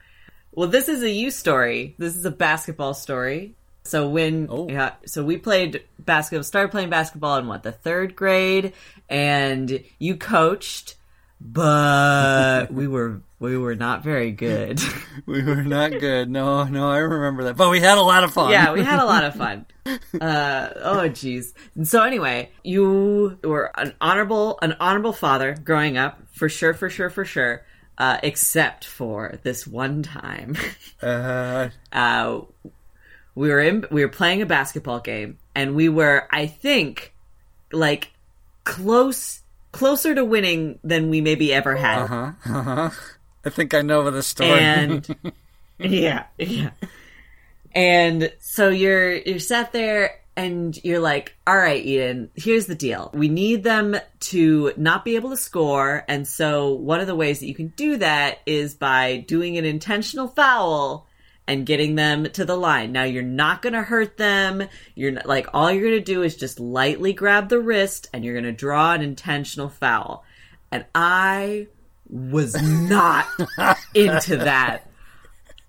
well, 0.53 0.69
this 0.69 0.87
is 0.87 1.03
a 1.03 1.09
you 1.09 1.29
story. 1.29 1.95
This 1.97 2.15
is 2.15 2.23
a 2.23 2.31
basketball 2.31 2.93
story. 2.93 3.55
So 3.85 4.07
when 4.07 4.47
Oh. 4.49 4.69
yeah, 4.69 4.93
so 5.05 5.25
we 5.25 5.37
played 5.37 5.83
basketball, 5.99 6.43
started 6.43 6.71
playing 6.71 6.89
basketball 6.89 7.37
in 7.37 7.47
what 7.47 7.63
the 7.63 7.73
third 7.73 8.15
grade, 8.15 8.71
and 9.09 9.83
you 9.99 10.15
coached, 10.15 10.95
but 11.45 12.71
we 12.71 12.87
were 12.87 13.21
we 13.39 13.57
were 13.57 13.75
not 13.75 14.03
very 14.03 14.31
good. 14.31 14.81
we 15.25 15.43
were 15.43 15.63
not 15.63 15.91
good. 15.91 16.29
No, 16.29 16.63
no, 16.63 16.89
I 16.89 16.99
remember 16.99 17.43
that. 17.43 17.57
But 17.57 17.69
we 17.69 17.81
had 17.81 17.97
a 17.97 18.01
lot 18.01 18.23
of 18.23 18.33
fun. 18.33 18.51
yeah, 18.51 18.71
we 18.71 18.81
had 18.81 18.99
a 18.99 19.05
lot 19.05 19.23
of 19.23 19.35
fun. 19.35 19.65
Uh, 20.21 20.69
oh, 20.77 21.09
jeez. 21.09 21.53
So 21.83 22.03
anyway, 22.03 22.49
you 22.63 23.37
were 23.43 23.69
an 23.75 23.93
honorable, 23.99 24.57
an 24.61 24.77
honorable 24.79 25.11
father 25.11 25.57
growing 25.61 25.97
up, 25.97 26.21
for 26.31 26.47
sure, 26.47 26.73
for 26.73 26.89
sure, 26.89 27.09
for 27.09 27.25
sure. 27.25 27.65
Uh, 27.97 28.17
except 28.23 28.85
for 28.85 29.39
this 29.43 29.67
one 29.67 30.01
time, 30.03 30.55
Uh, 31.01 31.69
uh, 31.91 32.41
we 33.35 33.49
were 33.49 33.59
in, 33.59 33.85
we 33.91 34.05
were 34.05 34.09
playing 34.09 34.41
a 34.41 34.45
basketball 34.45 34.99
game, 35.01 35.37
and 35.53 35.75
we 35.75 35.89
were, 35.89 36.27
I 36.31 36.47
think, 36.47 37.13
like 37.73 38.11
close, 38.63 39.41
closer 39.73 40.15
to 40.15 40.23
winning 40.23 40.79
than 40.85 41.09
we 41.09 41.19
maybe 41.19 41.53
ever 41.53 41.75
had. 41.75 42.03
Uh-huh, 42.03 42.31
Uh-huh. 42.45 42.89
I 43.45 43.49
think 43.49 43.73
I 43.73 43.81
know 43.81 44.09
the 44.09 44.23
story. 44.23 44.57
and 44.59 45.33
yeah, 45.77 46.27
yeah. 46.37 46.69
And 47.75 48.31
so 48.39 48.69
you're 48.69 49.13
you're 49.17 49.39
sat 49.39 49.73
there 49.73 50.21
and 50.35 50.81
you're 50.83 50.99
like, 50.99 51.35
all 51.45 51.57
right, 51.57 51.83
Eden, 51.85 52.29
here's 52.35 52.65
the 52.67 52.73
deal. 52.75 53.11
We 53.13 53.27
need 53.27 53.63
them 53.63 53.95
to 54.31 54.73
not 54.77 55.03
be 55.05 55.15
able 55.15 55.29
to 55.31 55.37
score, 55.37 56.05
and 56.07 56.27
so 56.27 56.73
one 56.73 57.01
of 57.01 57.07
the 57.07 57.15
ways 57.15 57.39
that 57.41 57.47
you 57.47 57.53
can 57.55 57.67
do 57.75 57.97
that 57.97 58.39
is 58.45 58.73
by 58.75 59.17
doing 59.27 59.57
an 59.57 59.65
intentional 59.65 60.27
foul 60.29 61.05
and 61.47 61.65
getting 61.65 61.95
them 61.95 62.25
to 62.31 62.45
the 62.45 62.55
line. 62.55 62.91
Now 62.91 63.03
you're 63.03 63.23
not 63.23 63.61
going 63.61 63.73
to 63.73 63.83
hurt 63.83 64.17
them. 64.17 64.67
You're 64.95 65.11
not, 65.11 65.25
like 65.25 65.47
all 65.53 65.71
you're 65.71 65.89
going 65.89 65.99
to 65.99 66.13
do 66.13 66.23
is 66.23 66.35
just 66.35 66.59
lightly 66.59 67.13
grab 67.13 67.49
the 67.49 67.59
wrist 67.59 68.09
and 68.13 68.23
you're 68.23 68.33
going 68.33 68.45
to 68.45 68.51
draw 68.51 68.93
an 68.93 69.01
intentional 69.01 69.69
foul. 69.69 70.23
And 70.71 70.85
I 70.95 71.67
was 72.09 72.55
not 72.61 73.27
into 73.93 74.37
that. 74.37 74.89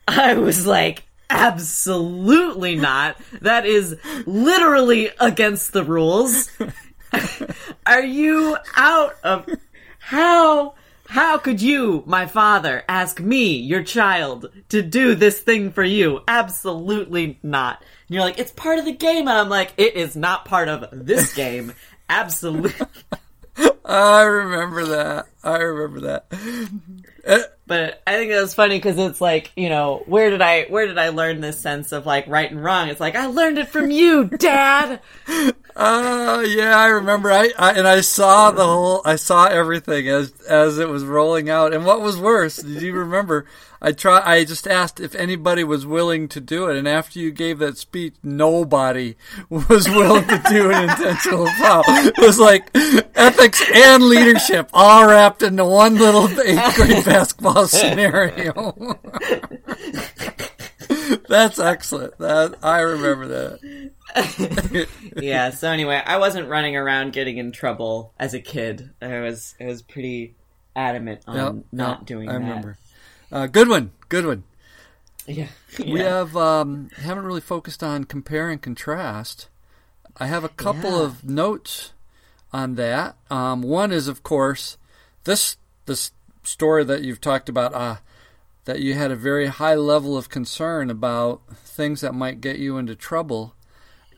I 0.07 0.35
was 0.35 0.66
like, 0.66 1.05
absolutely 1.31 2.77
not. 2.77 3.16
That 3.41 3.66
is 3.66 3.97
literally 4.27 5.11
against 5.18 5.72
the 5.72 5.85
rules. 5.85 6.51
Are 7.87 8.05
you 8.05 8.57
out 8.77 9.16
of 9.22 9.49
how 9.99 10.75
how 11.15 11.39
could 11.39 11.62
you, 11.62 12.03
my 12.07 12.27
father, 12.27 12.83
ask 12.89 13.21
me, 13.21 13.55
your 13.55 13.85
child, 13.85 14.51
to 14.71 14.83
do 14.83 15.15
this 15.15 15.39
thing 15.39 15.71
for 15.71 15.85
you? 15.85 16.23
Absolutely 16.27 17.39
not. 17.41 17.81
And 18.09 18.17
you're 18.17 18.25
like, 18.25 18.41
it's 18.41 18.51
part 18.51 18.81
of 18.81 18.85
the 18.85 18.91
game. 18.91 19.29
And 19.29 19.39
I'm 19.39 19.49
like, 19.49 19.75
it 19.77 19.95
is 19.95 20.17
not 20.17 20.45
part 20.45 20.67
of 20.67 20.89
this 20.91 21.33
game. 21.33 21.73
Absolutely. 22.09 22.75
I 23.85 24.23
remember 24.23 24.87
that. 24.87 25.27
I 25.45 25.59
remember 25.59 26.01
that. 26.01 26.30
but 27.66 28.03
I 28.07 28.16
think 28.16 28.32
it 28.32 28.40
was 28.40 28.55
funny 28.55 28.76
because 28.76 28.99
it's 28.99 29.20
like, 29.20 29.53
you 29.57 29.68
know, 29.68 30.03
where 30.07 30.30
did 30.30 30.40
I 30.40 30.64
where 30.64 30.86
did 30.86 30.99
I 30.99 31.11
learn 31.11 31.40
this 31.40 31.61
sense 31.61 31.92
of 31.92 32.07
like 32.07 32.26
right 32.26 32.51
and 32.51 32.62
wrong? 32.62 32.88
It's 32.88 33.01
like 33.01 33.14
I 33.14 33.26
learned 33.26 33.59
it 33.59 33.68
from 33.68 33.90
you, 33.90 34.24
Dad. 34.24 35.01
Uh, 35.76 36.45
yeah, 36.47 36.78
I 36.78 36.86
remember. 36.86 37.32
I, 37.32 37.51
I 37.59 37.72
and 37.72 37.88
I 37.88 38.01
saw 38.01 38.53
the 38.53 38.64
whole. 38.64 39.03
I 39.05 39.16
saw 39.16 39.47
everything 39.47 40.09
as 40.09 40.30
as 40.42 40.78
it 40.78 40.88
was 40.88 41.05
rolling 41.05 41.51
out. 41.51 41.74
And 41.74 41.84
what 41.84 42.01
was 42.01 42.16
worse? 42.16 42.59
Did 42.59 42.80
you 42.80 42.92
remember? 42.92 43.47
I 43.82 43.90
try. 43.90 44.22
I 44.24 44.45
just 44.45 44.68
asked 44.68 45.01
if 45.01 45.16
anybody 45.16 45.64
was 45.64 45.84
willing 45.84 46.28
to 46.28 46.40
do 46.40 46.68
it, 46.68 46.76
and 46.76 46.86
after 46.86 47.18
you 47.18 47.32
gave 47.32 47.59
that 47.59 47.76
speech, 47.76 48.14
nobody 48.22 49.16
was 49.51 49.88
willing 49.88 50.26
to 50.28 50.42
do 50.49 50.70
an 50.70 50.90
intentional 50.90 51.47
foul. 51.59 51.82
It 51.86 52.18
was 52.18 52.38
like 52.38 52.70
ethics 53.16 53.62
and 53.74 54.05
leadership 54.05 54.70
all 54.72 55.09
wrapped 55.09 55.34
into 55.43 55.64
one 55.64 55.97
little 55.97 56.28
eighth 56.41 56.76
grade 56.76 57.05
basketball 57.05 57.66
scenario. 57.66 58.99
That's 61.28 61.59
excellent. 61.59 62.16
That 62.18 62.57
I 62.62 62.80
remember 62.80 63.28
that. 63.28 64.89
yeah. 65.16 65.51
So 65.51 65.70
anyway, 65.70 66.01
I 66.05 66.18
wasn't 66.18 66.49
running 66.49 66.76
around 66.76 67.12
getting 67.12 67.39
in 67.39 67.53
trouble 67.53 68.12
as 68.18 68.35
a 68.35 68.41
kid. 68.41 68.91
I 69.03 69.20
was 69.20 69.55
I 69.61 69.64
was 69.64 69.82
pretty 69.82 70.35
adamant 70.76 71.22
on 71.26 71.64
not 71.72 72.01
yep, 72.01 72.07
doing 72.07 72.28
I 72.28 72.32
that. 72.32 72.39
I 72.39 72.45
remember. 72.45 72.78
Uh, 73.32 73.47
good 73.47 73.68
one. 73.68 73.93
Good 74.09 74.26
one. 74.26 74.45
Yeah. 75.26 75.49
We 75.78 76.01
yeah. 76.01 76.18
have 76.18 76.37
um, 76.37 76.91
haven't 76.97 77.24
really 77.24 77.41
focused 77.41 77.82
on 77.82 78.05
compare 78.05 78.51
and 78.51 78.61
contrast. 78.61 79.49
I 80.16 80.26
have 80.26 80.45
a 80.45 80.49
couple 80.49 80.91
yeah. 80.91 81.05
of 81.05 81.24
notes 81.24 81.93
on 82.53 82.76
that. 82.76 83.16
Um, 83.30 83.62
one 83.62 83.91
is, 83.91 84.07
of 84.07 84.22
course, 84.22 84.76
this 85.25 85.57
this 85.87 86.12
story 86.43 86.85
that 86.85 87.03
you've 87.03 87.20
talked 87.20 87.49
about. 87.49 87.75
Uh, 87.75 87.97
that 88.64 88.81
you 88.81 88.95
had 88.95 89.11
a 89.11 89.16
very 89.16 89.47
high 89.47 89.75
level 89.75 90.16
of 90.16 90.29
concern 90.29 90.91
about 90.91 91.43
things 91.55 92.01
that 92.01 92.14
might 92.14 92.41
get 92.41 92.59
you 92.59 92.79
into 92.79 92.95
trouble. 92.95 93.55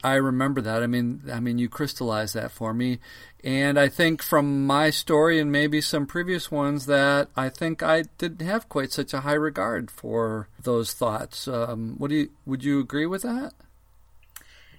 I 0.05 0.15
remember 0.15 0.61
that. 0.61 0.83
I 0.83 0.87
mean, 0.87 1.23
I 1.33 1.41
mean, 1.41 1.59
you 1.59 1.69
crystallized 1.69 2.35
that 2.35 2.53
for 2.53 2.73
me, 2.73 3.01
and 3.43 3.79
I 3.79 3.89
think 3.89 4.23
from 4.23 4.67
my 4.67 4.91
story 4.91 5.41
and 5.41 5.51
maybe 5.51 5.81
some 5.81 6.07
previous 6.07 6.51
ones 6.51 6.87
that 6.87 7.29
I 7.37 7.49
think 7.49 7.83
I 7.83 8.05
didn't 8.19 8.47
have 8.47 8.69
quite 8.69 8.93
such 8.93 9.13
a 9.13 9.21
high 9.21 9.35
regard 9.35 9.91
for 9.91 10.49
those 10.63 10.93
thoughts. 10.93 11.49
Um, 11.49 11.97
what 11.99 12.11
do 12.11 12.17
you? 12.17 12.31
Would 12.45 12.63
you 12.63 12.79
agree 12.79 13.07
with 13.07 13.23
that? 13.23 13.53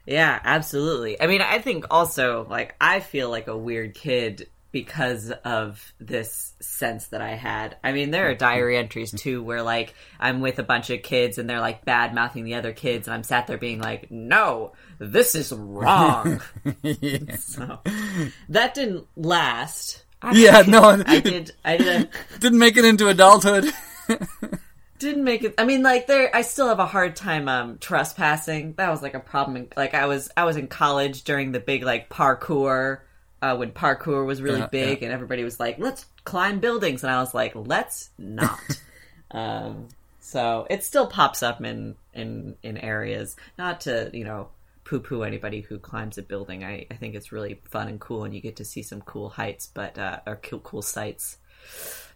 Yeah, 0.06 0.40
absolutely. 0.46 1.20
I 1.20 1.28
mean, 1.28 1.42
I 1.42 1.60
think 1.60 1.86
also 1.92 2.48
like 2.50 2.76
I 2.80 3.02
feel 3.02 3.30
like 3.30 3.48
a 3.48 3.58
weird 3.58 3.96
kid 3.96 4.48
because 4.72 5.32
of 5.32 5.94
this 6.00 6.54
sense 6.60 7.08
that 7.08 7.22
I 7.22 7.32
had. 7.32 7.78
I 7.84 7.92
mean, 7.92 8.12
there 8.12 8.30
are 8.30 8.36
diary 8.36 8.78
entries 8.78 9.12
too 9.12 9.42
where 9.42 9.62
like 9.62 9.94
I'm 10.20 10.42
with 10.42 10.60
a 10.60 10.64
bunch 10.64 10.90
of 10.90 11.02
kids 11.02 11.38
and 11.38 11.50
they're 11.50 11.60
like 11.60 11.86
bad 11.86 12.14
mouthing 12.14 12.44
the 12.44 12.56
other 12.56 12.74
kids 12.74 13.08
and 13.08 13.16
I'm 13.16 13.24
sat 13.24 13.48
there 13.48 13.58
being 13.58 13.80
like, 13.80 14.12
"No, 14.12 14.74
this 15.00 15.36
is 15.36 15.52
wrong." 15.52 16.42
yeah. 16.82 17.36
So 17.38 17.80
that 18.50 18.74
didn't 18.74 19.08
last. 19.16 20.04
I 20.22 20.34
yeah, 20.34 20.64
no, 20.68 20.82
I 21.08 21.20
did. 21.20 21.54
I 21.64 21.78
did. 21.78 22.10
Didn't 22.40 22.60
make 22.60 22.78
it 22.78 22.86
into 22.86 23.08
adulthood. 23.08 23.72
didn't 25.00 25.24
make 25.24 25.44
it. 25.44 25.54
I 25.58 25.66
mean, 25.66 25.84
like 25.84 26.08
there, 26.08 26.36
I 26.36 26.42
still 26.42 26.68
have 26.68 26.80
a 26.80 26.86
hard 26.86 27.16
time 27.16 27.48
um 27.48 27.78
trespassing. 27.78 28.74
That 28.74 28.90
was 28.90 29.02
like 29.02 29.14
a 29.14 29.20
problem. 29.20 29.68
Like 29.78 29.94
I 29.94 30.08
was, 30.08 30.30
I 30.36 30.44
was 30.44 30.58
in 30.58 30.68
college 30.68 31.24
during 31.24 31.52
the 31.52 31.60
big 31.60 31.84
like 31.84 32.10
parkour 32.10 33.00
uh, 33.48 33.56
when 33.56 33.72
parkour 33.72 34.26
was 34.26 34.42
really 34.42 34.60
yeah, 34.60 34.68
big 34.68 35.02
yeah. 35.02 35.06
and 35.06 35.14
everybody 35.14 35.44
was 35.44 35.60
like, 35.60 35.80
let's 35.80 36.06
climb 36.24 36.60
buildings. 36.60 37.04
And 37.04 37.12
I 37.12 37.20
was 37.20 37.34
like, 37.34 37.54
let's 37.56 38.10
not. 38.18 38.60
um, 39.32 39.88
so 40.20 40.68
it 40.70 40.84
still 40.84 41.08
pops 41.08 41.44
up 41.44 41.64
in, 41.64 41.96
in, 42.14 42.56
in 42.64 42.78
areas, 42.78 43.36
not 43.58 43.82
to, 43.82 44.10
you 44.14 44.24
know, 44.24 44.50
poo 44.84 45.00
poo 45.00 45.24
anybody 45.24 45.62
who 45.62 45.80
climbs 45.80 46.18
a 46.18 46.24
building. 46.24 46.64
I, 46.64 46.86
I 46.92 46.96
think 46.96 47.16
it's 47.16 47.32
really 47.32 47.62
fun 47.66 47.88
and 47.88 48.00
cool 48.00 48.24
and 48.24 48.34
you 48.34 48.42
get 48.42 48.58
to 48.58 48.66
see 48.66 48.84
some 48.84 49.02
cool 49.02 49.30
heights, 49.30 49.70
but, 49.74 49.98
uh, 49.98 50.20
or 50.26 50.38
cool, 50.38 50.60
cool 50.60 50.82
sights. 50.82 51.38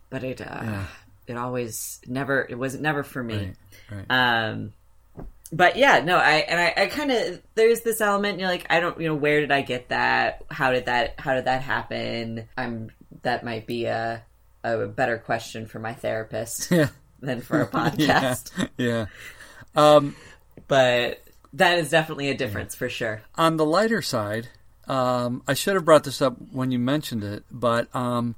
But 0.09 0.23
it, 0.23 0.41
uh, 0.41 0.59
yeah. 0.61 0.85
it 1.27 1.37
always 1.37 2.01
never, 2.07 2.45
it 2.49 2.57
was 2.57 2.77
never 2.79 3.03
for 3.03 3.23
me. 3.23 3.53
Right, 3.89 4.05
right. 4.09 4.49
Um, 4.49 4.73
but 5.51 5.75
yeah, 5.75 5.99
no, 5.99 6.17
I 6.17 6.35
and 6.47 6.59
I, 6.59 6.73
I 6.83 6.85
kind 6.87 7.11
of 7.11 7.41
there's 7.55 7.81
this 7.81 7.99
element. 7.99 8.39
You're 8.39 8.47
like, 8.47 8.65
I 8.69 8.79
don't, 8.79 8.99
you 8.99 9.07
know, 9.07 9.15
where 9.15 9.41
did 9.41 9.51
I 9.51 9.61
get 9.61 9.89
that? 9.89 10.43
How 10.49 10.71
did 10.71 10.85
that? 10.85 11.19
How 11.19 11.33
did 11.33 11.45
that 11.45 11.61
happen? 11.61 12.47
I'm 12.57 12.91
that 13.23 13.43
might 13.43 13.67
be 13.67 13.85
a 13.85 14.23
a 14.63 14.87
better 14.87 15.17
question 15.17 15.65
for 15.65 15.79
my 15.79 15.93
therapist 15.93 16.71
yeah. 16.71 16.87
than 17.19 17.41
for 17.41 17.61
a 17.61 17.67
podcast. 17.71 18.51
yeah, 18.57 18.67
yeah. 18.77 19.05
Um, 19.75 20.15
but 20.67 21.21
that 21.53 21.79
is 21.79 21.89
definitely 21.89 22.29
a 22.29 22.37
difference 22.37 22.75
yeah. 22.75 22.79
for 22.79 22.89
sure. 22.89 23.21
On 23.35 23.57
the 23.57 23.65
lighter 23.65 24.01
side, 24.01 24.47
um, 24.87 25.43
I 25.47 25.53
should 25.53 25.75
have 25.75 25.85
brought 25.85 26.05
this 26.05 26.21
up 26.21 26.35
when 26.51 26.71
you 26.71 26.79
mentioned 26.79 27.23
it, 27.23 27.43
but 27.51 27.93
um, 27.95 28.35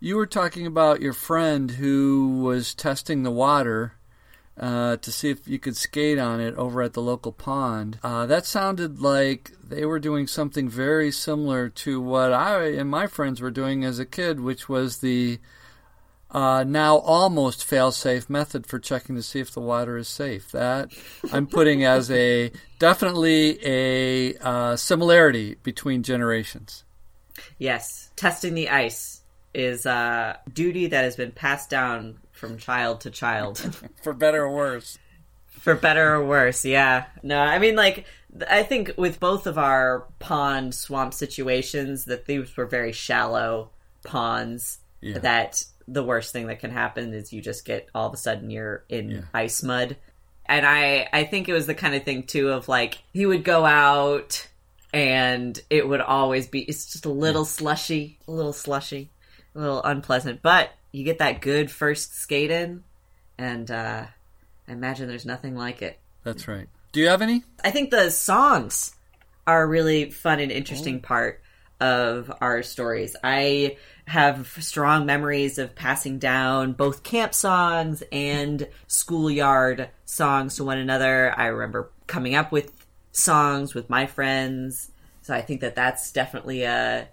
you 0.00 0.16
were 0.16 0.26
talking 0.26 0.66
about 0.66 1.00
your 1.00 1.12
friend 1.12 1.70
who 1.70 2.40
was 2.42 2.74
testing 2.74 3.22
the 3.22 3.30
water 3.30 3.92
uh, 4.58 4.96
to 4.96 5.12
see 5.12 5.30
if 5.30 5.46
you 5.46 5.58
could 5.58 5.76
skate 5.76 6.18
on 6.18 6.40
it 6.40 6.54
over 6.54 6.82
at 6.82 6.94
the 6.94 7.02
local 7.02 7.32
pond. 7.32 7.98
Uh, 8.02 8.26
that 8.26 8.46
sounded 8.46 9.00
like 9.00 9.52
they 9.62 9.84
were 9.84 9.98
doing 9.98 10.26
something 10.26 10.68
very 10.68 11.12
similar 11.12 11.68
to 11.68 12.00
what 12.00 12.32
I 12.32 12.68
and 12.68 12.88
my 12.88 13.06
friends 13.06 13.40
were 13.40 13.50
doing 13.50 13.84
as 13.84 13.98
a 13.98 14.06
kid, 14.06 14.40
which 14.40 14.68
was 14.68 14.98
the 14.98 15.38
uh, 16.30 16.64
now 16.66 16.96
almost 16.98 17.64
fail-safe 17.64 18.28
method 18.28 18.66
for 18.66 18.78
checking 18.78 19.14
to 19.14 19.22
see 19.22 19.40
if 19.40 19.52
the 19.52 19.60
water 19.60 19.96
is 19.96 20.08
safe. 20.08 20.50
That 20.52 20.90
I'm 21.32 21.46
putting 21.46 21.84
as 21.84 22.10
a 22.10 22.50
definitely 22.78 23.58
a 23.64 24.34
uh, 24.38 24.76
similarity 24.76 25.56
between 25.62 26.02
generations. 26.02 26.84
Yes, 27.58 28.10
testing 28.16 28.54
the 28.54 28.70
ice 28.70 29.20
is 29.52 29.86
a 29.86 30.38
duty 30.52 30.86
that 30.88 31.04
has 31.04 31.16
been 31.16 31.32
passed 31.32 31.70
down 31.70 32.18
from 32.36 32.58
child 32.58 33.00
to 33.02 33.10
child. 33.10 33.58
For 34.02 34.12
better 34.12 34.44
or 34.44 34.54
worse. 34.54 34.98
For 35.48 35.74
better 35.74 36.14
or 36.14 36.24
worse, 36.24 36.64
yeah. 36.64 37.06
No, 37.22 37.38
I 37.40 37.58
mean, 37.58 37.76
like, 37.76 38.06
I 38.48 38.62
think 38.62 38.92
with 38.96 39.18
both 39.18 39.46
of 39.46 39.58
our 39.58 40.06
pond 40.18 40.74
swamp 40.74 41.14
situations, 41.14 42.04
that 42.04 42.26
these 42.26 42.56
were 42.56 42.66
very 42.66 42.92
shallow 42.92 43.70
ponds. 44.04 44.78
Yeah. 45.00 45.18
That 45.18 45.64
the 45.88 46.02
worst 46.02 46.32
thing 46.32 46.46
that 46.48 46.60
can 46.60 46.70
happen 46.70 47.14
is 47.14 47.32
you 47.32 47.40
just 47.40 47.64
get 47.64 47.88
all 47.94 48.08
of 48.08 48.14
a 48.14 48.16
sudden 48.16 48.50
you're 48.50 48.84
in 48.88 49.10
yeah. 49.10 49.20
ice 49.32 49.62
mud. 49.62 49.96
And 50.46 50.64
I, 50.66 51.08
I 51.12 51.24
think 51.24 51.48
it 51.48 51.52
was 51.52 51.66
the 51.66 51.74
kind 51.74 51.94
of 51.94 52.04
thing 52.04 52.24
too 52.24 52.50
of 52.50 52.68
like 52.68 53.02
he 53.12 53.26
would 53.26 53.44
go 53.44 53.64
out 53.64 54.48
and 54.92 55.60
it 55.70 55.86
would 55.86 56.00
always 56.00 56.46
be 56.46 56.62
it's 56.62 56.92
just 56.92 57.06
a 57.06 57.10
little 57.10 57.42
yeah. 57.42 57.48
slushy, 57.48 58.18
a 58.26 58.32
little 58.32 58.52
slushy, 58.52 59.10
a 59.54 59.60
little 59.60 59.82
unpleasant. 59.82 60.42
But 60.42 60.70
you 60.96 61.04
get 61.04 61.18
that 61.18 61.42
good 61.42 61.70
first 61.70 62.16
skate 62.16 62.50
in, 62.50 62.82
and 63.36 63.70
uh, 63.70 64.06
I 64.66 64.72
imagine 64.72 65.08
there's 65.08 65.26
nothing 65.26 65.54
like 65.54 65.82
it. 65.82 65.98
That's 66.24 66.48
right. 66.48 66.68
Do 66.92 67.00
you 67.00 67.08
have 67.08 67.20
any? 67.20 67.44
I 67.62 67.70
think 67.70 67.90
the 67.90 68.08
songs 68.08 68.94
are 69.46 69.62
a 69.62 69.66
really 69.66 70.10
fun 70.10 70.40
and 70.40 70.50
interesting 70.50 70.96
oh. 70.96 71.06
part 71.06 71.42
of 71.80 72.32
our 72.40 72.62
stories. 72.62 73.14
I 73.22 73.76
have 74.06 74.48
strong 74.60 75.04
memories 75.04 75.58
of 75.58 75.74
passing 75.74 76.18
down 76.18 76.72
both 76.72 77.02
camp 77.02 77.34
songs 77.34 78.02
and 78.10 78.66
schoolyard 78.86 79.90
songs 80.06 80.56
to 80.56 80.64
one 80.64 80.78
another. 80.78 81.30
I 81.36 81.48
remember 81.48 81.90
coming 82.06 82.34
up 82.34 82.52
with 82.52 82.72
songs 83.12 83.74
with 83.74 83.90
my 83.90 84.06
friends. 84.06 84.90
So 85.20 85.34
I 85.34 85.42
think 85.42 85.60
that 85.60 85.74
that's 85.74 86.10
definitely 86.10 86.62
a, 86.62 87.06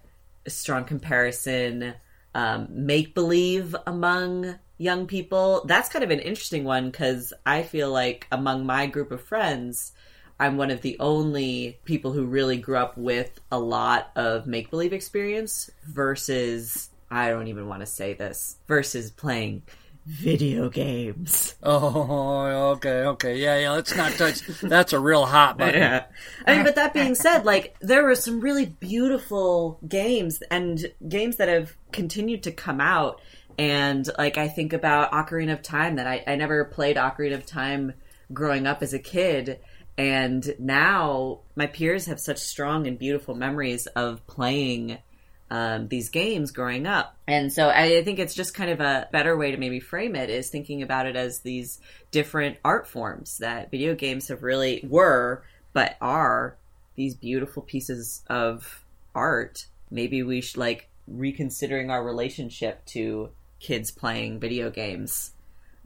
a 0.45 0.49
strong 0.49 0.85
comparison 0.85 1.95
um, 2.33 2.67
make 2.69 3.13
believe 3.13 3.75
among 3.85 4.55
young 4.77 5.07
people. 5.07 5.63
That's 5.65 5.89
kind 5.89 6.03
of 6.03 6.11
an 6.11 6.19
interesting 6.19 6.63
one 6.63 6.89
because 6.89 7.33
I 7.45 7.63
feel 7.63 7.91
like 7.91 8.27
among 8.31 8.65
my 8.65 8.87
group 8.87 9.11
of 9.11 9.21
friends, 9.21 9.93
I'm 10.39 10.57
one 10.57 10.71
of 10.71 10.81
the 10.81 10.97
only 10.99 11.79
people 11.85 12.11
who 12.11 12.25
really 12.25 12.57
grew 12.57 12.77
up 12.77 12.97
with 12.97 13.39
a 13.51 13.59
lot 13.59 14.11
of 14.15 14.47
make 14.47 14.69
believe 14.71 14.93
experience 14.93 15.69
versus, 15.85 16.89
I 17.09 17.29
don't 17.29 17.47
even 17.47 17.67
want 17.67 17.81
to 17.81 17.85
say 17.85 18.13
this, 18.13 18.57
versus 18.67 19.11
playing 19.11 19.63
video 20.05 20.69
games. 20.69 21.55
Oh, 21.63 22.71
okay, 22.73 23.03
okay, 23.03 23.37
yeah, 23.37 23.57
yeah. 23.59 23.71
Let's 23.71 23.95
not 23.95 24.11
touch. 24.13 24.41
That's 24.61 24.93
a 24.93 24.99
real 24.99 25.25
hot 25.25 25.57
button. 25.57 25.81
Yeah. 25.81 26.05
I 26.45 26.55
mean, 26.55 26.63
but 26.63 26.75
that 26.75 26.93
being 26.93 27.15
said, 27.15 27.45
like 27.45 27.75
there 27.79 28.03
were 28.03 28.15
some 28.15 28.41
really 28.41 28.65
beautiful 28.65 29.79
games 29.87 30.43
and 30.51 30.85
games 31.07 31.37
that 31.37 31.47
have 31.47 31.73
continued 31.91 32.43
to 32.43 32.51
come 32.51 32.81
out. 32.81 33.21
And 33.57 34.09
like 34.17 34.37
I 34.37 34.47
think 34.47 34.73
about 34.73 35.11
Ocarina 35.11 35.53
of 35.53 35.61
Time 35.61 35.95
that 35.95 36.07
I, 36.07 36.23
I 36.25 36.35
never 36.35 36.65
played 36.65 36.97
Ocarina 36.97 37.35
of 37.35 37.45
Time 37.45 37.93
growing 38.33 38.67
up 38.67 38.81
as 38.81 38.93
a 38.93 38.99
kid. 38.99 39.59
And 39.97 40.55
now 40.59 41.41
my 41.55 41.67
peers 41.67 42.07
have 42.07 42.19
such 42.19 42.39
strong 42.39 42.87
and 42.87 42.97
beautiful 42.97 43.35
memories 43.35 43.85
of 43.87 44.25
playing 44.25 44.97
um, 45.53 45.87
these 45.87 46.09
games 46.09 46.49
growing 46.49 46.87
up. 46.87 47.15
And 47.27 47.53
so 47.53 47.69
I 47.69 48.03
think 48.03 48.17
it's 48.17 48.33
just 48.33 48.55
kind 48.55 48.71
of 48.71 48.79
a 48.79 49.07
better 49.11 49.37
way 49.37 49.51
to 49.51 49.57
maybe 49.57 49.79
frame 49.79 50.15
it 50.15 50.31
is 50.31 50.49
thinking 50.49 50.81
about 50.81 51.05
it 51.05 51.15
as 51.15 51.41
these 51.41 51.79
different 52.09 52.57
art 52.65 52.87
forms 52.87 53.37
that 53.37 53.69
video 53.69 53.93
games 53.93 54.29
have 54.29 54.41
really 54.41 54.83
were, 54.89 55.43
but 55.71 55.95
are 56.01 56.57
these 56.95 57.13
beautiful 57.13 57.61
pieces 57.61 58.23
of 58.31 58.83
art. 59.13 59.67
Maybe 59.91 60.23
we 60.23 60.41
should 60.41 60.57
like 60.57 60.89
reconsidering 61.05 61.91
our 61.91 62.03
relationship 62.03 62.83
to 62.87 63.29
kids 63.59 63.91
playing 63.91 64.39
video 64.39 64.71
games. 64.71 65.33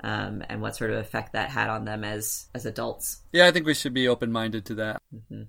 Um, 0.02 0.44
and 0.48 0.62
what 0.62 0.76
sort 0.76 0.92
of 0.92 1.00
effect 1.00 1.34
that 1.34 1.50
had 1.50 1.72
on 1.72 1.84
them 1.84 2.04
as 2.04 2.46
as 2.54 2.68
adults. 2.68 3.24
Yeah, 3.34 3.48
I 3.48 3.52
think 3.52 3.66
we 3.66 3.74
should 3.74 3.96
be 3.96 4.08
open 4.08 4.32
minded 4.32 4.66
to 4.66 4.76
that. 4.76 5.02
Mm-hmm. 5.14 5.44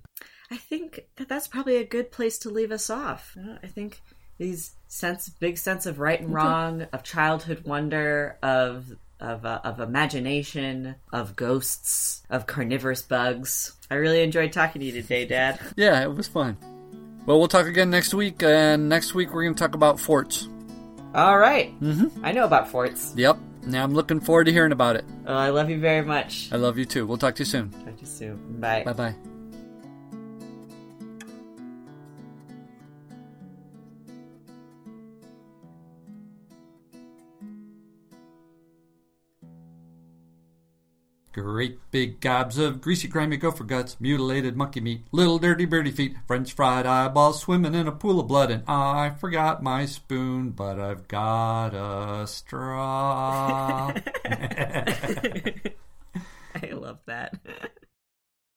I 0.51 0.57
think 0.57 1.05
that 1.17 1.29
that's 1.29 1.47
probably 1.47 1.77
a 1.77 1.83
good 1.85 2.11
place 2.11 2.39
to 2.39 2.49
leave 2.49 2.71
us 2.71 2.89
off. 2.89 3.37
I 3.63 3.67
think 3.67 4.01
these 4.37 4.71
sense, 4.87 5.29
big 5.29 5.57
sense 5.57 5.85
of 5.85 5.99
right 5.99 6.19
and 6.19 6.33
wrong, 6.33 6.87
of 6.93 7.03
childhood 7.03 7.65
wonder, 7.65 8.37
of 8.41 8.85
of 9.19 9.45
uh, 9.45 9.59
of 9.63 9.79
imagination, 9.79 10.95
of 11.11 11.35
ghosts, 11.35 12.23
of 12.29 12.47
carnivorous 12.47 13.01
bugs. 13.01 13.73
I 13.91 13.95
really 13.95 14.23
enjoyed 14.23 14.53
talking 14.53 14.79
to 14.79 14.85
you 14.85 14.93
today, 14.93 15.25
Dad. 15.25 15.59
Yeah, 15.75 16.01
it 16.01 16.13
was 16.13 16.27
fun. 16.27 16.57
Well, 17.25 17.37
we'll 17.37 17.47
talk 17.47 17.67
again 17.67 17.89
next 17.89 18.13
week, 18.13 18.41
and 18.41 18.89
next 18.89 19.13
week 19.13 19.33
we're 19.33 19.43
going 19.43 19.55
to 19.55 19.59
talk 19.59 19.75
about 19.75 19.99
forts. 19.99 20.47
All 21.13 21.37
right. 21.37 21.79
Mm-hmm. 21.81 22.25
I 22.25 22.31
know 22.31 22.45
about 22.45 22.69
forts. 22.69 23.13
Yep. 23.15 23.37
Now 23.63 23.83
I'm 23.83 23.93
looking 23.93 24.19
forward 24.19 24.45
to 24.45 24.51
hearing 24.51 24.71
about 24.71 24.95
it. 24.95 25.05
Oh, 25.27 25.35
I 25.35 25.49
love 25.49 25.69
you 25.69 25.79
very 25.79 26.03
much. 26.03 26.49
I 26.51 26.55
love 26.55 26.77
you 26.77 26.85
too. 26.85 27.05
We'll 27.05 27.17
talk 27.17 27.35
to 27.35 27.41
you 27.41 27.45
soon. 27.45 27.71
Talk 27.71 27.95
to 27.95 28.01
you 28.01 28.07
soon. 28.07 28.59
Bye. 28.59 28.83
Bye 28.83 28.93
bye. 28.93 29.15
Great 41.31 41.79
big 41.91 42.19
gobs 42.19 42.57
of 42.57 42.81
greasy, 42.81 43.07
grimy 43.07 43.37
gopher 43.37 43.63
guts, 43.63 43.97
mutilated 43.99 44.57
monkey 44.57 44.81
meat, 44.81 45.05
little 45.11 45.37
dirty 45.37 45.65
birdie 45.65 45.91
feet, 45.91 46.15
French 46.27 46.53
fried 46.53 46.87
eyeballs 46.87 47.41
swimming 47.41 47.75
in 47.75 47.87
a 47.87 47.91
pool 47.91 48.19
of 48.19 48.27
blood, 48.27 48.49
and 48.49 48.63
I 48.67 49.11
forgot 49.11 49.61
my 49.61 49.85
spoon, 49.85 50.49
but 50.49 50.79
I've 50.79 51.07
got 51.07 51.69
a 51.75 52.25
straw. 52.25 53.93
I 56.55 56.71
love 56.71 56.99
that. 57.05 57.39